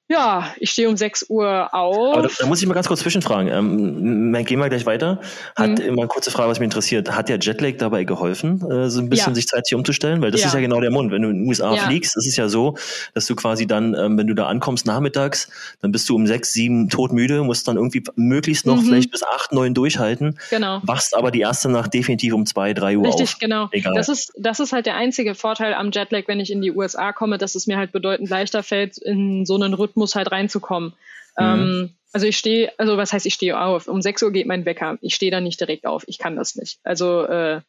ja, 0.10 0.56
ich 0.58 0.72
stehe 0.72 0.90
um 0.90 0.98
6 0.98 1.28
Uhr 1.30 1.72
auf. 1.72 2.14
Aber 2.18 2.28
da, 2.28 2.34
da, 2.40 2.48
muss 2.48 2.60
ich 2.60 2.68
mal 2.68 2.74
ganz 2.74 2.88
kurz 2.88 3.02
zwischenfragen. 3.02 3.48
Ähm, 3.48 4.44
gehen 4.44 4.58
wir 4.58 4.68
gleich 4.68 4.88
weiter. 4.88 5.22
Hat 5.56 5.70
mhm. 5.70 5.78
immer 5.78 6.02
eine 6.02 6.08
kurze 6.08 6.32
Frage, 6.32 6.50
was 6.50 6.60
mich 6.60 6.66
interessiert. 6.66 7.12
Hat 7.12 7.30
der 7.30 7.38
Jetlag 7.38 7.78
dabei 7.78 8.06
geholfen, 8.06 8.60
äh, 8.72 8.90
so 8.90 9.02
ein 9.02 9.10
bisschen 9.10 9.34
ja. 9.34 9.36
sich 9.36 9.48
zeitlich 9.48 9.76
umzustellen? 9.76 10.24
Weil 10.24 10.32
das 10.32 10.42
ja. 10.42 10.48
ist 10.48 10.54
ja 10.54 10.62
genau 10.62 10.82
der 10.82 10.90
Mund. 10.90 11.12
Wenn 11.12 11.22
du 11.22 11.30
in 11.30 11.44
den 11.44 11.48
USA 11.48 11.76
ja. 11.76 11.84
fliegst, 11.84 12.18
ist 12.18 12.26
es 12.26 12.36
ja 12.36 12.50
so, 12.50 12.76
dass 13.14 13.28
du 13.28 13.36
quasi 13.36 13.68
dann, 13.68 13.94
ähm, 13.94 14.18
wenn 14.18 14.26
du 14.26 14.34
da 14.34 14.48
ankommst 14.48 14.88
nachmittags, 14.88 15.50
dann 15.82 15.92
bist 15.92 16.10
du 16.10 16.16
um 16.16 16.26
6, 16.26 16.54
7 16.54 16.90
todmüde, 16.90 17.44
musst 17.44 17.68
dann 17.68 17.76
irgendwie 17.76 18.04
möglichst 18.16 18.66
noch 18.66 18.78
mhm. 18.78 18.86
vielleicht 18.86 19.12
bis 19.12 19.22
8, 19.22 19.52
9 19.52 19.76
durchhalten. 19.76 20.40
Genau. 20.50 20.80
Wachst 20.82 21.16
aber 21.16 21.30
die 21.30 21.42
erste 21.42 21.70
Nacht 21.70 21.94
definitiv 21.94 22.34
um 22.34 22.48
2, 22.48 22.74
3 22.74 22.98
Uhr 22.98 23.04
Richtig, 23.04 23.14
auf. 23.14 23.22
Richtig, 23.22 23.40
genau. 23.40 23.70
Egal. 23.72 23.94
Das 23.94 24.10
ist, 24.10 24.34
das 24.40 24.60
ist 24.60 24.74
halt 24.74 24.88
der 24.88 24.96
einzige 24.96 25.36
Vorteil 25.36 25.76
am 25.76 25.92
Jetlag, 25.92 26.24
wenn 26.26 26.40
ich 26.40 26.52
in 26.52 26.62
die 26.62 26.72
USA 26.72 27.14
komme, 27.14 27.38
dass 27.38 27.54
es 27.54 27.68
mir 27.68 27.78
halt 27.78 27.92
bedeutend 27.92 28.28
leichter 28.28 28.64
fällt, 28.64 28.98
in 28.98 29.46
so 29.46 29.54
einen 29.54 29.76
Rhythmus 29.76 29.99
halt 30.16 30.32
reinzukommen 30.32 30.94
kommen. 31.40 31.58
Mhm. 31.58 31.64
Ähm, 31.64 31.96
also 32.12 32.26
ich 32.26 32.38
stehe, 32.38 32.72
also 32.78 32.98
was 32.98 33.14
heißt, 33.14 33.26
ich 33.26 33.36
stehe 33.36 33.60
auf? 33.60 33.88
Um 33.88 34.02
6 34.02 34.24
Uhr 34.24 34.32
geht 34.32 34.48
mein 34.48 34.66
Wecker. 34.66 34.98
Ich 35.02 35.16
stehe 35.16 35.32
da 35.32 35.42
nicht 35.42 35.60
direkt 35.60 35.86
auf. 35.86 36.04
Ich 36.08 36.18
kann 36.18 36.36
das 36.36 36.56
nicht. 36.56 36.80
Also 36.84 37.24
äh, 37.26 37.62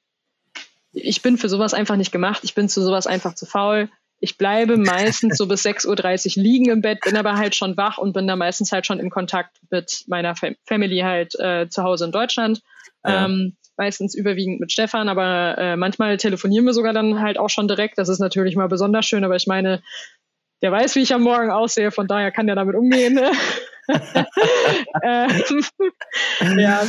ich 0.92 1.22
bin 1.22 1.36
für 1.36 1.48
sowas 1.48 1.74
einfach 1.74 1.96
nicht 1.96 2.12
gemacht. 2.12 2.40
Ich 2.42 2.54
bin 2.54 2.68
zu 2.68 2.82
sowas 2.82 3.06
einfach 3.06 3.34
zu 3.34 3.46
faul. 3.46 3.90
Ich 4.18 4.38
bleibe 4.38 4.76
meistens 4.78 5.36
so 5.36 5.46
bis 5.46 5.64
6.30 5.64 6.38
Uhr 6.38 6.42
liegen 6.42 6.70
im 6.70 6.80
Bett, 6.80 7.00
bin 7.00 7.16
aber 7.16 7.36
halt 7.36 7.54
schon 7.54 7.76
wach 7.76 7.98
und 7.98 8.12
bin 8.12 8.26
da 8.26 8.36
meistens 8.36 8.72
halt 8.72 8.86
schon 8.86 8.98
im 8.98 9.10
Kontakt 9.10 9.58
mit 9.70 10.04
meiner 10.08 10.34
Family 10.34 11.00
halt 11.00 11.38
äh, 11.38 11.68
zu 11.68 11.82
Hause 11.82 12.06
in 12.06 12.12
Deutschland. 12.12 12.62
Ja. 13.04 13.26
Ähm, 13.26 13.56
meistens 13.76 14.14
überwiegend 14.14 14.60
mit 14.60 14.72
Stefan, 14.72 15.08
aber 15.08 15.56
äh, 15.56 15.76
manchmal 15.76 16.18
telefonieren 16.18 16.66
wir 16.66 16.74
sogar 16.74 16.92
dann 16.92 17.20
halt 17.20 17.38
auch 17.38 17.48
schon 17.48 17.66
direkt. 17.66 17.96
Das 17.96 18.10
ist 18.10 18.18
natürlich 18.18 18.54
mal 18.54 18.68
besonders 18.68 19.06
schön, 19.06 19.24
aber 19.24 19.36
ich 19.36 19.46
meine, 19.46 19.82
der 20.62 20.72
weiß, 20.72 20.94
wie 20.96 21.02
ich 21.02 21.14
am 21.14 21.22
Morgen 21.22 21.50
aussehe, 21.50 21.90
von 21.90 22.06
daher 22.06 22.30
kann 22.30 22.46
der 22.46 22.56
damit 22.56 22.76
umgehen. 22.76 23.18
Ähm, 25.02 25.64
ja. 26.58 26.82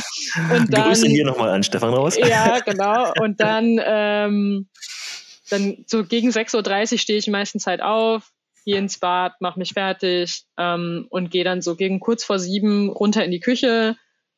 Und 0.54 0.72
dann, 0.72 0.88
Grüße 0.88 1.06
hier 1.06 1.24
nochmal 1.24 1.50
an 1.50 1.62
Stefan 1.62 1.94
raus. 1.94 2.16
ja, 2.16 2.58
genau. 2.60 3.12
Und 3.20 3.40
dann, 3.40 3.80
ähm, 3.84 4.68
dann 5.50 5.84
so 5.86 6.04
gegen 6.04 6.30
6.30 6.30 6.92
Uhr 6.92 6.98
stehe 6.98 7.18
ich 7.18 7.28
meistens 7.28 7.66
halt 7.66 7.82
auf, 7.82 8.30
gehe 8.64 8.76
ins 8.76 8.98
Bad, 8.98 9.40
mache 9.40 9.58
mich 9.58 9.72
fertig 9.72 10.44
ähm, 10.58 11.06
und 11.10 11.30
gehe 11.30 11.44
dann 11.44 11.62
so 11.62 11.76
gegen 11.76 12.00
kurz 12.00 12.24
vor 12.24 12.38
sieben 12.38 12.90
runter 12.90 13.24
in 13.24 13.30
die 13.30 13.40
Küche. 13.40 13.96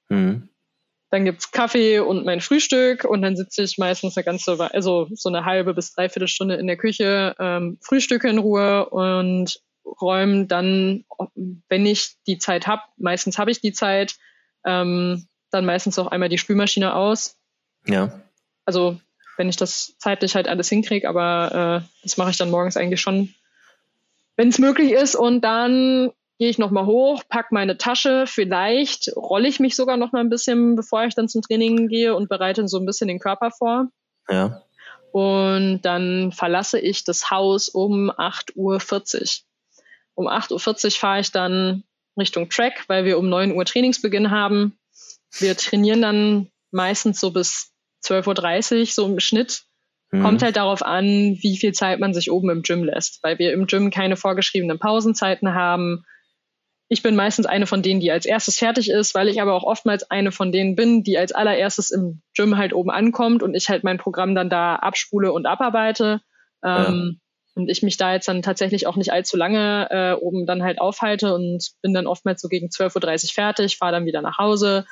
Mhm. 0.09 0.49
Dann 1.15 1.25
gibt's 1.25 1.53
Kaffee 1.53 2.01
und 2.01 2.25
mein 2.25 2.41
Frühstück 2.41 3.05
und 3.05 3.23
dann 3.23 3.37
sitze 3.37 3.63
ich 3.63 3.79
meistens 3.79 4.17
eine 4.17 4.25
ganze, 4.25 4.59
also 4.75 5.07
so 5.13 5.29
eine 5.29 5.45
halbe 5.45 5.73
bis 5.73 5.95
dreiviertel 5.95 6.27
Stunde 6.27 6.57
in 6.57 6.67
der 6.67 6.77
Küche, 6.77 7.37
ähm, 7.39 7.79
frühstücke 7.83 8.29
in 8.29 8.39
Ruhe 8.39 8.91
und 8.91 9.61
räume 9.85 10.47
dann, 10.47 11.05
wenn 11.69 11.87
ich 11.87 12.17
die 12.27 12.39
Zeit 12.39 12.67
habe, 12.67 12.83
meistens 12.97 13.39
habe 13.39 13.53
ich 13.53 13.61
die 13.61 13.73
Zeit, 13.73 14.17
ähm, 14.67 15.29
dann 15.53 15.65
meistens 15.65 16.01
auch 16.01 16.09
einmal 16.09 16.29
die 16.29 16.39
Spülmaschine 16.39 16.97
aus. 16.97 17.37
Ja. 17.87 18.21
Also 18.65 18.99
wenn 19.37 19.49
ich 19.49 19.57
das 19.57 19.95
zeitlich 20.01 20.35
halt 20.35 20.49
alles 20.49 20.69
hinkriege, 20.69 21.09
aber 21.09 21.85
äh, 21.85 21.89
das 22.03 22.17
mache 22.17 22.31
ich 22.31 22.39
dann 22.39 22.51
morgens 22.51 22.77
eigentlich 22.77 23.01
schon, 23.01 23.33
wenn 24.35 24.49
es 24.49 24.59
möglich 24.59 24.91
ist. 24.91 25.15
Und 25.15 25.43
dann 25.43 26.11
gehe 26.39 26.51
ich 26.51 26.59
nochmal 26.59 26.87
hoch, 26.87 27.23
pack 27.29 27.53
meine 27.53 27.79
Tasche, 27.79 28.25
vielleicht 28.27 29.13
rolle 29.17 29.49
ich 29.49 29.61
mich 29.61 29.77
sogar 29.77 29.97
noch 29.97 30.13
mal 30.13 30.21
ein 30.21 30.31
bisschen, 30.31 30.75
bevor 30.77 31.05
ich 31.05 31.15
dann 31.15 31.29
zum 31.29 31.43
Training 31.43 31.89
gehe 31.89 32.15
und 32.15 32.29
bereite 32.29 32.67
so 32.67 32.79
ein 32.79 32.87
bisschen 32.87 33.09
den 33.09 33.21
Körper 33.21 33.51
vor. 33.51 33.89
Ja. 34.29 34.63
Und 35.13 35.83
dann 35.83 36.33
verlasse 36.33 36.81
ich 36.81 37.05
das 37.05 37.31
Haus 37.31 37.69
um 37.69 38.11
8.40 38.11 38.57
Uhr. 38.57 38.79
Um 40.17 40.27
8.40 40.27 40.85
Uhr 40.85 40.91
fahre 40.93 41.21
ich 41.21 41.31
dann 41.31 41.85
Richtung 42.19 42.49
Track, 42.49 42.85
weil 42.89 43.05
wir 43.05 43.19
um 43.19 43.29
9 43.29 43.53
Uhr 43.53 43.65
Trainingsbeginn 43.65 44.31
haben. 44.31 44.77
Wir 45.39 45.57
trainieren 45.57 46.03
dann 46.03 46.51
meistens 46.73 47.21
so 47.21 47.31
bis 47.31 47.73
12.30 48.05 48.81
Uhr, 48.81 48.87
so 48.87 49.07
im 49.07 49.21
Schnitt. 49.21 49.63
Mhm. 50.11 50.23
Kommt 50.23 50.43
halt 50.43 50.57
darauf 50.57 50.83
an, 50.83 51.39
wie 51.41 51.57
viel 51.57 51.73
Zeit 51.73 52.01
man 52.01 52.13
sich 52.13 52.31
oben 52.31 52.51
im 52.51 52.63
Gym 52.63 52.83
lässt, 52.83 53.23
weil 53.23 53.39
wir 53.39 53.53
im 53.53 53.67
Gym 53.67 53.91
keine 53.91 54.17
vorgeschriebenen 54.17 54.81
Pausenzeiten 54.81 55.55
haben 55.55 56.05
ich 56.89 57.03
bin 57.03 57.17
meistens 57.17 57.47
eine 57.47 57.67
von 57.67 57.83
denen, 57.83 58.01
die 58.01 58.13
als 58.13 58.27
erstes 58.27 58.59
fertig 58.59 58.91
ist, 58.91 59.15
weil 59.15 59.29
ich 59.29 59.41
aber 59.41 59.55
auch 59.55 59.65
oftmals 59.65 60.11
eine 60.11 60.33
von 60.33 60.53
denen 60.53 60.77
bin, 60.77 61.03
die 61.03 61.19
als 61.19 61.33
allererstes 61.33 61.91
im 61.91 62.21
Gym 62.37 62.57
halt 62.57 62.75
oben 62.75 62.91
ankommt 62.91 63.43
und 63.43 63.55
ich 63.55 63.69
halt 63.69 63.85
mein 63.85 63.99
Programm 63.99 64.35
dann 64.35 64.51
da 64.51 64.77
abspule 64.77 65.33
und 65.33 65.47
abarbeite. 65.47 66.21
Ähm, 66.63 67.19
ja. 67.19 67.21
Und 67.57 67.71
ich 67.71 67.83
mich 67.83 67.97
da 67.97 68.13
jetzt 68.13 68.27
dann 68.27 68.43
tatsächlich 68.43 68.87
auch 68.87 68.97
nicht 68.97 69.13
allzu 69.13 69.37
lange 69.37 69.89
äh, 69.91 70.13
oben 70.13 70.45
dann 70.45 70.63
halt 70.63 70.81
aufhalte 70.81 71.35
und 71.35 71.71
bin 71.83 71.95
dann 71.95 72.07
oftmals 72.07 72.43
so 72.43 72.49
gegen 72.49 72.67
12.30 72.67 73.25
Uhr 73.25 73.31
fertig, 73.33 73.77
fahre 73.79 73.93
dann 73.93 74.07
wieder 74.07 74.23
nach 74.23 74.39
Hause, 74.39 74.85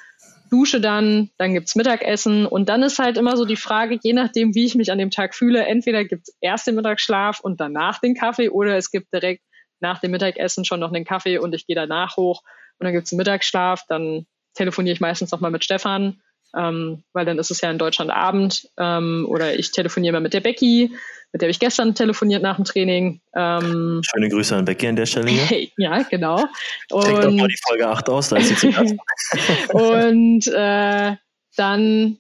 dusche 0.51 0.81
dann, 0.81 1.31
dann 1.39 1.55
gibt's 1.55 1.75
Mittagessen 1.75 2.47
und 2.47 2.69
dann 2.69 2.83
ist 2.83 3.01
halt 3.01 3.19
immer 3.19 3.37
so 3.37 3.45
die 3.45 3.57
Frage, 3.57 3.99
je 4.01 4.13
nachdem, 4.13 4.55
wie 4.55 4.65
ich 4.65 4.77
mich 4.77 4.93
an 4.93 4.99
dem 4.99 5.11
Tag 5.11 5.35
fühle, 5.35 5.67
entweder 5.67 6.05
gibt's 6.05 6.37
erst 6.41 6.67
den 6.67 6.77
Mittagsschlaf 6.77 7.41
und 7.41 7.61
danach 7.61 7.99
den 8.01 8.15
Kaffee 8.15 8.49
oder 8.49 8.77
es 8.77 8.91
gibt 8.91 9.13
direkt 9.13 9.43
nach 9.83 10.01
dem 10.01 10.11
Mittagessen 10.11 10.65
schon 10.65 10.81
noch 10.81 10.93
einen 10.93 11.05
Kaffee 11.05 11.39
und 11.39 11.55
ich 11.55 11.67
gehe 11.67 11.77
danach 11.77 12.17
hoch 12.17 12.43
und 12.79 12.85
dann 12.85 12.93
gibt 12.93 13.07
es 13.07 13.13
einen 13.13 13.19
Mittagsschlaf. 13.19 13.85
Dann 13.89 14.27
telefoniere 14.55 14.95
ich 14.95 15.01
meistens 15.01 15.31
noch 15.31 15.41
mal 15.41 15.51
mit 15.51 15.65
Stefan, 15.65 16.21
ähm, 16.57 17.05
weil 17.13 17.25
dann 17.25 17.39
ist 17.39 17.51
es 17.51 17.61
ja 17.61 17.71
in 17.71 17.79
Deutschland 17.79 18.11
Abend. 18.11 18.69
Ähm, 18.79 19.27
oder 19.29 19.55
ich 19.59 19.73
telefoniere 19.73 20.15
mal 20.15 20.21
mit 20.21 20.35
der 20.35 20.41
Becky, 20.41 20.91
mit 21.33 21.41
der 21.41 21.47
habe 21.47 21.53
ich 21.53 21.61
gestern 21.61 21.95
telefoniert 21.95 22.43
nach 22.43 22.57
dem 22.57 22.65
Training. 22.65 23.21
Ähm, 23.35 24.03
Schöne 24.05 24.29
Grüße 24.29 24.55
an 24.55 24.65
Becky 24.65 24.89
an 24.89 24.97
der 24.97 25.07
Stelle 25.07 25.31
hier. 25.31 25.69
ja, 25.79 26.03
genau. 26.03 26.45
Und, 26.91 27.05
Check 27.05 27.21
doch 27.23 27.31
mal 27.31 27.49
die 27.49 27.61
Folge 27.67 27.89
8 27.89 28.09
aus, 28.11 28.29
da 28.29 28.37
ist 28.37 28.49
sie 28.49 28.57
zu 28.57 28.71
Gast. 28.71 28.95
und 29.73 30.47
äh, 30.49 31.17
dann 31.57 32.19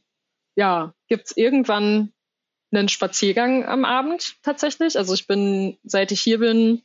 ja, 0.55 0.95
gibt 1.09 1.27
es 1.27 1.37
irgendwann 1.37 2.13
einen 2.73 2.89
Spaziergang 2.89 3.67
am 3.67 3.85
Abend 3.85 4.37
tatsächlich. 4.43 4.97
Also 4.97 5.13
ich 5.15 5.27
bin, 5.27 5.77
seit 5.85 6.11
ich 6.13 6.21
hier 6.21 6.39
bin, 6.39 6.83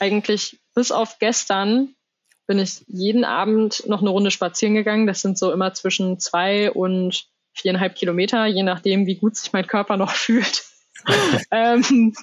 eigentlich 0.00 0.58
bis 0.74 0.92
auf 0.92 1.18
gestern 1.18 1.94
bin 2.46 2.58
ich 2.58 2.82
jeden 2.86 3.24
Abend 3.24 3.86
noch 3.86 4.00
eine 4.00 4.10
Runde 4.10 4.30
spazieren 4.30 4.74
gegangen. 4.74 5.06
Das 5.06 5.20
sind 5.20 5.38
so 5.38 5.52
immer 5.52 5.74
zwischen 5.74 6.18
zwei 6.18 6.70
und 6.72 7.26
viereinhalb 7.52 7.94
Kilometer, 7.94 8.46
je 8.46 8.62
nachdem, 8.62 9.06
wie 9.06 9.16
gut 9.16 9.36
sich 9.36 9.52
mein 9.52 9.66
Körper 9.66 9.96
noch 9.96 10.10
fühlt. 10.14 10.64
ähm, 11.50 12.14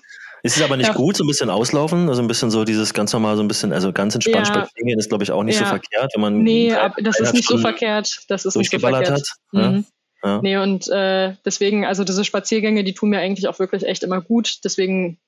ist 0.43 0.57
es 0.57 0.63
aber 0.63 0.77
nicht 0.77 0.89
ja. 0.89 0.93
gut, 0.93 1.17
so 1.17 1.23
ein 1.23 1.27
bisschen 1.27 1.49
auslaufen, 1.49 2.07
also 2.07 2.21
ein 2.21 2.27
bisschen 2.27 2.51
so 2.51 2.65
dieses 2.65 2.93
ganz 2.93 3.11
normal, 3.13 3.35
so 3.35 3.41
ein 3.41 3.47
bisschen, 3.47 3.73
also 3.73 3.91
ganz 3.91 4.13
entspannt 4.13 4.47
ja. 4.47 4.53
spazieren 4.53 4.99
ist, 4.99 5.09
glaube 5.09 5.23
ich, 5.23 5.31
auch 5.31 5.43
nicht 5.43 5.59
ja. 5.59 5.65
so 5.65 5.69
verkehrt, 5.69 6.11
wenn 6.13 6.21
man. 6.21 6.43
Nee, 6.43 6.73
ab, 6.73 6.93
das 7.01 7.19
ist 7.19 7.33
nicht 7.33 7.47
so 7.47 7.57
verkehrt. 7.57 8.19
Das 8.27 8.45
ist 8.45 8.55
nicht 8.55 8.69
so 8.69 8.77
verkehrt. 8.77 9.09
Hat. 9.09 9.23
Mhm. 9.51 9.85
Ja. 10.23 10.41
Nee, 10.41 10.57
und 10.57 10.88
äh, 10.89 11.35
deswegen, 11.45 11.85
also 11.85 12.03
diese 12.03 12.23
Spaziergänge, 12.23 12.83
die 12.83 12.93
tun 12.93 13.09
mir 13.09 13.19
eigentlich 13.19 13.47
auch 13.47 13.59
wirklich 13.59 13.85
echt 13.85 14.03
immer 14.03 14.21
gut. 14.21 14.59
Deswegen 14.63 15.19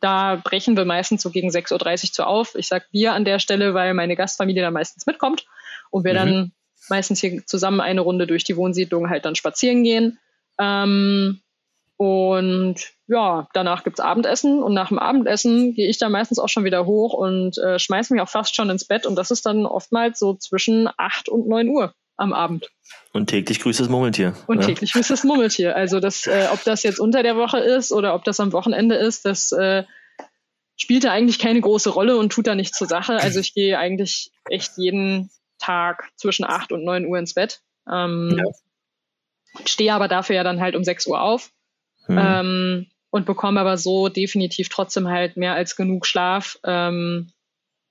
da 0.00 0.36
brechen 0.36 0.76
wir 0.76 0.84
meistens 0.84 1.22
so 1.22 1.30
gegen 1.30 1.50
6.30 1.50 1.72
Uhr 2.04 2.12
zu 2.12 2.26
auf. 2.26 2.54
Ich 2.54 2.68
sage 2.68 2.84
wir 2.92 3.14
an 3.14 3.24
der 3.24 3.38
Stelle, 3.38 3.74
weil 3.74 3.94
meine 3.94 4.16
Gastfamilie 4.16 4.62
da 4.62 4.70
meistens 4.70 5.06
mitkommt 5.06 5.46
und 5.90 6.04
wir 6.04 6.12
mhm. 6.12 6.16
dann 6.16 6.52
meistens 6.88 7.20
hier 7.20 7.46
zusammen 7.46 7.80
eine 7.80 8.02
Runde 8.02 8.26
durch 8.26 8.44
die 8.44 8.56
Wohnsiedlung 8.56 9.10
halt 9.10 9.24
dann 9.24 9.34
spazieren 9.34 9.82
gehen. 9.82 10.18
Ähm, 10.58 11.40
Und 11.96 12.76
ja, 13.08 13.48
danach 13.54 13.82
gibt's 13.82 13.98
Abendessen 13.98 14.62
und 14.62 14.72
nach 14.72 14.88
dem 14.88 15.00
Abendessen 15.00 15.74
gehe 15.74 15.88
ich 15.88 15.98
dann 15.98 16.12
meistens 16.12 16.38
auch 16.38 16.48
schon 16.48 16.64
wieder 16.64 16.86
hoch 16.86 17.12
und 17.12 17.58
äh, 17.58 17.80
schmeiß 17.80 18.10
mich 18.10 18.20
auch 18.20 18.28
fast 18.28 18.54
schon 18.54 18.70
ins 18.70 18.86
Bett 18.86 19.04
und 19.04 19.16
das 19.16 19.32
ist 19.32 19.44
dann 19.46 19.66
oftmals 19.66 20.20
so 20.20 20.34
zwischen 20.34 20.88
acht 20.96 21.28
und 21.28 21.48
neun 21.48 21.68
Uhr 21.68 21.92
am 22.18 22.32
Abend. 22.32 22.70
Und 23.12 23.28
täglich 23.28 23.60
grüßt 23.60 23.80
das 23.80 23.88
Murmeltier. 23.88 24.34
Und 24.46 24.60
ja. 24.60 24.66
täglich 24.66 24.92
grüßt 24.92 25.10
das 25.10 25.24
Murmeltier. 25.24 25.74
Also 25.74 26.00
das, 26.00 26.26
äh, 26.26 26.48
ob 26.52 26.62
das 26.64 26.82
jetzt 26.82 27.00
unter 27.00 27.22
der 27.22 27.36
Woche 27.36 27.58
ist 27.58 27.92
oder 27.92 28.14
ob 28.14 28.24
das 28.24 28.40
am 28.40 28.52
Wochenende 28.52 28.96
ist, 28.96 29.24
das 29.24 29.52
äh, 29.52 29.84
spielt 30.76 31.04
da 31.04 31.12
eigentlich 31.12 31.38
keine 31.38 31.60
große 31.60 31.90
Rolle 31.90 32.18
und 32.18 32.30
tut 32.30 32.46
da 32.46 32.54
nichts 32.54 32.76
zur 32.76 32.88
Sache. 32.88 33.14
Also 33.14 33.40
ich 33.40 33.54
gehe 33.54 33.78
eigentlich 33.78 34.30
echt 34.48 34.72
jeden 34.76 35.30
Tag 35.58 36.10
zwischen 36.16 36.44
acht 36.44 36.72
und 36.72 36.84
neun 36.84 37.06
Uhr 37.06 37.18
ins 37.18 37.34
Bett. 37.34 37.60
Ähm, 37.90 38.36
ja. 38.36 39.64
Stehe 39.64 39.94
aber 39.94 40.08
dafür 40.08 40.36
ja 40.36 40.44
dann 40.44 40.60
halt 40.60 40.76
um 40.76 40.84
sechs 40.84 41.06
Uhr 41.06 41.20
auf 41.20 41.50
mhm. 42.06 42.18
ähm, 42.18 42.86
und 43.10 43.26
bekomme 43.26 43.60
aber 43.60 43.76
so 43.76 44.08
definitiv 44.08 44.68
trotzdem 44.68 45.08
halt 45.08 45.36
mehr 45.36 45.54
als 45.54 45.76
genug 45.76 46.06
Schlaf. 46.06 46.58
Ähm, 46.64 47.32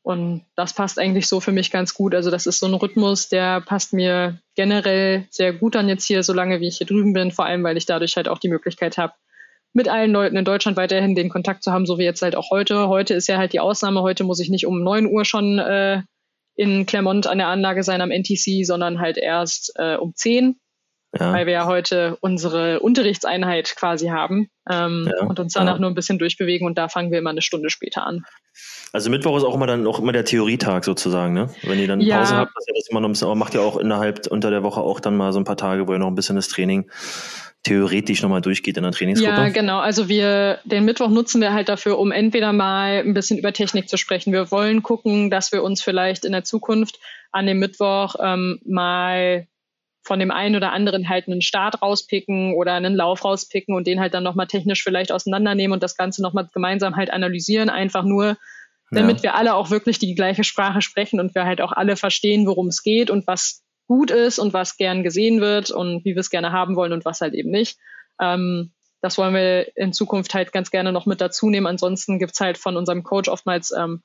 und 0.08 0.46
das 0.56 0.72
passt 0.72 1.00
eigentlich 1.00 1.28
so 1.28 1.41
für 1.41 1.52
mich 1.52 1.70
ganz 1.70 1.93
gut. 1.93 2.15
Also 2.15 2.32
das 2.32 2.48
ist 2.48 2.60
so 2.60 2.65
ein 2.65 2.74
Rhythmus, 2.74 3.28
der 3.28 3.60
passt 3.60 3.91
mir 3.91 4.39
generell 4.56 5.26
sehr 5.32 5.52
gut 5.52 5.76
an 5.76 5.89
jetzt 5.89 6.06
hier, 6.06 6.24
solange 6.24 6.62
wie 6.62 6.70
ich 6.70 6.78
hier 6.78 6.88
drüben 6.88 7.12
bin, 7.12 7.34
vor 7.34 7.46
allem 7.46 7.62
weil 7.65 7.76
ich 7.76 7.86
dadurch 7.86 8.15
halt 8.15 8.30
auch 8.30 8.38
die 8.38 8.48
Möglichkeit 8.48 8.98
habe, 8.98 9.12
mit 9.74 9.89
allen 9.89 10.13
Leuten 10.13 10.38
in 10.38 10.46
Deutschland 10.46 10.78
weiterhin 10.78 11.13
den 11.13 11.28
Kontakt 11.28 11.62
zu 11.62 11.74
haben, 11.74 11.86
so 11.86 11.98
wie 11.98 12.06
jetzt 12.06 12.22
halt 12.22 12.38
auch 12.38 12.52
heute. 12.52 12.88
Heute 12.88 13.15
ist 13.15 13.28
ja 13.28 13.38
halt 13.38 13.52
die 13.52 13.60
Ausnahme. 13.60 14.02
Heute 14.02 14.24
muss 14.24 14.39
ich 14.39 14.50
nicht 14.50 14.65
um 14.65 14.82
neun 14.82 15.08
Uhr 15.08 15.26
schon 15.26 15.60
äh, 15.60 16.04
in 16.56 16.86
Clermont 16.86 17.28
an 17.28 17.39
der 17.39 17.48
Anlage 17.48 17.84
sein 17.84 18.00
am 18.00 18.10
NTC, 18.10 18.65
sondern 18.65 19.02
halt 19.02 19.17
erst 19.17 19.74
äh, 19.76 19.98
um 19.98 20.15
zehn 20.15 20.56
ja. 21.17 21.34
weil 21.34 21.46
wir 21.46 21.54
ja 21.54 21.65
heute 21.65 22.17
unsere 22.22 22.80
Unterrichtseinheit 22.80 23.76
quasi 23.76 24.08
haben 24.08 24.50
ähm, 24.70 25.10
ja, 25.12 25.26
und 25.26 25.39
uns 25.39 25.54
danach 25.54 25.76
ja. 25.76 25.80
nur 25.80 25.89
ein 25.89 25.96
bisschen 25.96 26.20
durchbewegen 26.20 26.67
und 26.67 26.78
da 26.78 26.89
fangen 26.89 27.12
wir 27.12 27.20
immer 27.20 27.30
eine 27.30 27.41
Stunde 27.41 27.70
später 27.70 28.06
an. 28.06 28.24
Also 28.93 29.10
Mittwoch 29.10 29.38
ist 29.38 29.43
auch 29.43 29.56
immer 29.56 29.67
dann 29.67 29.86
auch 29.86 30.00
immer 30.00 30.12
der 30.12 30.26
Theorietag 30.26 30.84
sozusagen, 30.84 31.34
ne? 31.34 31.50
Wenn 31.63 31.80
ihr 31.80 31.88
dann. 31.88 32.00
Pause 32.00 32.36
habt, 32.36 32.52
ihr 32.67 32.74
das 32.74 32.88
immer 32.89 33.02
noch 33.02 33.10
ein 33.10 33.12
bisschen, 33.12 33.28
aber 33.28 33.36
macht 33.36 33.54
ihr 33.54 33.62
auch 33.62 33.78
innerhalb 33.78 34.28
unter 34.28 34.50
der 34.50 34.63
Woche 34.63 34.82
auch 34.82 35.00
dann 35.00 35.17
mal 35.17 35.34
so 35.34 35.39
ein 35.39 35.43
paar 35.43 35.58
Tage, 35.58 35.88
wo 35.88 35.93
ihr 35.93 36.00
noch 36.00 36.08
ein 36.08 36.15
bisschen 36.15 36.36
das 36.36 36.48
Training 36.48 36.89
theoretisch 37.63 38.22
nochmal 38.22 38.41
durchgeht 38.41 38.78
in 38.78 38.84
der 38.84 38.93
Trainingsgruppe? 38.93 39.41
Ja, 39.41 39.50
genau. 39.50 39.80
Also 39.80 40.08
wir, 40.08 40.60
den 40.63 40.86
Mittwoch 40.86 41.10
nutzen 41.10 41.41
wir 41.41 41.54
halt 41.54 41.70
dafür, 41.70 42.00
um 42.00 42.12
entweder 42.12 42.54
mal 42.54 43.04
ein 43.06 43.13
bisschen 43.13 43.38
über 43.38 43.52
Technik 43.52 43.89
zu 43.89 43.98
sprechen. 43.98 44.32
Wir 44.32 44.52
wollen 44.52 44.84
gucken, 44.84 45.30
dass 45.30 45.52
wir 45.52 45.63
uns 45.63 45.82
vielleicht 45.82 46.24
in 46.24 46.32
der 46.32 46.46
Zukunft 46.46 47.00
an 47.32 47.46
dem 47.46 47.60
Mittwoch 47.60 48.15
ähm, 48.24 48.60
mal 48.65 49.48
von 50.08 50.20
dem 50.20 50.32
einen 50.32 50.56
oder 50.56 50.72
anderen 50.72 51.10
halt 51.10 51.28
einen 51.28 51.41
Start 51.41 51.82
rauspicken 51.82 52.56
oder 52.56 52.74
einen 52.74 52.96
Lauf 52.96 53.26
rauspicken 53.26 53.76
und 53.76 53.86
den 53.86 54.00
halt 54.00 54.13
dann 54.13 54.24
nochmal 54.24 54.48
technisch 54.48 54.82
vielleicht 54.82 55.12
auseinandernehmen 55.12 55.74
und 55.74 55.84
das 55.84 55.98
Ganze 55.98 56.24
nochmal 56.24 56.48
gemeinsam 56.54 56.96
halt 56.96 57.12
analysieren, 57.12 57.70
einfach 57.70 58.04
nur, 58.04 58.38
damit 58.89 59.17
ja. 59.17 59.24
wir 59.24 59.36
alle 59.36 59.54
auch 59.54 59.70
wirklich 59.70 60.00
die 60.00 60.15
gleiche 60.15 60.46
Sprache 60.46 60.82
sprechen 60.82 61.20
und 61.20 61.36
wir 61.36 61.43
halt 61.43 61.60
auch 61.60 61.74
alle 61.74 61.98
verstehen, 61.98 62.48
worum 62.48 62.67
es 62.67 62.84
geht 62.84 63.10
und 63.10 63.28
was 63.28 63.63
gut 63.88 64.10
ist 64.10 64.39
und 64.39 64.54
was 64.54 64.78
gern 64.78 65.04
gesehen 65.04 65.41
wird 65.41 65.72
und 65.72 66.06
wie 66.06 66.15
wir 66.15 66.22
es 66.22 66.30
gerne 66.30 66.54
haben 66.54 66.78
wollen 66.78 66.93
und 66.93 67.04
was 67.04 67.20
halt 67.20 67.34
eben 67.34 67.52
nicht. 67.52 67.78
Ähm, 68.22 68.72
das 69.02 69.17
wollen 69.17 69.34
wir 69.34 69.76
in 69.76 69.91
Zukunft 69.91 70.34
halt 70.34 70.54
ganz 70.54 70.72
gerne 70.72 70.93
noch 70.93 71.06
mit 71.06 71.20
dazu 71.20 71.50
nehmen. 71.50 71.67
Ansonsten 71.67 72.17
gibt's 72.17 72.39
halt 72.39 72.58
von 72.58 72.78
unserem 72.78 73.04
Coach 73.04 73.30
oftmals 73.30 73.72
ähm, 73.78 74.02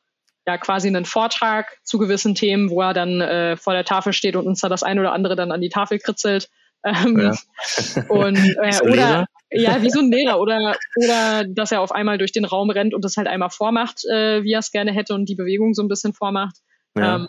ja 0.47 0.59
quasi 0.59 0.89
einen 0.89 1.05
Vortrag 1.05 1.79
zu 1.85 1.99
gewissen 1.99 2.35
Themen, 2.35 2.71
wo 2.71 2.81
er 2.83 2.95
dann 2.95 3.21
äh, 3.21 3.57
vor 3.57 3.73
der 3.73 3.85
Tafel 3.85 4.13
steht 4.13 4.37
und 4.37 4.47
uns 4.47 4.61
da 4.61 4.69
das 4.69 4.83
ein 4.83 4.99
oder 4.99 5.13
andere 5.13 5.37
dann 5.37 5.53
an 5.53 5.61
die 5.61 5.69
Tafel 5.69 5.99
kritzelt. 5.99 6.49
Ähm, 6.85 7.19
ja. 7.19 7.37
und 8.09 8.37
äh, 8.37 8.81
oder 8.83 8.91
Lehrer? 8.91 9.27
ja, 9.53 9.83
wie 9.83 9.91
so 9.91 10.01
ein 10.01 10.11
Lehrer 10.11 10.41
oder 10.41 10.77
oder 10.97 11.45
dass 11.47 11.71
er 11.71 11.81
auf 11.81 11.93
einmal 11.93 12.19
durch 12.19 12.33
den 12.33 12.45
Raum 12.45 12.71
rennt 12.71 12.93
und 12.93 13.05
das 13.05 13.17
halt 13.17 13.29
einmal 13.29 13.51
vormacht, 13.51 14.05
äh, 14.05 14.43
wie 14.43 14.53
er 14.53 14.59
es 14.59 14.73
gerne 14.73 14.93
hätte 14.93 15.15
und 15.15 15.29
die 15.29 15.37
Bewegung 15.37 15.75
so 15.75 15.83
ein 15.83 15.89
bisschen 15.89 16.13
vormacht. 16.13 16.57
Ja. 16.97 17.17
Ähm, 17.17 17.29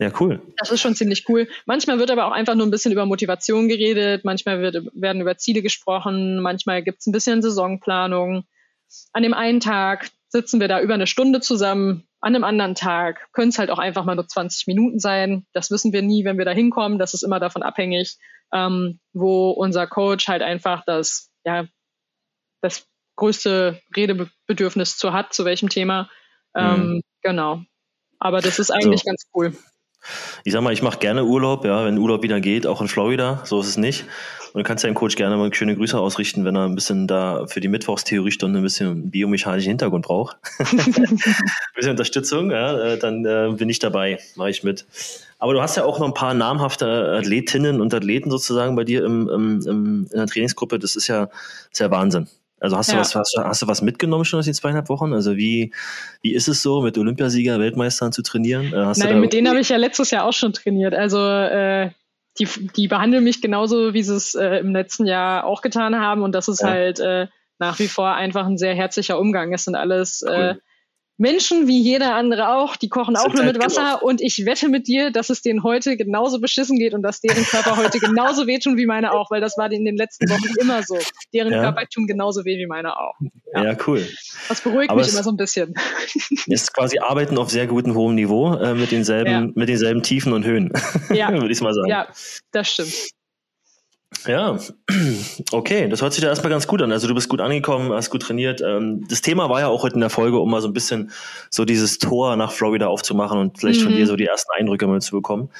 ja, 0.00 0.10
cool. 0.20 0.42
Das 0.56 0.70
ist 0.70 0.80
schon 0.80 0.96
ziemlich 0.96 1.24
cool. 1.28 1.48
Manchmal 1.66 1.98
wird 1.98 2.10
aber 2.10 2.26
auch 2.26 2.32
einfach 2.32 2.56
nur 2.56 2.66
ein 2.66 2.70
bisschen 2.70 2.92
über 2.92 3.06
Motivation 3.06 3.68
geredet, 3.68 4.24
manchmal 4.24 4.60
wird, 4.60 4.86
werden 4.92 5.22
über 5.22 5.38
Ziele 5.38 5.62
gesprochen, 5.62 6.40
manchmal 6.40 6.82
gibt's 6.82 7.06
ein 7.06 7.12
bisschen 7.12 7.42
Saisonplanung. 7.42 8.44
An 9.12 9.22
dem 9.22 9.34
einen 9.34 9.60
Tag 9.60 10.10
sitzen 10.34 10.58
wir 10.58 10.66
da 10.66 10.80
über 10.80 10.94
eine 10.94 11.06
Stunde 11.06 11.40
zusammen, 11.40 12.08
an 12.20 12.34
einem 12.34 12.42
anderen 12.42 12.74
Tag 12.74 13.28
können 13.32 13.50
es 13.50 13.58
halt 13.58 13.70
auch 13.70 13.78
einfach 13.78 14.04
mal 14.04 14.16
nur 14.16 14.26
20 14.26 14.66
Minuten 14.66 14.98
sein. 14.98 15.46
Das 15.52 15.70
wissen 15.70 15.92
wir 15.92 16.02
nie, 16.02 16.24
wenn 16.24 16.38
wir 16.38 16.44
da 16.44 16.50
hinkommen. 16.50 16.98
Das 16.98 17.14
ist 17.14 17.22
immer 17.22 17.38
davon 17.38 17.62
abhängig, 17.62 18.18
ähm, 18.52 18.98
wo 19.12 19.50
unser 19.50 19.86
Coach 19.86 20.26
halt 20.26 20.42
einfach 20.42 20.82
das, 20.86 21.30
ja, 21.44 21.66
das 22.62 22.88
größte 23.14 23.80
Redebedürfnis 23.94 24.96
zu 24.96 25.12
hat, 25.12 25.32
zu 25.32 25.44
welchem 25.44 25.68
Thema. 25.68 26.10
Ähm, 26.56 26.94
mhm. 26.94 27.00
Genau. 27.22 27.62
Aber 28.18 28.40
das 28.40 28.58
ist 28.58 28.72
eigentlich 28.72 29.02
also, 29.06 29.10
ganz 29.10 29.22
cool. 29.34 29.56
Ich 30.44 30.52
sag 30.52 30.62
mal, 30.62 30.72
ich 30.72 30.82
mache 30.82 30.98
gerne 30.98 31.24
Urlaub, 31.24 31.64
ja, 31.64 31.84
wenn 31.84 31.98
Urlaub 31.98 32.22
wieder 32.22 32.40
geht, 32.40 32.66
auch 32.66 32.80
in 32.80 32.88
Florida, 32.88 33.42
so 33.44 33.60
ist 33.60 33.68
es 33.68 33.76
nicht. 33.76 34.04
Und 34.54 34.60
du 34.60 34.68
kannst 34.68 34.84
deinem 34.84 34.94
Coach 34.94 35.16
gerne 35.16 35.36
mal 35.36 35.52
schöne 35.52 35.74
Grüße 35.74 35.98
ausrichten, 35.98 36.44
wenn 36.44 36.54
er 36.54 36.66
ein 36.66 36.76
bisschen 36.76 37.08
da 37.08 37.46
für 37.48 37.60
die 37.60 37.66
Mittwochstheoriestunde 37.66 38.60
ein 38.60 38.62
bisschen 38.62 39.10
biomechanischen 39.10 39.70
Hintergrund 39.70 40.04
braucht. 40.04 40.36
ein 40.60 41.18
bisschen 41.74 41.90
Unterstützung, 41.90 42.52
ja, 42.52 42.92
äh, 42.92 42.98
dann 42.98 43.24
äh, 43.24 43.52
bin 43.56 43.68
ich 43.68 43.80
dabei, 43.80 44.20
mache 44.36 44.50
ich 44.50 44.62
mit. 44.62 44.86
Aber 45.40 45.54
du 45.54 45.60
hast 45.60 45.76
ja 45.76 45.84
auch 45.84 45.98
noch 45.98 46.06
ein 46.06 46.14
paar 46.14 46.34
namhafte 46.34 46.86
Athletinnen 47.18 47.80
und 47.80 47.92
Athleten 47.92 48.30
sozusagen 48.30 48.76
bei 48.76 48.84
dir 48.84 49.04
im, 49.04 49.28
im, 49.28 49.60
im, 49.66 50.06
in 50.10 50.18
der 50.18 50.26
Trainingsgruppe. 50.26 50.78
Das 50.78 50.94
ist 50.94 51.08
ja, 51.08 51.26
das 51.26 51.34
ist 51.72 51.80
ja 51.80 51.90
Wahnsinn. 51.90 52.28
Also 52.64 52.78
hast 52.78 52.92
du, 52.92 52.96
was, 52.96 53.14
hast, 53.14 53.36
hast 53.36 53.60
du 53.60 53.66
was 53.66 53.82
mitgenommen 53.82 54.24
schon 54.24 54.38
aus 54.38 54.46
den 54.46 54.54
zweieinhalb 54.54 54.88
Wochen? 54.88 55.12
Also 55.12 55.36
wie, 55.36 55.70
wie 56.22 56.34
ist 56.34 56.48
es 56.48 56.62
so, 56.62 56.80
mit 56.80 56.96
Olympiasieger, 56.96 57.60
Weltmeistern 57.60 58.10
zu 58.10 58.22
trainieren? 58.22 58.72
Äh, 58.72 58.86
hast 58.86 58.98
Nein, 58.98 59.20
mit 59.20 59.34
denen 59.34 59.48
habe 59.48 59.60
ich 59.60 59.68
ja 59.68 59.76
letztes 59.76 60.10
Jahr 60.10 60.24
auch 60.24 60.32
schon 60.32 60.54
trainiert. 60.54 60.94
Also 60.94 61.18
äh, 61.28 61.90
die, 62.38 62.48
die 62.74 62.88
behandeln 62.88 63.22
mich 63.22 63.42
genauso, 63.42 63.92
wie 63.92 64.02
sie 64.02 64.14
es 64.14 64.34
äh, 64.34 64.60
im 64.60 64.72
letzten 64.72 65.04
Jahr 65.04 65.44
auch 65.44 65.60
getan 65.60 65.96
haben. 65.96 66.22
Und 66.22 66.34
das 66.34 66.48
ist 66.48 66.62
ja. 66.62 66.68
halt 66.68 67.00
äh, 67.00 67.26
nach 67.58 67.78
wie 67.78 67.88
vor 67.88 68.14
einfach 68.14 68.46
ein 68.46 68.56
sehr 68.56 68.74
herzlicher 68.74 69.18
Umgang. 69.18 69.52
Es 69.52 69.64
sind 69.64 69.74
alles 69.74 70.22
äh, 70.22 70.30
cool. 70.30 70.62
Menschen 71.16 71.68
wie 71.68 71.80
jeder 71.80 72.14
andere 72.14 72.56
auch, 72.56 72.76
die 72.76 72.88
kochen 72.88 73.16
auch 73.16 73.32
nur 73.32 73.44
mit 73.44 73.58
Wasser 73.60 74.02
und 74.02 74.20
ich 74.20 74.44
wette 74.46 74.68
mit 74.68 74.88
dir, 74.88 75.12
dass 75.12 75.30
es 75.30 75.42
denen 75.42 75.62
heute 75.62 75.96
genauso 75.96 76.40
beschissen 76.40 76.78
geht 76.78 76.92
und 76.92 77.02
dass 77.02 77.20
deren 77.20 77.44
Körper 77.44 77.76
heute 77.76 78.00
genauso 78.00 78.46
wehtun 78.46 78.76
wie 78.76 78.86
meine 78.86 79.12
auch, 79.12 79.30
weil 79.30 79.40
das 79.40 79.56
war 79.56 79.70
in 79.70 79.84
den 79.84 79.96
letzten 79.96 80.28
Wochen 80.28 80.52
immer 80.60 80.82
so. 80.82 80.98
Deren 81.32 81.52
ja. 81.52 81.60
Körper 81.62 81.86
tun 81.86 82.06
genauso 82.06 82.44
weh 82.44 82.58
wie 82.58 82.66
meine 82.66 82.96
auch. 82.96 83.14
Ja, 83.54 83.64
ja 83.64 83.76
cool. 83.86 84.06
Das 84.48 84.60
beruhigt 84.60 84.90
Aber 84.90 85.00
mich 85.00 85.12
immer 85.12 85.22
so 85.22 85.30
ein 85.30 85.36
bisschen. 85.36 85.74
Ist 86.46 86.74
quasi 86.74 86.98
Arbeiten 86.98 87.38
auf 87.38 87.50
sehr 87.50 87.68
gutem 87.68 87.94
hohem 87.94 88.16
Niveau 88.16 88.54
äh, 88.54 88.74
mit 88.74 88.90
denselben, 88.90 89.30
ja. 89.30 89.48
mit 89.54 89.68
denselben 89.68 90.02
Tiefen 90.02 90.32
und 90.32 90.44
Höhen. 90.44 90.70
Würde 91.08 91.52
ich 91.52 91.60
mal 91.60 91.74
sagen. 91.74 91.88
Ja, 91.88 92.08
das 92.50 92.72
stimmt. 92.72 92.92
Ja, 94.26 94.58
okay, 95.52 95.88
das 95.88 96.02
hört 96.02 96.12
sich 96.12 96.22
da 96.22 96.28
erstmal 96.28 96.50
ganz 96.50 96.66
gut 96.66 96.80
an. 96.82 96.92
Also 96.92 97.08
du 97.08 97.14
bist 97.14 97.28
gut 97.28 97.40
angekommen, 97.40 97.92
hast 97.92 98.10
gut 98.10 98.22
trainiert. 98.22 98.62
Ähm, 98.62 99.06
das 99.08 99.20
Thema 99.20 99.48
war 99.50 99.60
ja 99.60 99.68
auch 99.68 99.82
heute 99.82 99.94
in 99.96 100.00
der 100.00 100.10
Folge, 100.10 100.38
um 100.38 100.50
mal 100.50 100.62
so 100.62 100.68
ein 100.68 100.72
bisschen 100.72 101.10
so 101.50 101.64
dieses 101.64 101.98
Tor 101.98 102.36
nach 102.36 102.52
Florida 102.52 102.86
aufzumachen 102.86 103.38
und 103.38 103.58
vielleicht 103.58 103.80
mhm. 103.80 103.84
von 103.84 103.92
dir 103.94 104.06
so 104.06 104.16
die 104.16 104.26
ersten 104.26 104.52
Eindrücke 104.52 104.86
mal 104.86 105.00
zu 105.00 105.12
bekommen. 105.12 105.50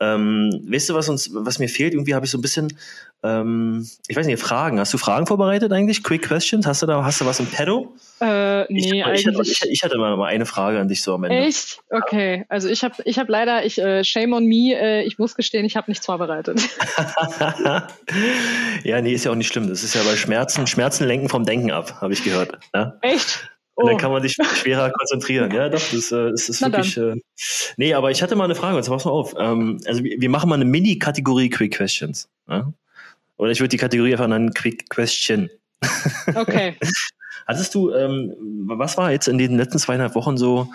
Ähm, 0.00 0.50
weißt 0.68 0.90
du, 0.90 0.94
was 0.94 1.08
uns, 1.08 1.30
was 1.32 1.58
mir 1.58 1.68
fehlt? 1.68 1.94
Irgendwie 1.94 2.14
habe 2.14 2.26
ich 2.26 2.30
so 2.30 2.38
ein 2.38 2.42
bisschen, 2.42 2.76
ähm, 3.24 3.88
ich 4.06 4.16
weiß 4.16 4.26
nicht, 4.26 4.38
Fragen. 4.38 4.78
Hast 4.78 4.92
du 4.92 4.98
Fragen 4.98 5.26
vorbereitet 5.26 5.72
eigentlich? 5.72 6.02
Quick 6.02 6.22
Questions? 6.22 6.66
Hast 6.66 6.82
du 6.82 6.86
da, 6.86 7.02
hast 7.02 7.22
du 7.22 7.24
was 7.24 7.40
im 7.40 7.46
Pedo? 7.46 7.96
Äh, 8.20 8.64
nee, 8.70 8.98
ich, 8.98 9.04
eigentlich. 9.04 9.50
Ich, 9.50 9.62
ich, 9.62 9.70
ich, 9.70 9.82
hatte 9.82 9.96
mal 9.96 10.22
eine 10.24 10.44
Frage 10.44 10.78
an 10.78 10.88
dich 10.88 11.02
so 11.02 11.14
am 11.14 11.24
Ende. 11.24 11.38
Echt? 11.38 11.78
Okay. 11.88 12.44
Also 12.50 12.68
ich 12.68 12.84
habe, 12.84 12.96
ich 13.06 13.18
habe 13.18 13.32
leider, 13.32 13.64
ich 13.64 13.78
äh, 13.78 14.04
shame 14.04 14.34
on 14.34 14.44
me. 14.44 14.74
Äh, 14.74 15.04
ich 15.04 15.18
muss 15.18 15.34
gestehen, 15.36 15.64
ich 15.64 15.74
habe 15.74 15.90
nichts 15.90 16.04
vorbereitet. 16.04 16.60
ja, 18.84 19.00
nee, 19.00 19.12
ist 19.12 19.24
ja 19.24 19.30
auch 19.30 19.36
nicht 19.36 19.48
schlimm. 19.48 19.70
Das 19.70 19.82
ist 19.82 19.94
ja 19.94 20.02
bei 20.02 20.16
Schmerzen, 20.16 20.66
Schmerzen 20.66 21.06
lenken 21.06 21.30
vom 21.30 21.46
Denken 21.46 21.70
ab, 21.70 22.02
habe 22.02 22.12
ich 22.12 22.22
gehört. 22.24 22.58
Ja? 22.74 22.98
Echt? 23.00 23.48
Oh. 23.76 23.86
Dann 23.86 23.96
kann 23.96 24.12
man 24.12 24.22
sich 24.22 24.34
schwerer 24.34 24.90
konzentrieren. 24.90 25.50
Ja, 25.50 25.70
doch, 25.70 25.80
das, 25.80 26.12
äh, 26.12 26.30
das 26.30 26.50
ist 26.50 26.60
wirklich. 26.60 26.96
Äh, 26.98 27.16
nee, 27.78 27.94
aber 27.94 28.10
ich 28.10 28.22
hatte 28.22 28.36
mal 28.36 28.44
eine 28.44 28.54
Frage, 28.54 28.80
zwar 28.82 28.98
pass 28.98 29.06
mal 29.06 29.12
auf. 29.12 29.34
Ähm, 29.38 29.80
also 29.86 30.04
wir 30.04 30.28
machen 30.28 30.50
mal 30.50 30.56
eine 30.56 30.66
Mini-Kategorie 30.66 31.48
Quick 31.48 31.74
Questions. 31.74 32.28
Ja? 32.48 32.72
Oder 33.36 33.50
ich 33.50 33.60
würde 33.60 33.70
die 33.70 33.76
Kategorie 33.76 34.12
einfach 34.12 34.28
nennen 34.28 34.54
Quick 34.54 34.88
Question. 34.90 35.50
Okay. 36.34 36.76
Hattest 37.46 37.74
du, 37.74 37.92
ähm, 37.92 38.34
was 38.66 38.96
war 38.96 39.10
jetzt 39.10 39.28
in 39.28 39.38
den 39.38 39.56
letzten 39.56 39.78
zweieinhalb 39.78 40.14
Wochen 40.14 40.36
so 40.36 40.68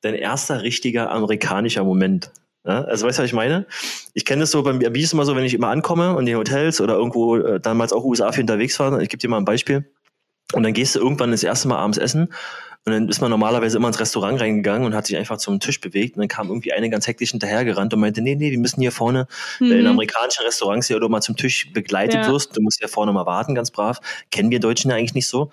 dein 0.00 0.14
erster 0.14 0.62
richtiger 0.62 1.10
amerikanischer 1.10 1.84
Moment? 1.84 2.32
Ja, 2.64 2.82
also 2.84 3.06
weißt 3.06 3.18
du, 3.18 3.22
was 3.22 3.30
ich 3.30 3.34
meine? 3.34 3.66
Ich 4.14 4.24
kenne 4.24 4.40
das 4.40 4.50
so 4.50 4.62
beim 4.62 4.80
Airbnb 4.80 5.02
ist 5.02 5.12
immer 5.12 5.24
so, 5.24 5.36
wenn 5.36 5.44
ich 5.44 5.54
immer 5.54 5.68
ankomme 5.68 6.12
und 6.12 6.20
in 6.20 6.26
den 6.26 6.36
Hotels 6.36 6.80
oder 6.80 6.94
irgendwo 6.94 7.36
äh, 7.36 7.60
damals 7.60 7.92
auch 7.92 8.04
USA 8.04 8.32
für 8.32 8.40
unterwegs 8.40 8.78
war. 8.80 9.00
Ich 9.00 9.08
gebe 9.08 9.20
dir 9.20 9.28
mal 9.28 9.38
ein 9.38 9.44
Beispiel. 9.44 9.88
Und 10.54 10.62
dann 10.62 10.72
gehst 10.72 10.94
du 10.94 11.00
irgendwann 11.00 11.30
das 11.30 11.42
erste 11.42 11.68
Mal 11.68 11.76
abends 11.76 11.98
essen 11.98 12.28
und 12.88 12.94
dann 12.94 13.08
ist 13.08 13.20
man 13.20 13.30
normalerweise 13.30 13.76
immer 13.76 13.88
ins 13.88 14.00
Restaurant 14.00 14.40
reingegangen 14.40 14.86
und 14.86 14.94
hat 14.94 15.06
sich 15.06 15.16
einfach 15.16 15.36
zum 15.36 15.60
Tisch 15.60 15.78
bewegt. 15.80 16.16
Und 16.16 16.22
dann 16.22 16.28
kam 16.28 16.48
irgendwie 16.48 16.72
eine 16.72 16.88
ganz 16.88 17.06
hektisch 17.06 17.32
hinterhergerannt 17.32 17.92
und 17.92 18.00
meinte, 18.00 18.22
nee, 18.22 18.34
nee, 18.34 18.50
wir 18.50 18.58
müssen 18.58 18.80
hier 18.80 18.92
vorne, 18.92 19.26
mhm. 19.60 19.72
in 19.72 19.86
amerikanischen 19.86 20.44
Restaurants 20.44 20.86
hier 20.86 20.96
oder 20.96 21.10
mal 21.10 21.20
zum 21.20 21.36
Tisch 21.36 21.70
begleitet 21.72 22.24
ja. 22.24 22.32
wirst, 22.32 22.56
du 22.56 22.62
musst 22.62 22.80
ja 22.80 22.88
vorne 22.88 23.12
mal 23.12 23.26
warten, 23.26 23.54
ganz 23.54 23.70
brav. 23.70 24.00
Kennen 24.30 24.50
wir 24.50 24.58
Deutschen 24.58 24.90
ja 24.90 24.96
eigentlich 24.96 25.14
nicht 25.14 25.28
so. 25.28 25.50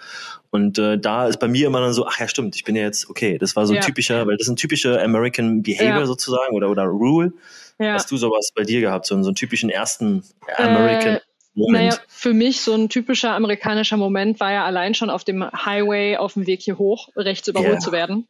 Und 0.49 0.79
äh, 0.79 0.97
da 0.97 1.27
ist 1.27 1.39
bei 1.39 1.49
mir 1.49 1.67
immer 1.67 1.81
dann 1.81 1.91
so, 1.91 2.07
ach 2.07 2.17
ja, 2.19 2.29
stimmt, 2.29 2.55
ich 2.55 2.63
bin 2.63 2.77
ja 2.77 2.83
jetzt, 2.83 3.09
okay, 3.09 3.37
das 3.37 3.57
war 3.57 3.65
so 3.65 3.73
ein 3.73 3.77
ja. 3.77 3.81
typischer, 3.81 4.25
weil 4.25 4.37
das 4.37 4.47
ist 4.47 4.53
ein 4.53 4.55
typischer 4.55 5.03
American 5.03 5.61
Behavior 5.61 5.99
ja. 5.99 6.05
sozusagen 6.05 6.55
oder, 6.55 6.69
oder 6.69 6.83
Rule. 6.83 7.33
Ja. 7.77 7.93
Hast 7.93 8.09
du 8.09 8.15
sowas 8.15 8.51
bei 8.55 8.63
dir 8.63 8.79
gehabt, 8.79 9.05
so, 9.05 9.21
so 9.21 9.29
einen 9.29 9.35
typischen 9.35 9.69
ersten 9.69 10.23
American? 10.57 11.15
Äh, 11.15 11.19
Moment. 11.55 11.85
Naja, 11.85 11.97
für 12.07 12.33
mich 12.33 12.61
so 12.61 12.73
ein 12.73 12.89
typischer 12.89 13.31
amerikanischer 13.31 13.97
Moment 13.97 14.39
war 14.39 14.51
ja 14.51 14.65
allein 14.65 14.93
schon 14.93 15.09
auf 15.09 15.23
dem 15.23 15.43
Highway 15.43 16.17
auf 16.17 16.33
dem 16.33 16.45
Weg 16.47 16.61
hier 16.61 16.77
hoch, 16.77 17.09
rechts 17.15 17.47
überholt 17.47 17.71
yeah. 17.71 17.79
zu 17.79 17.91
werden. 17.91 18.27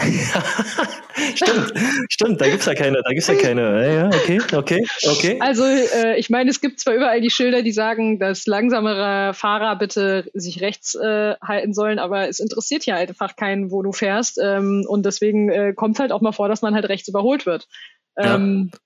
stimmt, 1.34 1.72
stimmt, 2.08 2.40
da 2.40 2.48
gibt's 2.48 2.64
ja 2.64 2.74
keine, 2.74 3.02
da 3.02 3.10
gibt's 3.10 3.26
ja 3.26 3.34
keine, 3.34 3.94
ja, 3.94 4.06
okay, 4.06 4.40
okay, 4.54 4.86
okay. 5.06 5.36
Also 5.40 5.64
äh, 5.64 6.18
ich 6.18 6.30
meine, 6.30 6.48
es 6.48 6.62
gibt 6.62 6.80
zwar 6.80 6.94
überall 6.94 7.20
die 7.20 7.28
Schilder, 7.28 7.62
die 7.62 7.72
sagen, 7.72 8.18
dass 8.18 8.46
langsamere 8.46 9.34
Fahrer 9.34 9.76
bitte 9.76 10.30
sich 10.32 10.62
rechts 10.62 10.94
äh, 10.94 11.34
halten 11.42 11.74
sollen, 11.74 11.98
aber 11.98 12.28
es 12.28 12.40
interessiert 12.40 12.86
ja 12.86 12.94
einfach 12.94 13.36
keinen, 13.36 13.70
wo 13.70 13.82
du 13.82 13.92
fährst. 13.92 14.38
Ähm, 14.42 14.86
und 14.88 15.04
deswegen 15.04 15.50
äh, 15.50 15.74
kommt 15.74 15.98
halt 15.98 16.12
auch 16.12 16.22
mal 16.22 16.32
vor, 16.32 16.48
dass 16.48 16.62
man 16.62 16.74
halt 16.74 16.88
rechts 16.88 17.08
überholt 17.08 17.44
wird. 17.44 17.68
Ähm, 18.16 18.70
ja 18.72 18.78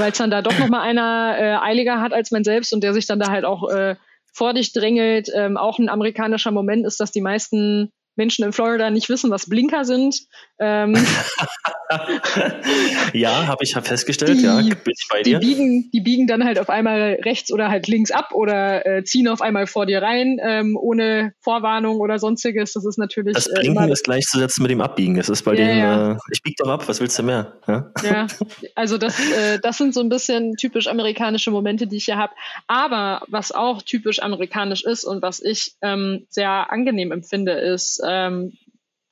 weil 0.00 0.12
es 0.12 0.18
dann 0.18 0.30
da 0.30 0.42
doch 0.42 0.58
nochmal 0.58 0.80
einer 0.80 1.36
äh, 1.38 1.56
eiliger 1.64 2.00
hat 2.00 2.12
als 2.12 2.30
man 2.30 2.42
selbst 2.44 2.72
und 2.72 2.82
der 2.82 2.94
sich 2.94 3.06
dann 3.06 3.20
da 3.20 3.30
halt 3.30 3.44
auch 3.44 3.68
äh, 3.70 3.96
vor 4.32 4.54
dich 4.54 4.72
drängelt. 4.72 5.30
Ähm, 5.34 5.56
auch 5.56 5.78
ein 5.78 5.88
amerikanischer 5.88 6.50
Moment 6.50 6.86
ist, 6.86 6.98
dass 7.00 7.12
die 7.12 7.20
meisten 7.20 7.92
Menschen 8.16 8.44
in 8.44 8.52
Florida 8.52 8.90
nicht 8.90 9.08
wissen, 9.08 9.30
was 9.30 9.48
Blinker 9.48 9.84
sind. 9.84 10.20
Ähm, 10.58 10.94
ja, 13.12 13.46
habe 13.46 13.64
ich 13.64 13.74
hab 13.74 13.86
festgestellt, 13.86 14.38
die, 14.38 14.44
ja, 14.44 14.60
bin 14.60 14.76
ich 14.86 15.08
bei 15.10 15.22
dir. 15.22 15.38
Die 15.38 15.46
biegen, 15.46 15.90
die 15.92 16.00
biegen 16.00 16.26
dann 16.26 16.44
halt 16.44 16.58
auf 16.58 16.70
einmal 16.70 17.18
rechts 17.24 17.52
oder 17.52 17.68
halt 17.68 17.88
links 17.88 18.10
ab 18.10 18.32
oder 18.32 18.86
äh, 18.86 19.04
ziehen 19.04 19.26
auf 19.26 19.40
einmal 19.40 19.66
vor 19.66 19.86
dir 19.86 20.02
rein, 20.02 20.38
ähm, 20.42 20.76
ohne 20.80 21.32
Vorwarnung 21.40 21.98
oder 21.98 22.18
sonstiges. 22.18 22.74
Das 22.74 22.84
ist 22.84 22.98
natürlich. 22.98 23.34
Das 23.34 23.46
äh, 23.46 23.60
Blinken 23.60 23.88
äh, 23.88 23.92
ist 23.92 24.04
gleichzusetzen 24.04 24.62
mit 24.62 24.70
dem 24.70 24.80
Abbiegen. 24.80 25.16
Das 25.16 25.28
ist 25.28 25.42
bei 25.42 25.54
ja, 25.54 25.64
denen, 25.64 25.78
ja. 25.78 26.12
Äh, 26.12 26.16
ich 26.30 26.42
bieg 26.42 26.56
doch 26.58 26.68
ab, 26.68 26.86
was 26.86 27.00
willst 27.00 27.18
du 27.18 27.22
mehr? 27.22 27.54
Ja, 27.66 27.90
ja 28.04 28.26
also 28.74 28.98
das, 28.98 29.18
äh, 29.18 29.58
das 29.60 29.78
sind 29.78 29.94
so 29.94 30.00
ein 30.00 30.08
bisschen 30.08 30.56
typisch 30.56 30.86
amerikanische 30.86 31.50
Momente, 31.50 31.86
die 31.86 31.96
ich 31.96 32.04
hier 32.04 32.18
habe. 32.18 32.32
Aber 32.66 33.22
was 33.28 33.52
auch 33.52 33.82
typisch 33.82 34.22
amerikanisch 34.22 34.84
ist 34.84 35.04
und 35.04 35.22
was 35.22 35.40
ich 35.40 35.72
ähm, 35.82 36.26
sehr 36.28 36.70
angenehm 36.70 37.12
empfinde, 37.12 37.52
ist, 37.52 37.99
ähm, 38.06 38.52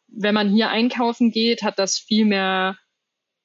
wenn 0.09 0.35
man 0.35 0.51
hier 0.51 0.71
einkaufen 0.71 1.31
geht, 1.31 1.63
hat 1.63 1.79
das 1.79 1.99
viel 1.99 2.25
mehr, 2.25 2.77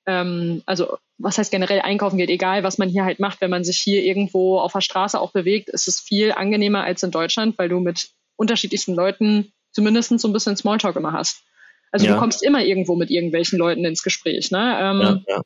ähm, 0.06 0.64
also 0.66 0.98
was 1.18 1.38
heißt 1.38 1.52
generell 1.52 1.82
einkaufen 1.82 2.18
geht, 2.18 2.30
egal 2.30 2.64
was 2.64 2.78
man 2.78 2.89
hier 2.89 3.06
halt 3.06 3.20
macht, 3.20 3.41
wenn 3.41 3.50
man 3.50 3.64
sich 3.64 3.78
hier 3.78 4.04
irgendwo 4.04 4.60
auf 4.60 4.74
der 4.74 4.82
Straße 4.82 5.20
auch 5.20 5.32
bewegt, 5.32 5.70
ist 5.70 5.88
es 5.88 6.00
viel 6.00 6.32
angenehmer 6.32 6.84
als 6.84 7.04
in 7.04 7.12
Deutschland, 7.12 7.58
weil 7.58 7.70
du 7.70 7.80
mit 7.80 8.10
unterschiedlichsten 8.36 8.96
Leuten 8.96 9.54
zumindest 9.72 10.18
so 10.20 10.28
ein 10.28 10.34
bisschen 10.34 10.58
Smalltalk 10.58 10.96
immer 10.96 11.14
hast. 11.14 11.44
Also 11.91 12.08
ja. 12.08 12.14
du 12.14 12.20
kommst 12.20 12.44
immer 12.44 12.64
irgendwo 12.64 12.96
mit 12.96 13.12
irgendwelchen 13.12 13.60
Leuten 13.60 13.86
ins 13.86 14.04
Gespräch. 14.04 14.52
Ne? 14.52 14.78
Ähm, 14.80 15.02
ja, 15.02 15.36
ja. 15.36 15.41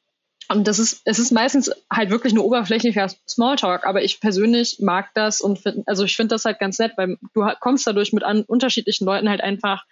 Und 0.50 0.68
das 0.68 0.80
ist, 0.80 1.02
es 1.04 1.20
ist 1.20 1.32
meistens 1.32 1.70
halt 1.92 2.10
wirklich 2.10 2.34
nur 2.34 2.46
oberflächlicher 2.46 3.10
Smalltalk, 3.28 3.86
aber 3.86 4.04
ich 4.04 4.22
persönlich 4.22 4.78
mag 4.80 5.10
das 5.14 5.42
und 5.42 5.60
find, 5.60 5.88
also 5.88 6.06
ich 6.06 6.16
finde 6.16 6.36
das 6.36 6.46
halt 6.46 6.60
ganz 6.60 6.80
nett, 6.80 6.94
weil 6.96 7.18
du 7.34 7.46
kommst 7.60 7.86
dadurch 7.86 8.14
mit 8.14 8.24
an 8.24 8.44
unterschiedlichen 8.44 9.06
Leuten 9.06 9.30
halt 9.30 9.42
einfach 9.42 9.84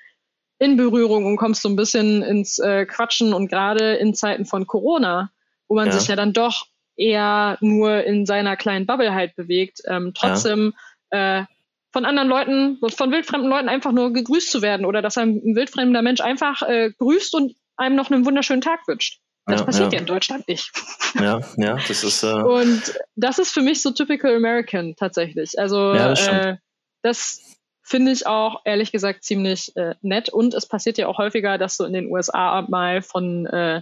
in 0.57 0.77
Berührung 0.77 1.25
und 1.25 1.35
kommst 1.35 1.61
so 1.61 1.69
ein 1.69 1.75
bisschen 1.75 2.23
ins 2.23 2.59
äh, 2.59 2.85
Quatschen 2.85 3.33
und 3.33 3.49
gerade 3.49 3.95
in 3.95 4.13
Zeiten 4.13 4.45
von 4.45 4.65
Corona, 4.65 5.29
wo 5.67 5.75
man 5.75 5.87
ja. 5.87 5.91
sich 5.91 6.07
ja 6.07 6.15
dann 6.15 6.31
doch 6.31 6.67
eher 6.95 7.57
nur 7.59 8.05
in 8.05 8.25
seiner 8.25 8.55
kleinen 8.55 8.85
Bubble 8.85 9.13
halt 9.13 9.35
bewegt, 9.35 9.81
ähm, 9.85 10.13
trotzdem 10.15 10.73
ja. 11.11 11.41
äh, 11.41 11.45
von 11.91 12.05
anderen 12.05 12.29
Leuten, 12.29 12.79
von 12.89 13.11
wildfremden 13.11 13.49
Leuten 13.49 13.69
einfach 13.69 13.91
nur 13.91 14.13
gegrüßt 14.13 14.51
zu 14.51 14.61
werden 14.61 14.85
oder 14.85 15.01
dass 15.01 15.17
ein 15.17 15.41
wildfremder 15.55 16.01
Mensch 16.01 16.21
einfach 16.21 16.61
äh, 16.61 16.91
grüßt 16.97 17.35
und 17.35 17.55
einem 17.75 17.95
noch 17.95 18.09
einen 18.09 18.25
wunderschönen 18.25 18.61
Tag 18.61 18.87
wünscht. 18.87 19.19
Das 19.45 19.61
ja, 19.61 19.65
passiert 19.65 19.93
ja. 19.93 19.97
ja. 19.97 19.99
in 20.01 20.05
Deutschland 20.05 20.47
nicht. 20.47 20.71
Ja, 21.17 21.39
ja, 21.55 21.77
das 21.87 22.03
ist. 22.03 22.23
Äh 22.23 22.43
und 22.43 22.99
das 23.15 23.39
ist 23.39 23.53
für 23.53 23.61
mich 23.61 23.81
so 23.81 23.91
typical 23.91 24.35
American 24.35 24.97
tatsächlich. 24.97 25.57
Also 25.57 25.93
ja, 25.93 26.09
das, 26.09 26.27
äh, 26.27 26.57
das 27.03 27.41
finde 27.83 28.11
ich 28.11 28.27
auch 28.27 28.63
ehrlich 28.65 28.91
gesagt 28.91 29.23
ziemlich 29.23 29.73
äh, 29.77 29.95
nett. 30.01 30.27
Und 30.27 30.53
es 30.53 30.65
passiert 30.65 30.97
ja 30.97 31.07
auch 31.07 31.17
häufiger, 31.17 31.57
dass 31.57 31.77
du 31.77 31.85
in 31.85 31.93
den 31.93 32.11
USA 32.11 32.63
mal 32.67 33.01
von 33.01 33.45
äh, 33.45 33.81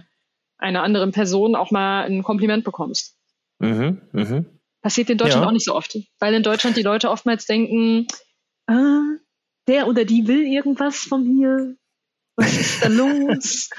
einer 0.58 0.84
anderen 0.84 1.10
Person 1.10 1.56
auch 1.56 1.72
mal 1.72 2.04
ein 2.04 2.22
Kompliment 2.22 2.62
bekommst. 2.62 3.16
Mhm, 3.58 4.00
mh. 4.12 4.44
Passiert 4.80 5.10
in 5.10 5.18
Deutschland 5.18 5.46
auch 5.46 5.50
nicht 5.50 5.64
so 5.64 5.74
oft, 5.74 5.96
weil 6.20 6.34
in 6.34 6.42
Deutschland 6.42 6.76
die 6.76 6.82
Leute 6.82 7.10
oftmals 7.10 7.46
denken, 7.46 8.06
ah, 8.66 9.00
der 9.66 9.88
oder 9.88 10.04
die 10.04 10.28
will 10.28 10.42
irgendwas 10.46 10.98
von 10.98 11.26
mir, 11.26 11.74
was 12.36 12.56
ist 12.58 12.84
da 12.84 12.88
los? 12.88 13.70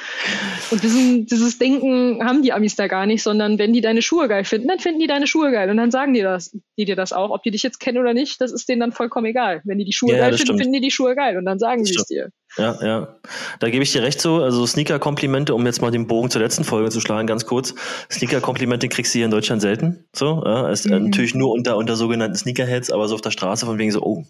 Und 0.72 0.82
diesen, 0.82 1.26
dieses 1.26 1.58
Denken 1.58 2.24
haben 2.24 2.42
die 2.42 2.54
Amis 2.54 2.76
da 2.76 2.88
gar 2.88 3.06
nicht, 3.06 3.22
sondern 3.22 3.60
wenn 3.60 3.74
die 3.74 3.82
deine 3.82 4.02
Schuhe 4.02 4.28
geil 4.28 4.46
finden, 4.46 4.68
dann 4.68 4.80
finden 4.80 5.00
die 5.00 5.08
deine 5.08 5.28
Schuhe 5.28 5.52
geil 5.52 5.70
und 5.70 5.78
dann 5.78 5.92
sagen 5.92 6.14
die 6.14 6.22
das, 6.22 6.56
die 6.78 6.86
dir 6.86 6.96
das 6.96 7.12
auch. 7.12 7.32
Ob 7.32 7.44
die 7.44 7.52
dich 7.52 7.64
jetzt 7.64 7.80
kennen 7.80 7.98
oder 7.98 8.14
nicht, 8.14 8.40
das 8.40 8.52
ist 8.52 8.70
denen 8.70 8.80
dann 8.80 8.92
vollkommen 8.94 9.26
egal. 9.26 9.62
Wenn 9.66 9.78
die 9.78 9.86
die 9.86 9.94
Schuhe 9.94 10.14
ja, 10.14 10.20
geil 10.20 10.30
finden, 10.30 10.46
stimmt. 10.46 10.60
finden 10.60 10.74
die 10.74 10.82
die 10.82 10.92
Schuhe 10.92 11.16
geil 11.16 11.38
und 11.38 11.46
dann 11.46 11.60
sagen 11.60 11.84
sie 11.84 11.96
es 11.96 12.06
dir. 12.06 12.30
Ja, 12.58 12.78
ja. 12.82 13.20
Da 13.60 13.70
gebe 13.70 13.84
ich 13.84 13.92
dir 13.92 14.02
recht 14.02 14.22
so. 14.22 14.42
Also 14.42 14.66
Sneaker-Komplimente, 14.66 15.54
um 15.54 15.66
jetzt 15.66 15.82
mal 15.82 15.92
den 15.92 16.08
Bogen 16.08 16.30
zur 16.30 16.42
letzten 16.42 16.64
Folge 16.64 16.90
zu 16.90 17.02
schlagen, 17.02 17.28
ganz 17.28 17.46
kurz. 17.46 17.76
Sneaker-Komplimente 18.10 18.88
kriegst 18.88 19.14
du 19.14 19.20
hier 19.20 19.26
in 19.26 19.32
Deutschland 19.32 19.62
selten. 19.62 20.06
So, 20.16 20.42
ja. 20.46 20.70
Ist 20.70 20.86
mhm. 20.86 21.06
natürlich 21.06 21.36
nur 21.36 21.52
unter, 21.52 21.76
unter 21.76 21.98
sogenannten 21.98 22.38
Sneakerheads, 22.38 22.92
aber 22.92 23.10
so 23.10 23.16
auf 23.16 23.22
der 23.22 23.32
Straße 23.32 23.66
von 23.66 23.78
wegen 23.78 23.92
so, 23.92 24.02
oh, 24.02 24.26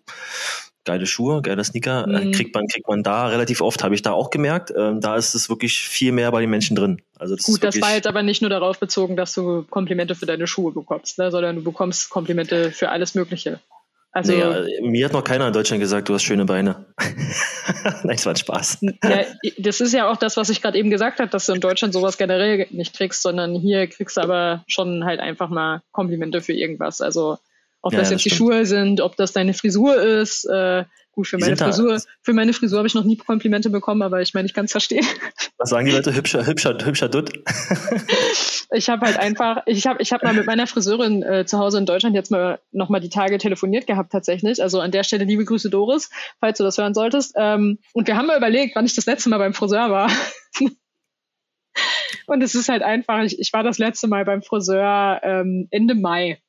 geile 0.86 1.06
Schuhe, 1.06 1.42
geile 1.42 1.64
Sneaker, 1.64 2.08
äh, 2.08 2.26
mhm. 2.26 2.32
kriegt 2.32 2.56
man, 2.56 2.68
kriegt 2.68 2.88
man 2.88 3.04
da 3.04 3.28
relativ 3.28 3.62
oft, 3.62 3.84
habe 3.84 3.96
ich 3.96 4.02
da 4.02 4.14
auch 4.14 4.30
gemerkt. 4.30 4.72
Ähm, 4.76 5.02
da 5.02 5.16
ist 5.16 5.36
es 5.36 5.50
wirklich 5.50 5.80
viel 5.80 6.12
mehr 6.12 6.32
bei 6.32 6.42
den 6.42 6.50
Menschen 6.50 6.76
drin. 6.76 7.02
Also 7.18 7.36
das 7.36 7.46
Gut, 7.46 7.64
das 7.64 7.80
war 7.82 7.94
jetzt 7.94 8.08
aber 8.08 8.24
nicht 8.24 8.42
nur 8.42 8.50
darauf 8.50 8.80
bezogen, 8.80 9.16
dass 9.16 9.34
du 9.34 9.64
Komplimente 9.64 10.16
für 10.16 10.26
deine 10.26 10.48
Schuhe 10.48 10.72
bekommst, 10.72 11.18
ne, 11.18 11.32
sondern 11.32 11.58
du 11.58 11.64
bekommst 11.64 12.10
Komplimente 12.10 12.72
für 12.72 12.90
alles 12.90 13.16
Mögliche. 13.16 13.60
Also, 14.16 14.32
nee, 14.32 14.80
mir 14.88 15.06
hat 15.06 15.12
noch 15.12 15.26
keiner 15.26 15.46
in 15.48 15.52
Deutschland 15.52 15.82
gesagt, 15.82 16.08
du 16.08 16.14
hast 16.14 16.24
schöne 16.24 16.46
Beine. 16.46 16.86
Nein, 18.04 18.16
es 18.16 18.26
war 18.26 18.32
ein 18.32 18.38
Spaß. 18.38 18.78
Ja, 19.04 19.26
das 19.58 19.82
ist 19.82 19.94
ja 19.94 20.10
auch 20.10 20.16
das, 20.16 20.38
was 20.38 20.48
ich 20.48 20.62
gerade 20.62 20.78
eben 20.78 20.90
gesagt 20.90 21.20
habe, 21.20 21.30
dass 21.30 21.48
du 21.48 21.52
in 21.52 21.60
Deutschland 21.60 21.94
sowas 21.94 22.18
generell 22.18 22.66
nicht 22.70 22.96
kriegst, 22.96 23.22
sondern 23.22 23.56
hier 23.56 23.88
kriegst 23.88 24.16
du 24.16 24.22
aber 24.22 24.64
schon 24.68 25.04
halt 25.04 25.20
einfach 25.20 25.50
mal 25.50 25.82
Komplimente 25.92 26.40
für 26.40 26.54
irgendwas. 26.54 27.02
Also 27.02 27.40
ob 27.86 27.94
ja, 27.94 28.00
das 28.00 28.10
jetzt 28.10 28.26
das 28.26 28.32
die 28.32 28.36
Schuhe 28.36 28.66
sind, 28.66 29.00
ob 29.00 29.16
das 29.16 29.32
deine 29.32 29.54
Frisur 29.54 29.96
ist. 30.02 30.44
Äh, 30.46 30.86
gut, 31.12 31.28
für 31.28 31.38
meine 31.38 31.56
Frisur, 31.56 32.02
für 32.24 32.34
meine 32.34 32.52
Frisur 32.52 32.80
habe 32.80 32.88
ich 32.88 32.96
noch 32.96 33.04
nie 33.04 33.16
Komplimente 33.16 33.70
bekommen, 33.70 34.02
aber 34.02 34.22
ich 34.22 34.34
meine, 34.34 34.48
ich 34.48 34.56
kann 34.56 34.66
es 34.66 34.72
verstehen. 34.72 35.06
Was 35.60 35.70
sagen 35.70 35.86
die 35.86 35.92
Leute? 35.92 36.16
Hübscher, 36.16 36.48
hübscher, 36.48 36.76
hübscher 36.84 37.10
Dutt? 37.10 37.32
ich 38.72 38.90
habe 38.90 39.06
halt 39.06 39.18
einfach, 39.18 39.62
ich 39.68 39.86
habe 39.86 40.02
ich 40.02 40.12
hab 40.12 40.24
mal 40.24 40.34
mit 40.34 40.48
meiner 40.48 40.66
Friseurin 40.66 41.22
äh, 41.22 41.46
zu 41.46 41.60
Hause 41.60 41.78
in 41.78 41.86
Deutschland 41.86 42.16
jetzt 42.16 42.32
mal 42.32 42.60
nochmal 42.72 43.02
die 43.02 43.10
Tage 43.10 43.38
telefoniert 43.38 43.86
gehabt 43.86 44.12
tatsächlich. 44.12 44.64
Also 44.64 44.80
an 44.80 44.90
der 44.90 45.04
Stelle 45.04 45.26
liebe 45.26 45.46
Grüße 45.46 45.70
Doris, 45.70 46.10
falls 46.40 46.58
du 46.58 46.64
das 46.64 46.80
hören 46.80 46.96
solltest. 46.96 47.36
Ähm, 47.38 47.78
und 47.94 48.08
wir 48.08 48.18
haben 48.18 48.26
mal 48.26 48.38
überlegt, 48.38 48.76
wann 48.76 48.88
ich 48.88 48.96
das 48.96 49.06
letzte 49.06 49.30
Mal 49.30 49.38
beim 49.38 49.54
Friseur 49.54 49.92
war. 49.92 50.10
und 52.26 52.42
es 52.42 52.56
ist 52.56 52.68
halt 52.68 52.82
einfach, 52.82 53.22
ich, 53.22 53.38
ich 53.38 53.54
war 53.54 53.62
das 53.62 53.78
letzte 53.78 54.08
Mal 54.08 54.26
beim 54.26 54.42
Friseur 54.42 55.22
ähm, 55.22 55.68
Ende 55.70 55.94
Mai. 55.94 56.40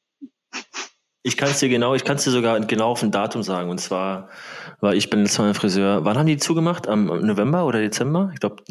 Ich 1.26 1.36
kann 1.36 1.50
es 1.50 1.58
dir 1.58 1.68
genau, 1.68 1.96
ich 1.96 2.04
kann 2.04 2.18
es 2.18 2.22
dir 2.22 2.30
sogar 2.30 2.60
genau 2.60 2.92
auf 2.92 3.02
ein 3.02 3.10
Datum 3.10 3.42
sagen. 3.42 3.68
Und 3.68 3.80
zwar 3.80 4.28
war 4.78 4.94
ich 4.94 5.10
bin 5.10 5.22
letztes 5.22 5.40
Mal 5.40 5.54
Friseur. 5.54 6.04
Wann 6.04 6.16
haben 6.16 6.26
die 6.26 6.36
zugemacht? 6.36 6.86
Am 6.86 7.06
November 7.06 7.66
oder 7.66 7.80
Dezember? 7.80 8.30
Ich 8.32 8.38
glaube, 8.38 8.62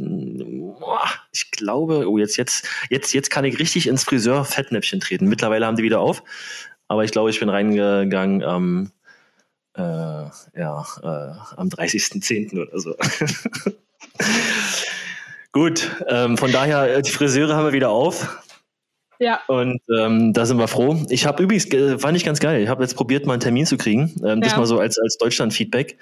ich 1.34 1.52
glaube, 1.52 2.10
oh, 2.10 2.18
jetzt, 2.18 2.38
jetzt, 2.38 2.66
jetzt, 2.90 3.14
jetzt 3.14 3.30
kann 3.30 3.44
ich 3.44 3.60
richtig 3.60 3.88
ins 3.88 4.06
Friseur-Fettnäpfchen 4.06 5.02
treten. 5.02 5.28
Mittlerweile 5.28 5.66
haben 5.66 5.76
die 5.76 5.84
wieder 5.84 6.00
auf. 6.00 6.24
Aber 6.88 7.04
ich 7.04 7.12
glaube, 7.12 7.30
ich 7.30 7.42
bin 7.42 7.50
reingegangen 7.50 8.42
am, 8.42 8.92
äh, 9.76 9.82
ja, 9.82 10.86
äh, 11.04 11.34
am 11.58 11.68
30.10. 11.68 12.58
oder 12.58 12.80
so. 12.80 12.96
Gut, 15.52 15.92
ähm, 16.08 16.38
von 16.38 16.54
daher, 16.54 17.02
die 17.02 17.12
Friseure 17.12 17.54
haben 17.54 17.66
wir 17.66 17.74
wieder 17.74 17.90
auf. 17.90 18.45
Ja. 19.20 19.42
Und 19.48 19.82
ähm, 19.98 20.34
da 20.34 20.46
sind 20.46 20.58
wir 20.58 20.68
froh. 20.68 20.98
Ich 21.10 21.26
habe 21.26 21.44
übrigens, 21.44 21.66
äh, 21.74 21.98
fand 21.98 22.18
ich 22.18 22.26
ganz 22.26 22.40
geil, 22.40 22.62
ich 22.62 22.70
habe 22.70 22.84
jetzt 22.84 22.96
probiert, 22.96 23.26
mal 23.26 23.34
einen 23.34 23.42
Termin 23.42 23.66
zu 23.66 23.78
kriegen. 23.78 24.14
Ähm, 24.26 24.42
das 24.42 24.56
mal 24.58 24.66
so 24.66 24.80
als, 24.80 24.98
als 24.98 25.18
Deutschland-Feedback. 25.18 25.98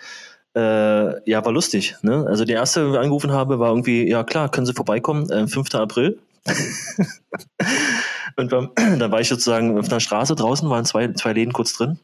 Äh, 0.56 1.30
ja, 1.30 1.44
war 1.44 1.52
lustig. 1.52 1.96
Ne? 2.02 2.26
Also 2.28 2.46
der 2.46 2.58
erste, 2.58 2.82
den 2.82 2.94
wir 2.94 3.00
angerufen 3.00 3.32
habe, 3.32 3.60
war 3.60 3.70
irgendwie, 3.70 4.08
ja 4.08 4.24
klar, 4.24 4.50
können 4.50 4.68
Sie 4.68 4.74
vorbeikommen, 4.74 5.30
äh, 5.30 5.48
5. 5.48 5.74
April. 5.76 6.20
und 8.36 8.50
beim, 8.50 8.70
dann 9.00 9.12
war 9.12 9.20
ich 9.20 9.30
sozusagen 9.30 9.78
auf 9.78 9.90
einer 9.90 10.00
Straße 10.00 10.36
draußen, 10.36 10.70
waren 10.70 10.86
zwei, 10.86 11.12
zwei 11.14 11.34
Läden 11.34 11.54
kurz 11.54 11.74
drin. 11.74 12.00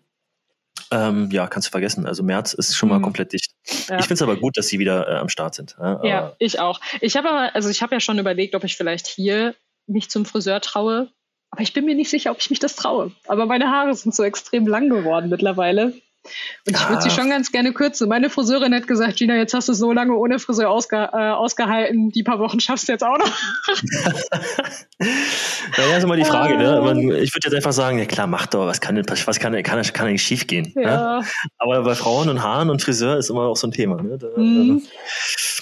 Ähm, 0.91 1.29
ja, 1.31 1.47
kannst 1.47 1.67
du 1.67 1.71
vergessen. 1.71 2.07
Also 2.07 2.23
März 2.23 2.53
ist 2.53 2.75
schon 2.75 2.89
mal 2.89 2.97
mhm. 2.97 3.03
komplett 3.03 3.33
dicht. 3.33 3.51
Ja. 3.87 3.99
Ich 3.99 4.05
finde 4.05 4.15
es 4.15 4.21
aber 4.23 4.37
gut, 4.37 4.57
dass 4.57 4.67
sie 4.67 4.79
wieder 4.79 5.07
äh, 5.07 5.17
am 5.17 5.29
Start 5.29 5.53
sind. 5.53 5.75
Ja, 5.79 6.03
ja 6.03 6.35
ich 6.39 6.59
auch. 6.59 6.79
Ich 7.01 7.15
habe 7.15 7.29
aber, 7.29 7.55
also 7.55 7.69
ich 7.69 7.83
habe 7.83 7.93
ja 7.93 7.99
schon 7.99 8.17
überlegt, 8.17 8.55
ob 8.55 8.63
ich 8.63 8.75
vielleicht 8.75 9.05
hier 9.05 9.53
mich 9.89 10.09
zum 10.09 10.25
Friseur 10.25 10.61
traue. 10.61 11.09
Aber 11.51 11.61
ich 11.61 11.73
bin 11.73 11.85
mir 11.85 11.95
nicht 11.95 12.09
sicher, 12.09 12.31
ob 12.31 12.39
ich 12.39 12.49
mich 12.49 12.59
das 12.59 12.75
traue. 12.75 13.11
Aber 13.27 13.45
meine 13.45 13.69
Haare 13.69 13.93
sind 13.95 14.13
so 14.13 14.23
extrem 14.23 14.67
lang 14.67 14.89
geworden 14.89 15.29
mittlerweile. 15.29 15.93
Und 16.67 16.75
ich 16.75 16.89
würde 16.89 17.01
sie 17.01 17.09
schon 17.09 17.29
ganz 17.29 17.51
gerne 17.51 17.73
kürzen. 17.73 18.09
Meine 18.09 18.29
Friseurin 18.29 18.73
hat 18.75 18.87
gesagt, 18.87 19.17
Gina, 19.17 19.35
jetzt 19.35 19.53
hast 19.53 19.69
du 19.69 19.73
so 19.73 19.93
lange 19.93 20.13
ohne 20.13 20.37
Friseur 20.37 20.69
ausge, 20.69 21.09
äh, 21.13 21.31
ausgehalten, 21.31 22.09
die 22.09 22.23
paar 22.23 22.39
Wochen 22.39 22.59
schaffst 22.59 22.87
du 22.87 22.91
jetzt 22.91 23.03
auch 23.03 23.17
noch. 23.17 23.31
naja, 25.77 25.97
ist 25.97 26.03
immer 26.03 26.17
die 26.17 26.25
Frage. 26.25 26.57
Ne? 26.57 27.19
Ich 27.19 27.33
würde 27.33 27.45
jetzt 27.45 27.55
einfach 27.55 27.71
sagen, 27.71 27.99
ja 27.99 28.05
klar, 28.05 28.27
mach 28.27 28.47
doch, 28.47 28.67
was 28.67 28.81
kann, 28.81 29.01
was 29.07 29.39
kann, 29.39 29.63
kann, 29.63 29.81
kann 29.81 30.07
eigentlich 30.07 30.23
schief 30.23 30.45
gehen? 30.45 30.73
Ne? 30.75 30.83
Ja. 30.83 31.19
Ne? 31.19 31.25
Aber 31.57 31.83
bei 31.83 31.95
Frauen 31.95 32.29
und 32.29 32.43
Haaren 32.43 32.69
und 32.69 32.81
Friseur 32.81 33.17
ist 33.17 33.29
immer 33.29 33.43
auch 33.43 33.57
so 33.57 33.67
ein 33.67 33.71
Thema. 33.71 34.01
Ne? 34.01 34.17
Da, 34.17 34.27
mhm. 34.35 34.83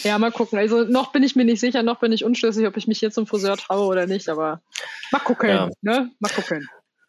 Ja, 0.03 0.18
mal 0.18 0.32
gucken. 0.32 0.58
Also 0.58 0.84
noch 0.84 1.12
bin 1.12 1.24
ich 1.24 1.36
mir 1.36 1.45
nicht 1.45 1.60
sicher, 1.60 1.84
noch 1.84 1.99
bin 1.99 2.12
ich 2.12 2.24
unschlüssig, 2.24 2.66
ob 2.68 2.78
ich 2.78 2.88
mich 2.88 2.99
hier 2.99 3.12
zum 3.12 3.28
Friseur 3.28 3.58
traue 3.58 3.86
oder 3.86 4.08
nicht, 4.08 4.28
aber 4.30 4.62
mal 5.12 5.20
gucken. 5.20 5.49
Ja. 5.49 5.70
Ne? 5.82 6.12
Mal 6.20 6.30
gucken. 6.30 6.68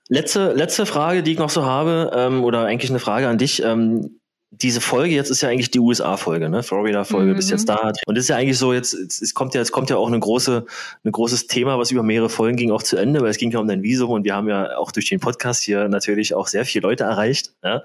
Letzte, 0.09 0.53
letzte 0.53 0.87
Frage, 0.87 1.23
die 1.23 1.33
ich 1.33 1.39
noch 1.39 1.51
so 1.51 1.65
habe, 1.65 2.11
ähm, 2.15 2.43
oder 2.43 2.65
eigentlich 2.65 2.91
eine 2.91 2.99
Frage 2.99 3.29
an 3.29 3.39
dich. 3.39 3.63
Ähm, 3.63 4.21
diese 4.51 4.81
Folge 4.81 5.15
jetzt 5.15 5.31
ist 5.31 5.43
ja 5.43 5.51
eigentlich 5.51 5.71
die 5.71 5.79
USA-Folge, 5.79 6.49
ne? 6.49 6.63
Florida-Folge, 6.63 7.33
mhm. 7.33 7.37
bis 7.37 7.51
jetzt 7.51 7.69
da. 7.69 7.93
Und 8.07 8.17
das 8.17 8.25
ist 8.25 8.29
ja 8.29 8.37
eigentlich 8.37 8.57
so, 8.57 8.73
jetzt, 8.73 8.95
es 8.95 9.35
kommt 9.35 9.55
ja, 9.55 9.61
es 9.61 9.73
kommt 9.73 9.91
ja 9.91 9.97
auch 9.99 10.09
eine 10.09 10.19
große, 10.19 10.65
ein 11.05 11.13
großes 11.13 11.49
Thema, 11.49 11.79
was 11.79 11.91
über 11.91 12.03
mehrere 12.03 12.31
Folgen 12.31 12.57
ging, 12.57 12.71
auch 12.71 12.83
zu 12.83 12.97
Ende, 12.97 13.21
weil 13.21 13.29
es 13.29 13.37
ging 13.37 13.51
ja 13.51 13.59
um 13.59 13.69
dein 13.69 13.83
Visum 13.83 14.11
und 14.11 14.25
wir 14.25 14.35
haben 14.35 14.49
ja 14.49 14.79
auch 14.79 14.91
durch 14.91 15.09
den 15.11 15.21
Podcast 15.21 15.63
hier 15.63 15.89
natürlich 15.89 16.35
auch 16.35 16.47
sehr 16.47 16.65
viele 16.65 16.89
Leute 16.89 17.05
erreicht. 17.05 17.53
Ja? 17.63 17.83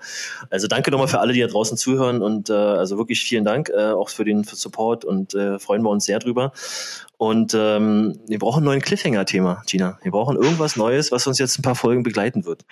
Also 0.49 0.67
danke 0.67 0.89
nochmal 0.89 1.09
für 1.09 1.19
alle, 1.19 1.33
die 1.33 1.41
da 1.41 1.47
draußen 1.47 1.75
zuhören 1.77 2.21
und 2.21 2.49
äh, 2.49 2.53
also 2.53 2.97
wirklich 2.97 3.21
vielen 3.21 3.43
Dank 3.43 3.69
äh, 3.69 3.91
auch 3.91 4.07
für 4.07 4.23
den 4.23 4.45
für 4.45 4.55
Support 4.55 5.03
und 5.03 5.35
äh, 5.35 5.59
freuen 5.59 5.81
wir 5.83 5.89
uns 5.89 6.05
sehr 6.05 6.19
drüber. 6.19 6.53
Und 7.17 7.53
ähm, 7.53 8.19
wir 8.27 8.39
brauchen 8.39 8.59
einen 8.59 8.65
neuen 8.65 8.81
Cliffhanger-Thema, 8.81 9.63
Gina. 9.65 9.99
Wir 10.01 10.11
brauchen 10.11 10.37
irgendwas 10.37 10.77
Neues, 10.77 11.11
was 11.11 11.27
uns 11.27 11.39
jetzt 11.39 11.59
ein 11.59 11.61
paar 11.61 11.75
Folgen 11.75 12.03
begleiten 12.03 12.45
wird. 12.45 12.65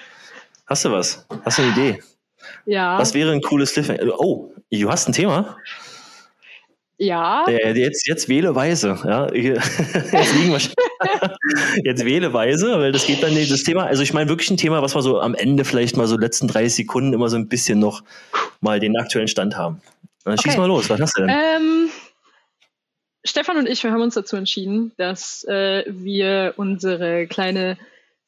Hast 0.66 0.86
du 0.86 0.92
was? 0.92 1.26
Hast 1.44 1.58
du 1.58 1.64
eine 1.64 1.72
Idee? 1.72 2.02
Ja. 2.66 2.98
Was 3.00 3.14
wäre 3.14 3.32
ein 3.32 3.42
cooles 3.42 3.74
Cliffhanger? 3.74 4.20
Oh, 4.20 4.54
du 4.72 4.90
hast 4.90 5.08
ein 5.08 5.14
Thema? 5.14 5.58
Ja. 6.98 7.46
Der, 7.48 7.76
jetzt, 7.76 8.08
jetzt 8.08 8.30
wähle 8.30 8.54
weise. 8.54 9.00
Ja? 9.04 9.28
Jetzt, 9.34 10.36
liegen 10.36 10.52
wir 10.52 10.60
jetzt 11.84 12.06
wähle 12.06 12.32
weise, 12.32 12.78
weil 12.78 12.92
das 12.92 13.08
geht 13.08 13.24
dann 13.24 13.34
das 13.34 13.64
Thema. 13.64 13.86
Also 13.86 14.04
ich 14.04 14.14
meine 14.14 14.30
wirklich 14.30 14.52
ein 14.52 14.58
Thema, 14.58 14.84
was 14.84 14.94
wir 14.94 15.02
so 15.02 15.20
am 15.20 15.34
Ende 15.34 15.66
vielleicht 15.66 15.98
mal 15.98 16.06
so 16.06 16.16
letzten 16.16 16.48
30 16.48 16.76
Sekunden 16.76 17.14
immer 17.14 17.28
so 17.28 17.38
ein 17.38 17.48
bisschen 17.48 17.80
noch 17.80 18.04
mal 18.60 18.80
den 18.80 18.96
aktuellen 18.96 19.28
Stand 19.28 19.58
haben. 19.58 19.82
Dann 20.26 20.38
schieß 20.38 20.52
okay. 20.52 20.60
mal 20.60 20.68
los. 20.68 20.92
Was 20.92 21.02
hast 21.02 21.18
du 21.18 21.22
denn? 21.24 21.30
Ähm, 21.32 21.90
Stefan 23.24 23.58
und 23.58 23.68
ich, 23.68 23.84
wir 23.84 23.92
haben 23.92 24.02
uns 24.02 24.14
dazu 24.14 24.36
entschieden, 24.36 24.92
dass 24.98 25.44
äh, 25.46 25.84
wir 25.88 26.54
unsere 26.58 27.26
kleine 27.26 27.78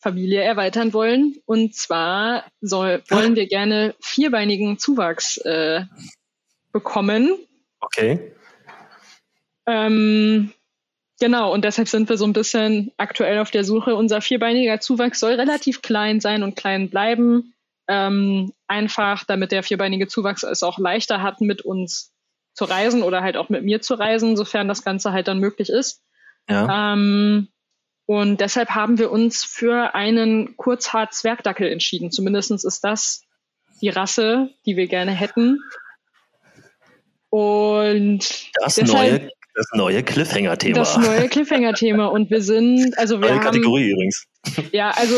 Familie 0.03 0.41
erweitern 0.41 0.93
wollen. 0.93 1.37
Und 1.45 1.73
zwar 1.75 2.43
soll, 2.61 3.01
wollen 3.09 3.35
wir 3.35 3.47
gerne 3.47 3.95
vierbeinigen 4.01 4.77
Zuwachs 4.77 5.37
äh, 5.37 5.85
bekommen. 6.73 7.37
Okay. 7.79 8.33
Ähm, 9.65 10.51
genau, 11.19 11.53
und 11.53 11.63
deshalb 11.63 11.87
sind 11.87 12.09
wir 12.09 12.17
so 12.17 12.25
ein 12.25 12.33
bisschen 12.33 12.91
aktuell 12.97 13.39
auf 13.39 13.49
der 13.49 13.63
Suche. 13.63 13.95
Unser 13.95 14.19
vierbeiniger 14.19 14.81
Zuwachs 14.81 15.21
soll 15.21 15.33
relativ 15.33 15.81
klein 15.81 16.19
sein 16.19 16.43
und 16.43 16.57
klein 16.57 16.89
bleiben. 16.89 17.53
Ähm, 17.87 18.53
einfach, 18.67 19.23
damit 19.23 19.51
der 19.51 19.63
vierbeinige 19.63 20.07
Zuwachs 20.07 20.43
es 20.43 20.63
auch 20.63 20.79
leichter 20.79 21.21
hat, 21.21 21.39
mit 21.39 21.61
uns 21.61 22.13
zu 22.53 22.65
reisen 22.65 23.03
oder 23.03 23.21
halt 23.21 23.37
auch 23.37 23.49
mit 23.49 23.63
mir 23.63 23.81
zu 23.81 23.93
reisen, 23.93 24.35
sofern 24.35 24.67
das 24.67 24.83
Ganze 24.83 25.11
halt 25.13 25.27
dann 25.27 25.39
möglich 25.39 25.69
ist. 25.69 26.01
Ja. 26.49 26.93
Ähm, 26.93 27.47
und 28.05 28.41
deshalb 28.41 28.71
haben 28.71 28.97
wir 28.97 29.11
uns 29.11 29.43
für 29.43 29.95
einen 29.95 30.57
Kurzhaar-Zwergdackel 30.57 31.71
entschieden. 31.71 32.11
Zumindest 32.11 32.51
ist 32.51 32.81
das 32.81 33.23
die 33.81 33.89
Rasse, 33.89 34.49
die 34.65 34.75
wir 34.75 34.87
gerne 34.87 35.11
hätten. 35.11 35.59
Und 37.29 38.51
das 38.61 38.77
neue, 38.77 39.29
das 39.55 39.67
neue 39.73 40.03
Cliffhanger-Thema. 40.03 40.79
Das 40.79 40.97
neue 40.97 41.29
Cliffhanger-Thema. 41.29 42.07
Und 42.07 42.29
wir 42.29 42.41
sind, 42.41 42.97
also 42.97 43.21
wir 43.21 43.29
neue 43.29 43.35
haben, 43.37 43.45
Kategorie 43.45 43.91
übrigens. 43.91 44.27
Ja, 44.71 44.91
also 44.91 45.15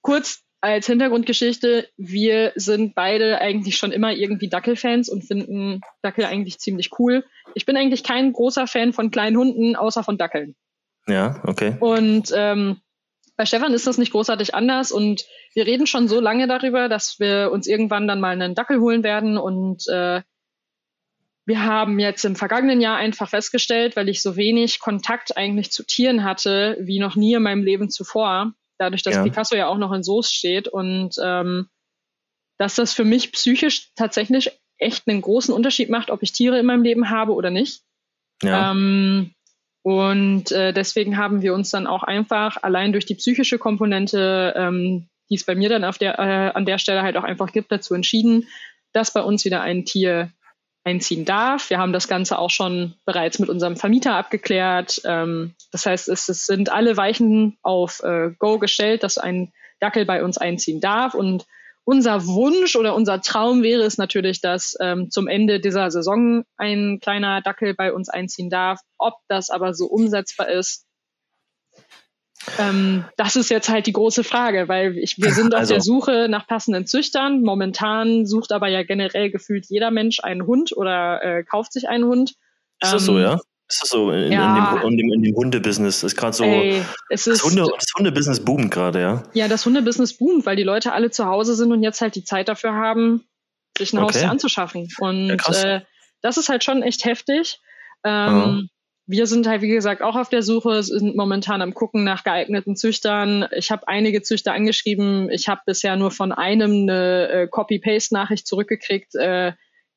kurz 0.00 0.42
als 0.60 0.86
Hintergrundgeschichte, 0.86 1.88
wir 1.96 2.52
sind 2.54 2.94
beide 2.94 3.40
eigentlich 3.40 3.76
schon 3.76 3.90
immer 3.90 4.12
irgendwie 4.12 4.48
Dackelfans 4.48 5.08
und 5.08 5.22
finden 5.22 5.80
Dackel 6.02 6.24
eigentlich 6.24 6.60
ziemlich 6.60 6.90
cool. 7.00 7.24
Ich 7.56 7.66
bin 7.66 7.76
eigentlich 7.76 8.04
kein 8.04 8.32
großer 8.32 8.68
Fan 8.68 8.92
von 8.92 9.10
kleinen 9.10 9.36
Hunden, 9.36 9.74
außer 9.74 10.04
von 10.04 10.18
Dackeln. 10.18 10.54
Ja, 11.06 11.40
okay. 11.44 11.76
Und 11.80 12.32
ähm, 12.34 12.80
bei 13.36 13.46
Stefan 13.46 13.74
ist 13.74 13.86
das 13.86 13.98
nicht 13.98 14.12
großartig 14.12 14.54
anders 14.54 14.92
und 14.92 15.24
wir 15.54 15.66
reden 15.66 15.86
schon 15.86 16.08
so 16.08 16.20
lange 16.20 16.46
darüber, 16.46 16.88
dass 16.88 17.18
wir 17.18 17.50
uns 17.52 17.66
irgendwann 17.66 18.06
dann 18.06 18.20
mal 18.20 18.30
einen 18.30 18.54
Dackel 18.54 18.80
holen 18.80 19.02
werden 19.02 19.38
und 19.38 19.86
äh, 19.88 20.22
wir 21.44 21.64
haben 21.64 21.98
jetzt 21.98 22.24
im 22.24 22.36
vergangenen 22.36 22.80
Jahr 22.80 22.96
einfach 22.96 23.28
festgestellt, 23.28 23.96
weil 23.96 24.08
ich 24.08 24.22
so 24.22 24.36
wenig 24.36 24.78
Kontakt 24.78 25.36
eigentlich 25.36 25.72
zu 25.72 25.82
Tieren 25.82 26.22
hatte, 26.22 26.76
wie 26.80 27.00
noch 27.00 27.16
nie 27.16 27.34
in 27.34 27.42
meinem 27.42 27.64
Leben 27.64 27.90
zuvor, 27.90 28.52
dadurch, 28.78 29.02
dass 29.02 29.16
ja. 29.16 29.22
Picasso 29.24 29.56
ja 29.56 29.66
auch 29.66 29.78
noch 29.78 29.92
in 29.92 30.04
Soest 30.04 30.34
steht 30.34 30.68
und 30.68 31.16
ähm, 31.22 31.68
dass 32.58 32.76
das 32.76 32.92
für 32.92 33.04
mich 33.04 33.32
psychisch 33.32 33.92
tatsächlich 33.96 34.52
echt 34.78 35.08
einen 35.08 35.20
großen 35.20 35.52
Unterschied 35.52 35.90
macht, 35.90 36.10
ob 36.10 36.22
ich 36.22 36.32
Tiere 36.32 36.58
in 36.60 36.66
meinem 36.66 36.82
Leben 36.82 37.10
habe 37.10 37.32
oder 37.32 37.50
nicht. 37.50 37.82
Ja. 38.42 38.70
Ähm, 38.70 39.34
und 39.82 40.52
äh, 40.52 40.72
deswegen 40.72 41.16
haben 41.16 41.42
wir 41.42 41.54
uns 41.54 41.70
dann 41.70 41.86
auch 41.86 42.04
einfach 42.04 42.62
allein 42.62 42.92
durch 42.92 43.04
die 43.04 43.16
psychische 43.16 43.58
Komponente, 43.58 44.54
ähm, 44.56 45.08
die 45.28 45.34
es 45.34 45.44
bei 45.44 45.54
mir 45.54 45.68
dann 45.68 45.84
auf 45.84 45.98
der, 45.98 46.18
äh, 46.18 46.52
an 46.54 46.66
der 46.66 46.78
Stelle 46.78 47.02
halt 47.02 47.16
auch 47.16 47.24
einfach 47.24 47.52
gibt, 47.52 47.72
dazu 47.72 47.94
entschieden, 47.94 48.46
dass 48.92 49.12
bei 49.12 49.22
uns 49.22 49.44
wieder 49.44 49.60
ein 49.62 49.84
Tier 49.84 50.30
einziehen 50.84 51.24
darf. 51.24 51.70
Wir 51.70 51.78
haben 51.78 51.92
das 51.92 52.08
Ganze 52.08 52.38
auch 52.38 52.50
schon 52.50 52.94
bereits 53.04 53.38
mit 53.38 53.48
unserem 53.48 53.76
Vermieter 53.76 54.14
abgeklärt. 54.14 55.00
Ähm, 55.04 55.54
das 55.72 55.86
heißt, 55.86 56.08
es, 56.08 56.28
es 56.28 56.46
sind 56.46 56.70
alle 56.70 56.96
Weichen 56.96 57.56
auf 57.62 58.02
äh, 58.02 58.30
Go 58.38 58.58
gestellt, 58.58 59.02
dass 59.02 59.18
ein 59.18 59.52
Dackel 59.80 60.04
bei 60.04 60.22
uns 60.22 60.38
einziehen 60.38 60.80
darf. 60.80 61.14
Und 61.14 61.46
unser 61.84 62.26
Wunsch 62.26 62.76
oder 62.76 62.94
unser 62.94 63.20
Traum 63.20 63.62
wäre 63.62 63.82
es 63.82 63.98
natürlich, 63.98 64.40
dass 64.40 64.76
ähm, 64.80 65.10
zum 65.10 65.26
Ende 65.26 65.60
dieser 65.60 65.90
Saison 65.90 66.44
ein 66.56 67.00
kleiner 67.00 67.42
Dackel 67.42 67.74
bei 67.74 67.92
uns 67.92 68.08
einziehen 68.08 68.50
darf. 68.50 68.80
Ob 68.98 69.14
das 69.28 69.50
aber 69.50 69.74
so 69.74 69.86
umsetzbar 69.86 70.48
ist, 70.48 70.86
ähm, 72.58 73.04
das 73.16 73.36
ist 73.36 73.50
jetzt 73.50 73.68
halt 73.68 73.86
die 73.86 73.92
große 73.92 74.24
Frage, 74.24 74.68
weil 74.68 74.98
ich, 74.98 75.16
wir 75.18 75.32
sind 75.32 75.54
auf 75.54 75.60
also, 75.60 75.74
der 75.74 75.80
Suche 75.80 76.26
nach 76.28 76.46
passenden 76.46 76.86
Züchtern. 76.86 77.42
Momentan 77.42 78.26
sucht 78.26 78.52
aber 78.52 78.68
ja 78.68 78.82
generell 78.82 79.30
gefühlt 79.30 79.66
jeder 79.68 79.90
Mensch 79.90 80.20
einen 80.20 80.46
Hund 80.46 80.76
oder 80.76 81.22
äh, 81.22 81.44
kauft 81.44 81.72
sich 81.72 81.88
einen 81.88 82.04
Hund. 82.04 82.34
Ist 82.80 82.92
das 82.92 83.04
so, 83.04 83.16
ähm, 83.16 83.22
ja? 83.22 83.40
Ist 83.72 83.84
das 83.84 83.88
so 83.88 84.10
in, 84.10 84.30
ja. 84.30 84.82
in, 84.82 84.82
dem, 84.82 84.90
in 84.90 84.96
dem, 84.98 85.12
in 85.14 85.22
dem 85.22 85.34
Hundebusiness? 85.34 86.02
Ist 86.02 86.14
gerade 86.14 86.36
so. 86.36 86.44
Ey, 86.44 86.82
ist, 87.08 87.26
das, 87.26 87.42
Hunde, 87.42 87.66
das 87.74 87.86
Hundebusiness 87.96 88.44
boomt 88.44 88.70
gerade, 88.70 89.00
ja? 89.00 89.22
Ja, 89.32 89.48
das 89.48 89.64
Hundebusiness 89.64 90.18
boomt, 90.18 90.44
weil 90.44 90.56
die 90.56 90.62
Leute 90.62 90.92
alle 90.92 91.10
zu 91.10 91.24
Hause 91.24 91.54
sind 91.54 91.72
und 91.72 91.82
jetzt 91.82 92.02
halt 92.02 92.14
die 92.14 92.22
Zeit 92.22 92.48
dafür 92.48 92.74
haben, 92.74 93.24
sich 93.78 93.94
ein 93.94 93.96
okay. 93.96 94.08
Haustier 94.08 94.30
anzuschaffen. 94.30 94.88
Und 94.98 95.28
ja, 95.28 95.76
äh, 95.76 95.80
das 96.20 96.36
ist 96.36 96.50
halt 96.50 96.64
schon 96.64 96.82
echt 96.82 97.06
heftig. 97.06 97.60
Ähm, 98.04 98.68
wir 99.06 99.26
sind 99.26 99.46
halt, 99.46 99.62
wie 99.62 99.68
gesagt, 99.68 100.02
auch 100.02 100.16
auf 100.16 100.28
der 100.28 100.42
Suche, 100.42 100.82
sind 100.82 101.16
momentan 101.16 101.62
am 101.62 101.72
Gucken 101.72 102.04
nach 102.04 102.24
geeigneten 102.24 102.76
Züchtern. 102.76 103.46
Ich 103.56 103.70
habe 103.70 103.88
einige 103.88 104.20
Züchter 104.20 104.52
angeschrieben. 104.52 105.30
Ich 105.30 105.48
habe 105.48 105.62
bisher 105.64 105.96
nur 105.96 106.10
von 106.10 106.30
einem 106.30 106.82
eine 106.82 107.28
äh, 107.30 107.48
Copy-Paste-Nachricht 107.48 108.46
zurückgekriegt, 108.46 109.14
äh, 109.14 109.52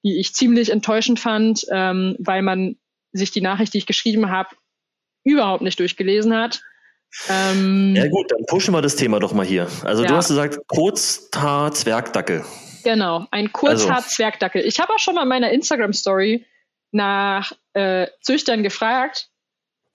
die 0.05 0.17
ich 0.17 0.33
ziemlich 0.33 0.71
enttäuschend 0.71 1.19
fand, 1.19 1.65
ähm, 1.73 2.15
weil 2.19 2.41
man 2.41 2.77
sich 3.17 3.31
die 3.31 3.41
Nachricht, 3.41 3.73
die 3.73 3.79
ich 3.79 3.85
geschrieben 3.85 4.29
habe, 4.29 4.49
überhaupt 5.23 5.61
nicht 5.61 5.79
durchgelesen 5.79 6.35
hat. 6.35 6.61
Ähm, 7.29 7.95
ja 7.95 8.07
gut, 8.07 8.31
dann 8.31 8.45
pushen 8.45 8.73
wir 8.73 8.81
das 8.81 8.95
Thema 8.95 9.19
doch 9.19 9.33
mal 9.33 9.45
hier. 9.45 9.67
Also 9.83 10.03
ja. 10.03 10.09
du 10.09 10.15
hast 10.15 10.27
gesagt, 10.27 10.59
Kurzhaar-Zwergdackel. 10.67 12.43
Genau, 12.83 13.25
ein 13.31 13.51
Kurzhaar-Zwergdackel. 13.51 14.63
Ich 14.65 14.79
habe 14.79 14.93
auch 14.93 14.99
schon 14.99 15.15
mal 15.15 15.23
in 15.23 15.29
meiner 15.29 15.51
Instagram-Story 15.51 16.45
nach 16.91 17.51
äh, 17.73 18.07
Züchtern 18.21 18.63
gefragt, 18.63 19.29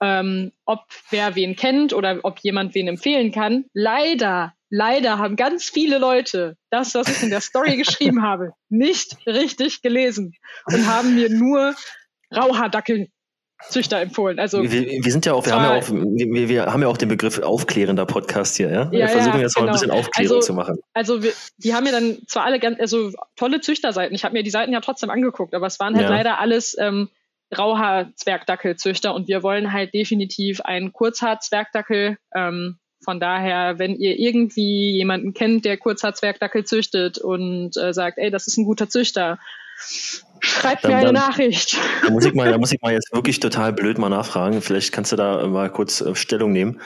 ähm, 0.01 0.51
ob 0.65 0.81
wer 1.09 1.35
wen 1.35 1.55
kennt 1.55 1.93
oder 1.93 2.19
ob 2.23 2.39
jemand 2.39 2.75
wen 2.75 2.87
empfehlen 2.87 3.31
kann. 3.31 3.65
Leider, 3.73 4.53
leider 4.69 5.19
haben 5.19 5.35
ganz 5.35 5.65
viele 5.65 5.99
Leute 5.99 6.57
das, 6.69 6.95
was 6.95 7.07
ich 7.07 7.23
in 7.23 7.29
der 7.29 7.41
Story 7.41 7.77
geschrieben 7.83 8.23
habe, 8.23 8.53
nicht 8.69 9.15
richtig 9.25 9.81
gelesen 9.81 10.33
und 10.65 10.87
haben 10.87 11.15
mir 11.15 11.29
nur 11.29 11.75
Rauhaardackel 12.35 13.07
Züchter 13.69 14.01
empfohlen. 14.01 14.39
Also 14.39 14.63
wir, 14.63 14.71
wir 14.71 15.11
sind 15.11 15.25
ja 15.25 15.33
auch, 15.33 15.45
wir 15.45 15.53
haben 15.53 15.63
ja 15.63 15.77
auch, 15.77 15.89
wir, 15.89 16.49
wir, 16.49 16.65
haben 16.65 16.81
ja 16.81 16.87
auch 16.87 16.97
den 16.97 17.09
Begriff 17.09 17.39
aufklärender 17.39 18.05
Podcast 18.05 18.57
hier, 18.57 18.71
ja. 18.71 18.91
Wir 18.91 18.99
ja, 18.99 19.07
versuchen 19.07 19.39
jetzt 19.39 19.55
genau. 19.55 19.65
mal 19.65 19.71
ein 19.71 19.73
bisschen 19.73 19.91
Aufklärung 19.91 20.37
also, 20.37 20.47
zu 20.47 20.53
machen. 20.53 20.79
Also 20.93 21.23
wir, 21.23 21.31
die 21.57 21.73
haben 21.73 21.85
ja 21.85 21.91
dann 21.91 22.17
zwar 22.27 22.45
alle 22.45 22.59
ganz, 22.59 22.79
also 22.79 23.11
tolle 23.35 23.61
Züchterseiten. 23.61 24.15
Ich 24.15 24.23
habe 24.23 24.33
mir 24.33 24.43
die 24.43 24.49
Seiten 24.49 24.73
ja 24.73 24.81
trotzdem 24.81 25.09
angeguckt, 25.09 25.53
aber 25.53 25.67
es 25.67 25.79
waren 25.79 25.95
halt 25.95 26.09
ja. 26.09 26.09
leider 26.09 26.39
alles 26.39 26.75
ähm, 26.79 27.09
Grauhaar-Zwergdackelzüchter 27.51 29.13
und 29.13 29.27
wir 29.27 29.43
wollen 29.43 29.71
halt 29.71 29.93
definitiv 29.93 30.61
einen 30.61 30.91
Kurzhaar-Zwergdackel. 30.91 32.17
Ähm, 32.35 32.77
von 33.03 33.19
daher, 33.19 33.79
wenn 33.79 33.95
ihr 33.95 34.17
irgendwie 34.19 34.91
jemanden 34.91 35.33
kennt, 35.33 35.65
der 35.65 35.77
Kurzhaar-Zwergdackel 35.77 36.65
züchtet 36.65 37.17
und 37.17 37.75
äh, 37.77 37.93
sagt, 37.93 38.17
ey, 38.17 38.31
das 38.31 38.47
ist 38.47 38.57
ein 38.57 38.65
guter 38.65 38.89
Züchter, 38.89 39.39
Schreibt 40.41 40.83
mir 40.83 40.95
eine 40.95 41.05
dann, 41.05 41.15
Nachricht. 41.15 41.77
Da 42.03 42.09
muss, 42.09 42.25
ich 42.25 42.33
mal, 42.33 42.49
da 42.51 42.57
muss 42.57 42.71
ich 42.71 42.81
mal 42.81 42.91
jetzt 42.93 43.13
wirklich 43.13 43.39
total 43.39 43.73
blöd 43.73 43.97
mal 43.97 44.09
nachfragen. 44.09 44.61
Vielleicht 44.61 44.91
kannst 44.91 45.11
du 45.11 45.15
da 45.15 45.47
mal 45.47 45.69
kurz 45.69 46.01
äh, 46.01 46.15
Stellung 46.15 46.51
nehmen. 46.51 46.81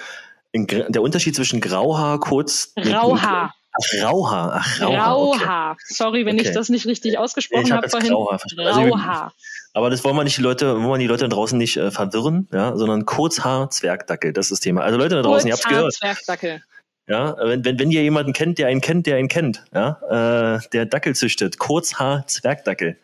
In, 0.51 0.68
der 0.68 1.01
Unterschied 1.01 1.36
zwischen 1.36 1.62
Grauhaar, 1.62 2.20
kurz. 2.20 2.74
Grauhaar. 2.76 3.53
Ach, 3.74 4.03
Rauhaar. 4.03 4.51
Ach, 4.56 4.82
Rauhaar. 4.82 5.03
Grauhaar. 5.03 5.72
Okay. 5.72 5.82
Sorry, 5.88 6.26
wenn 6.26 6.39
okay. 6.39 6.47
ich 6.47 6.53
das 6.53 6.70
nicht 6.70 6.86
richtig 6.86 7.18
ausgesprochen 7.18 7.72
habe 7.74 7.84
hab 7.84 7.91
vorhin. 7.91 8.12
Grauhaar. 8.12 9.24
Also, 9.24 9.34
aber 9.74 9.89
das 9.89 10.03
wollen 10.06 10.16
wir 10.16 10.24
nicht 10.24 10.38
die 10.38 10.41
Leute, 10.41 10.82
wollen 10.82 10.93
wir 10.93 10.97
die 10.97 11.08
Leute 11.08 11.28
da 11.28 11.36
draußen 11.36 11.58
nicht 11.58 11.76
äh, 11.76 11.91
verwirren, 11.91 12.47
ja, 12.53 12.78
sondern 12.78 13.06
Kurzhaar, 13.06 13.70
Zwergdackel, 13.70 14.32
das 14.32 14.45
ist 14.45 14.51
das 14.51 14.60
Thema. 14.62 14.82
Also 14.82 14.97
Leute 14.97 15.16
da 15.16 15.22
draußen, 15.22 15.49
Kurzhaar, 15.49 15.72
ihr 15.72 15.78
habt's 15.78 15.99
gehört. 15.99 16.16
Zwergdackel. 16.16 16.64
Ja, 17.08 17.36
wenn, 17.38 17.66
wenn, 17.66 17.78
wenn 17.78 17.91
ihr 17.91 18.01
jemanden 18.01 18.32
kennt, 18.32 18.58
der 18.58 18.68
einen 18.68 18.82
kennt, 18.82 19.06
der 19.06 19.18
einen 19.18 19.28
kennt, 19.28 19.64
ja, 19.74 20.56
äh, 20.56 20.60
der 20.72 20.86
Dackel 20.86 21.14
züchtet, 21.14 21.60
Kurzhaar, 21.60 22.26
Zwergdackel. 22.26 22.97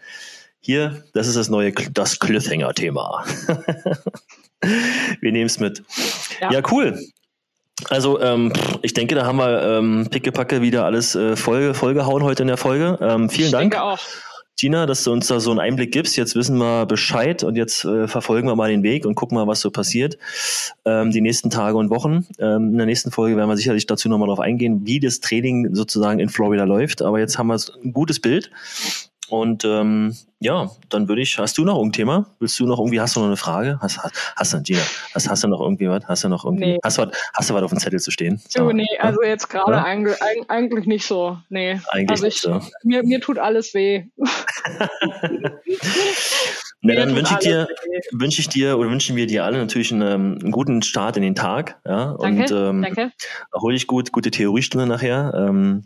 Hier, 0.61 1.03
das 1.13 1.27
ist 1.27 1.35
das 1.35 1.49
neue, 1.49 1.71
das 1.71 2.19
Cliffhanger-Thema. 2.19 3.25
wir 5.19 5.31
nehmen 5.31 5.47
es 5.47 5.59
mit. 5.59 5.83
Ja. 6.39 6.51
ja, 6.51 6.61
cool. 6.71 6.99
Also 7.89 8.21
ähm, 8.21 8.53
ich 8.83 8.93
denke, 8.93 9.15
da 9.15 9.25
haben 9.25 9.37
wir 9.37 9.61
ähm, 9.63 10.07
pickepacke 10.11 10.61
wieder 10.61 10.85
alles 10.85 11.15
äh, 11.15 11.35
voll, 11.35 11.73
vollgehauen 11.73 12.23
heute 12.23 12.43
in 12.43 12.47
der 12.47 12.57
Folge. 12.57 12.99
Ähm, 13.01 13.27
vielen 13.27 13.47
ich 13.47 13.51
Dank. 13.51 13.71
Denke 13.71 13.81
auch. 13.81 13.99
Gina, 14.59 14.85
dass 14.85 15.03
du 15.03 15.11
uns 15.11 15.25
da 15.25 15.39
so 15.39 15.49
einen 15.49 15.59
Einblick 15.59 15.91
gibst. 15.91 16.15
Jetzt 16.17 16.35
wissen 16.35 16.57
wir 16.57 16.85
Bescheid 16.85 17.43
und 17.43 17.55
jetzt 17.55 17.83
äh, 17.83 18.07
verfolgen 18.07 18.47
wir 18.47 18.55
mal 18.55 18.69
den 18.69 18.83
Weg 18.83 19.07
und 19.07 19.15
gucken 19.15 19.35
mal, 19.35 19.47
was 19.47 19.61
so 19.61 19.71
passiert 19.71 20.19
ähm, 20.85 21.09
die 21.09 21.21
nächsten 21.21 21.49
Tage 21.49 21.77
und 21.77 21.89
Wochen. 21.89 22.27
Ähm, 22.37 22.73
in 22.73 22.77
der 22.77 22.85
nächsten 22.85 23.09
Folge 23.09 23.35
werden 23.37 23.49
wir 23.49 23.57
sicherlich 23.57 23.87
dazu 23.87 24.07
nochmal 24.09 24.27
drauf 24.27 24.39
eingehen, 24.39 24.85
wie 24.85 24.99
das 24.99 25.19
Training 25.19 25.73
sozusagen 25.73 26.19
in 26.19 26.29
Florida 26.29 26.65
läuft. 26.65 27.01
Aber 27.01 27.17
jetzt 27.17 27.39
haben 27.39 27.47
wir 27.47 27.59
ein 27.83 27.93
gutes 27.93 28.19
Bild 28.19 28.51
und 29.31 29.63
ähm, 29.63 30.13
ja, 30.39 30.69
dann 30.89 31.07
würde 31.07 31.21
ich, 31.21 31.37
hast 31.37 31.57
du 31.57 31.63
noch 31.63 31.81
ein 31.81 31.93
Thema? 31.93 32.25
Willst 32.39 32.59
du 32.59 32.65
noch 32.65 32.79
irgendwie, 32.79 32.99
hast 32.99 33.15
du 33.15 33.21
noch 33.21 33.27
eine 33.27 33.37
Frage? 33.37 33.79
Hast, 33.79 34.03
hast, 34.03 34.13
hast 34.35 34.53
du, 34.53 34.61
Gina, 34.61 34.81
hast, 35.15 35.29
hast 35.29 35.45
du 35.45 35.47
noch 35.47 35.61
irgendwie 35.61 35.87
was? 35.87 36.05
Hast 36.05 36.25
du 36.25 36.27
noch 36.27 36.43
irgendwie, 36.43 36.73
nee. 36.73 36.79
hast, 36.83 36.97
du 36.97 37.03
was, 37.03 37.17
hast 37.33 37.49
du 37.49 37.53
was 37.53 37.63
auf 37.63 37.69
dem 37.69 37.79
Zettel 37.79 38.01
zu 38.01 38.11
stehen? 38.11 38.41
Oh, 38.59 38.73
nee, 38.73 38.85
also 38.99 39.23
jetzt 39.23 39.47
gerade 39.47 39.81
eigentlich, 39.81 40.17
eigentlich 40.49 40.85
nicht 40.85 41.05
so. 41.05 41.37
Nee. 41.47 41.79
Eigentlich 41.91 42.09
also 42.09 42.25
ich, 42.25 42.41
so. 42.41 42.59
Mir, 42.83 43.03
mir 43.03 43.21
tut 43.21 43.39
alles 43.39 43.73
weh. 43.73 44.03
Na, 46.83 46.95
dann 46.95 47.15
wünsche 47.15 47.33
ich 47.33 47.39
dir, 47.39 47.67
wünsche 48.11 48.41
ich 48.41 48.49
dir 48.49 48.77
oder 48.79 48.89
wünschen 48.89 49.15
wir 49.15 49.27
dir 49.27 49.45
alle 49.45 49.59
natürlich 49.59 49.91
einen, 49.91 50.41
einen 50.41 50.51
guten 50.51 50.81
Start 50.81 51.15
in 51.15 51.21
den 51.21 51.35
Tag. 51.35 51.79
Ja? 51.85 52.17
Danke, 52.19 52.41
und 52.41 52.51
ähm, 52.51 52.81
danke. 52.81 53.11
Hol 53.53 53.73
dich 53.73 53.85
gut, 53.85 54.11
gute 54.11 54.31
Theoriestunde 54.31 54.87
nachher 54.87 55.31
ähm, 55.35 55.83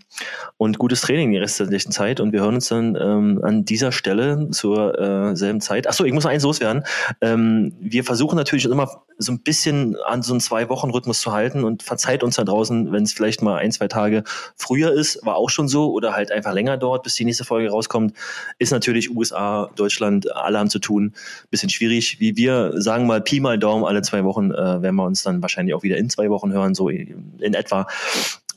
und 0.55 0.79
gutes 0.79 1.01
Training 1.01 1.31
die 1.31 1.37
restlichen 1.37 1.91
Zeit. 1.91 2.21
Und 2.21 2.31
wir 2.31 2.39
hören 2.39 2.55
uns 2.55 2.69
dann 2.69 2.95
ähm, 2.95 3.41
an 3.43 3.65
dieser 3.65 3.91
Stelle 3.91 4.49
zur 4.51 4.97
äh, 4.97 5.35
selben 5.35 5.59
Zeit. 5.59 5.85
Achso, 5.85 6.05
ich 6.05 6.13
muss 6.13 6.23
noch 6.23 6.31
eins 6.31 6.43
loswerden. 6.43 6.85
Ähm, 7.19 7.75
wir 7.81 8.05
versuchen 8.05 8.37
natürlich 8.37 8.63
immer 8.63 9.03
so 9.17 9.31
ein 9.31 9.41
bisschen 9.41 9.97
an 10.05 10.21
so 10.21 10.33
einen 10.33 10.41
Zwei-Wochen-Rhythmus 10.41 11.21
zu 11.21 11.31
halten 11.31 11.63
und 11.63 11.83
verzeiht 11.83 12.23
uns 12.23 12.35
da 12.35 12.43
draußen, 12.43 12.91
wenn 12.91 13.03
es 13.03 13.13
vielleicht 13.13 13.41
mal 13.41 13.57
ein, 13.57 13.71
zwei 13.71 13.87
Tage 13.87 14.23
früher 14.55 14.91
ist, 14.91 15.25
war 15.25 15.35
auch 15.35 15.49
schon 15.49 15.67
so, 15.67 15.91
oder 15.91 16.13
halt 16.13 16.31
einfach 16.31 16.53
länger 16.53 16.77
dauert, 16.77 17.03
bis 17.03 17.15
die 17.15 17.25
nächste 17.25 17.45
Folge 17.45 17.69
rauskommt, 17.69 18.13
ist 18.59 18.71
natürlich 18.71 19.15
USA, 19.15 19.69
Deutschland, 19.75 20.33
alle 20.35 20.59
haben 20.59 20.69
zu 20.69 20.79
tun. 20.85 21.13
Bisschen 21.49 21.69
schwierig. 21.69 22.19
Wie 22.19 22.35
wir 22.37 22.73
sagen 22.81 23.07
mal 23.07 23.21
Pi 23.21 23.39
mal 23.39 23.59
Daumen 23.59 23.83
alle 23.83 24.01
zwei 24.01 24.23
Wochen, 24.23 24.51
äh, 24.51 24.81
werden 24.81 24.95
wir 24.95 25.05
uns 25.05 25.23
dann 25.23 25.41
wahrscheinlich 25.41 25.73
auch 25.75 25.83
wieder 25.83 25.97
in 25.97 26.09
zwei 26.09 26.29
Wochen 26.29 26.53
hören, 26.53 26.75
so 26.75 26.89
in 26.89 27.53
etwa. 27.53 27.87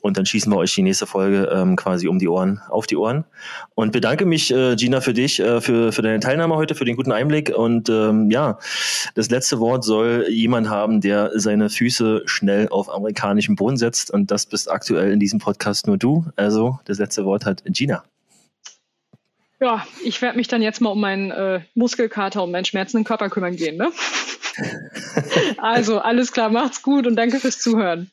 Und 0.01 0.17
dann 0.17 0.27
schießen 0.27 0.53
wir 0.53 0.57
euch 0.57 0.75
die 0.75 0.83
nächste 0.83 1.07
Folge 1.07 1.51
ähm, 1.53 1.77
quasi 1.77 2.09
um 2.09 2.19
die 2.19 2.29
Ohren, 2.29 2.61
auf 2.69 2.87
die 2.87 2.97
Ohren. 2.97 3.25
Und 3.75 3.93
bedanke 3.93 4.27
mich, 4.27 4.53
äh, 4.53 4.77
Gina, 4.77 5.01
für 5.01 5.13
dich, 5.13 5.41
äh, 5.41 5.61
für, 5.61 5.93
für 5.93 6.03
deine 6.03 6.21
Teilnahme 6.21 6.55
heute, 6.57 6.75
für 6.75 6.85
den 6.85 6.97
guten 6.97 7.13
Einblick. 7.13 7.51
Und 7.55 7.89
ähm, 7.89 8.31
ja, 8.31 8.59
das 9.15 9.31
letzte 9.31 9.59
Wort 9.61 9.85
soll 9.85 10.27
jemand 10.29 10.71
haben, 10.71 11.01
der 11.01 11.33
seine 11.35 11.71
Füße 11.71 12.23
schnell 12.27 12.69
auf 12.69 12.93
amerikanischem 12.93 13.57
Boden 13.57 13.77
setzt. 13.77 14.11
Und 14.11 14.31
das 14.31 14.47
bist 14.47 14.71
aktuell 14.71 15.13
in 15.13 15.21
diesem 15.21 15.41
Podcast 15.41 15.87
nur 15.87 15.99
du. 15.99 16.27
Also 16.37 16.79
das 16.85 16.99
letzte 16.99 17.25
Wort 17.25 17.45
hat 17.45 17.63
Gina. 17.67 18.05
Ja, 19.61 19.87
ich 20.05 20.23
werde 20.23 20.37
mich 20.37 20.49
dann 20.49 20.63
jetzt 20.63 20.81
mal 20.81 20.91
um 20.91 21.01
meinen 21.01 21.31
äh, 21.31 21.61
Muskelkater 21.75 22.45
und 22.45 22.53
meinen 22.53 22.65
schmerzenden 22.65 23.05
Körper 23.05 23.29
kümmern 23.29 23.57
gehen. 23.57 23.77
Ne? 23.77 23.91
also, 25.59 25.99
alles 25.99 26.33
klar, 26.33 26.51
macht's 26.51 26.83
gut 26.83 27.07
und 27.07 27.17
danke 27.17 27.41
fürs 27.41 27.61
Zuhören. 27.61 28.11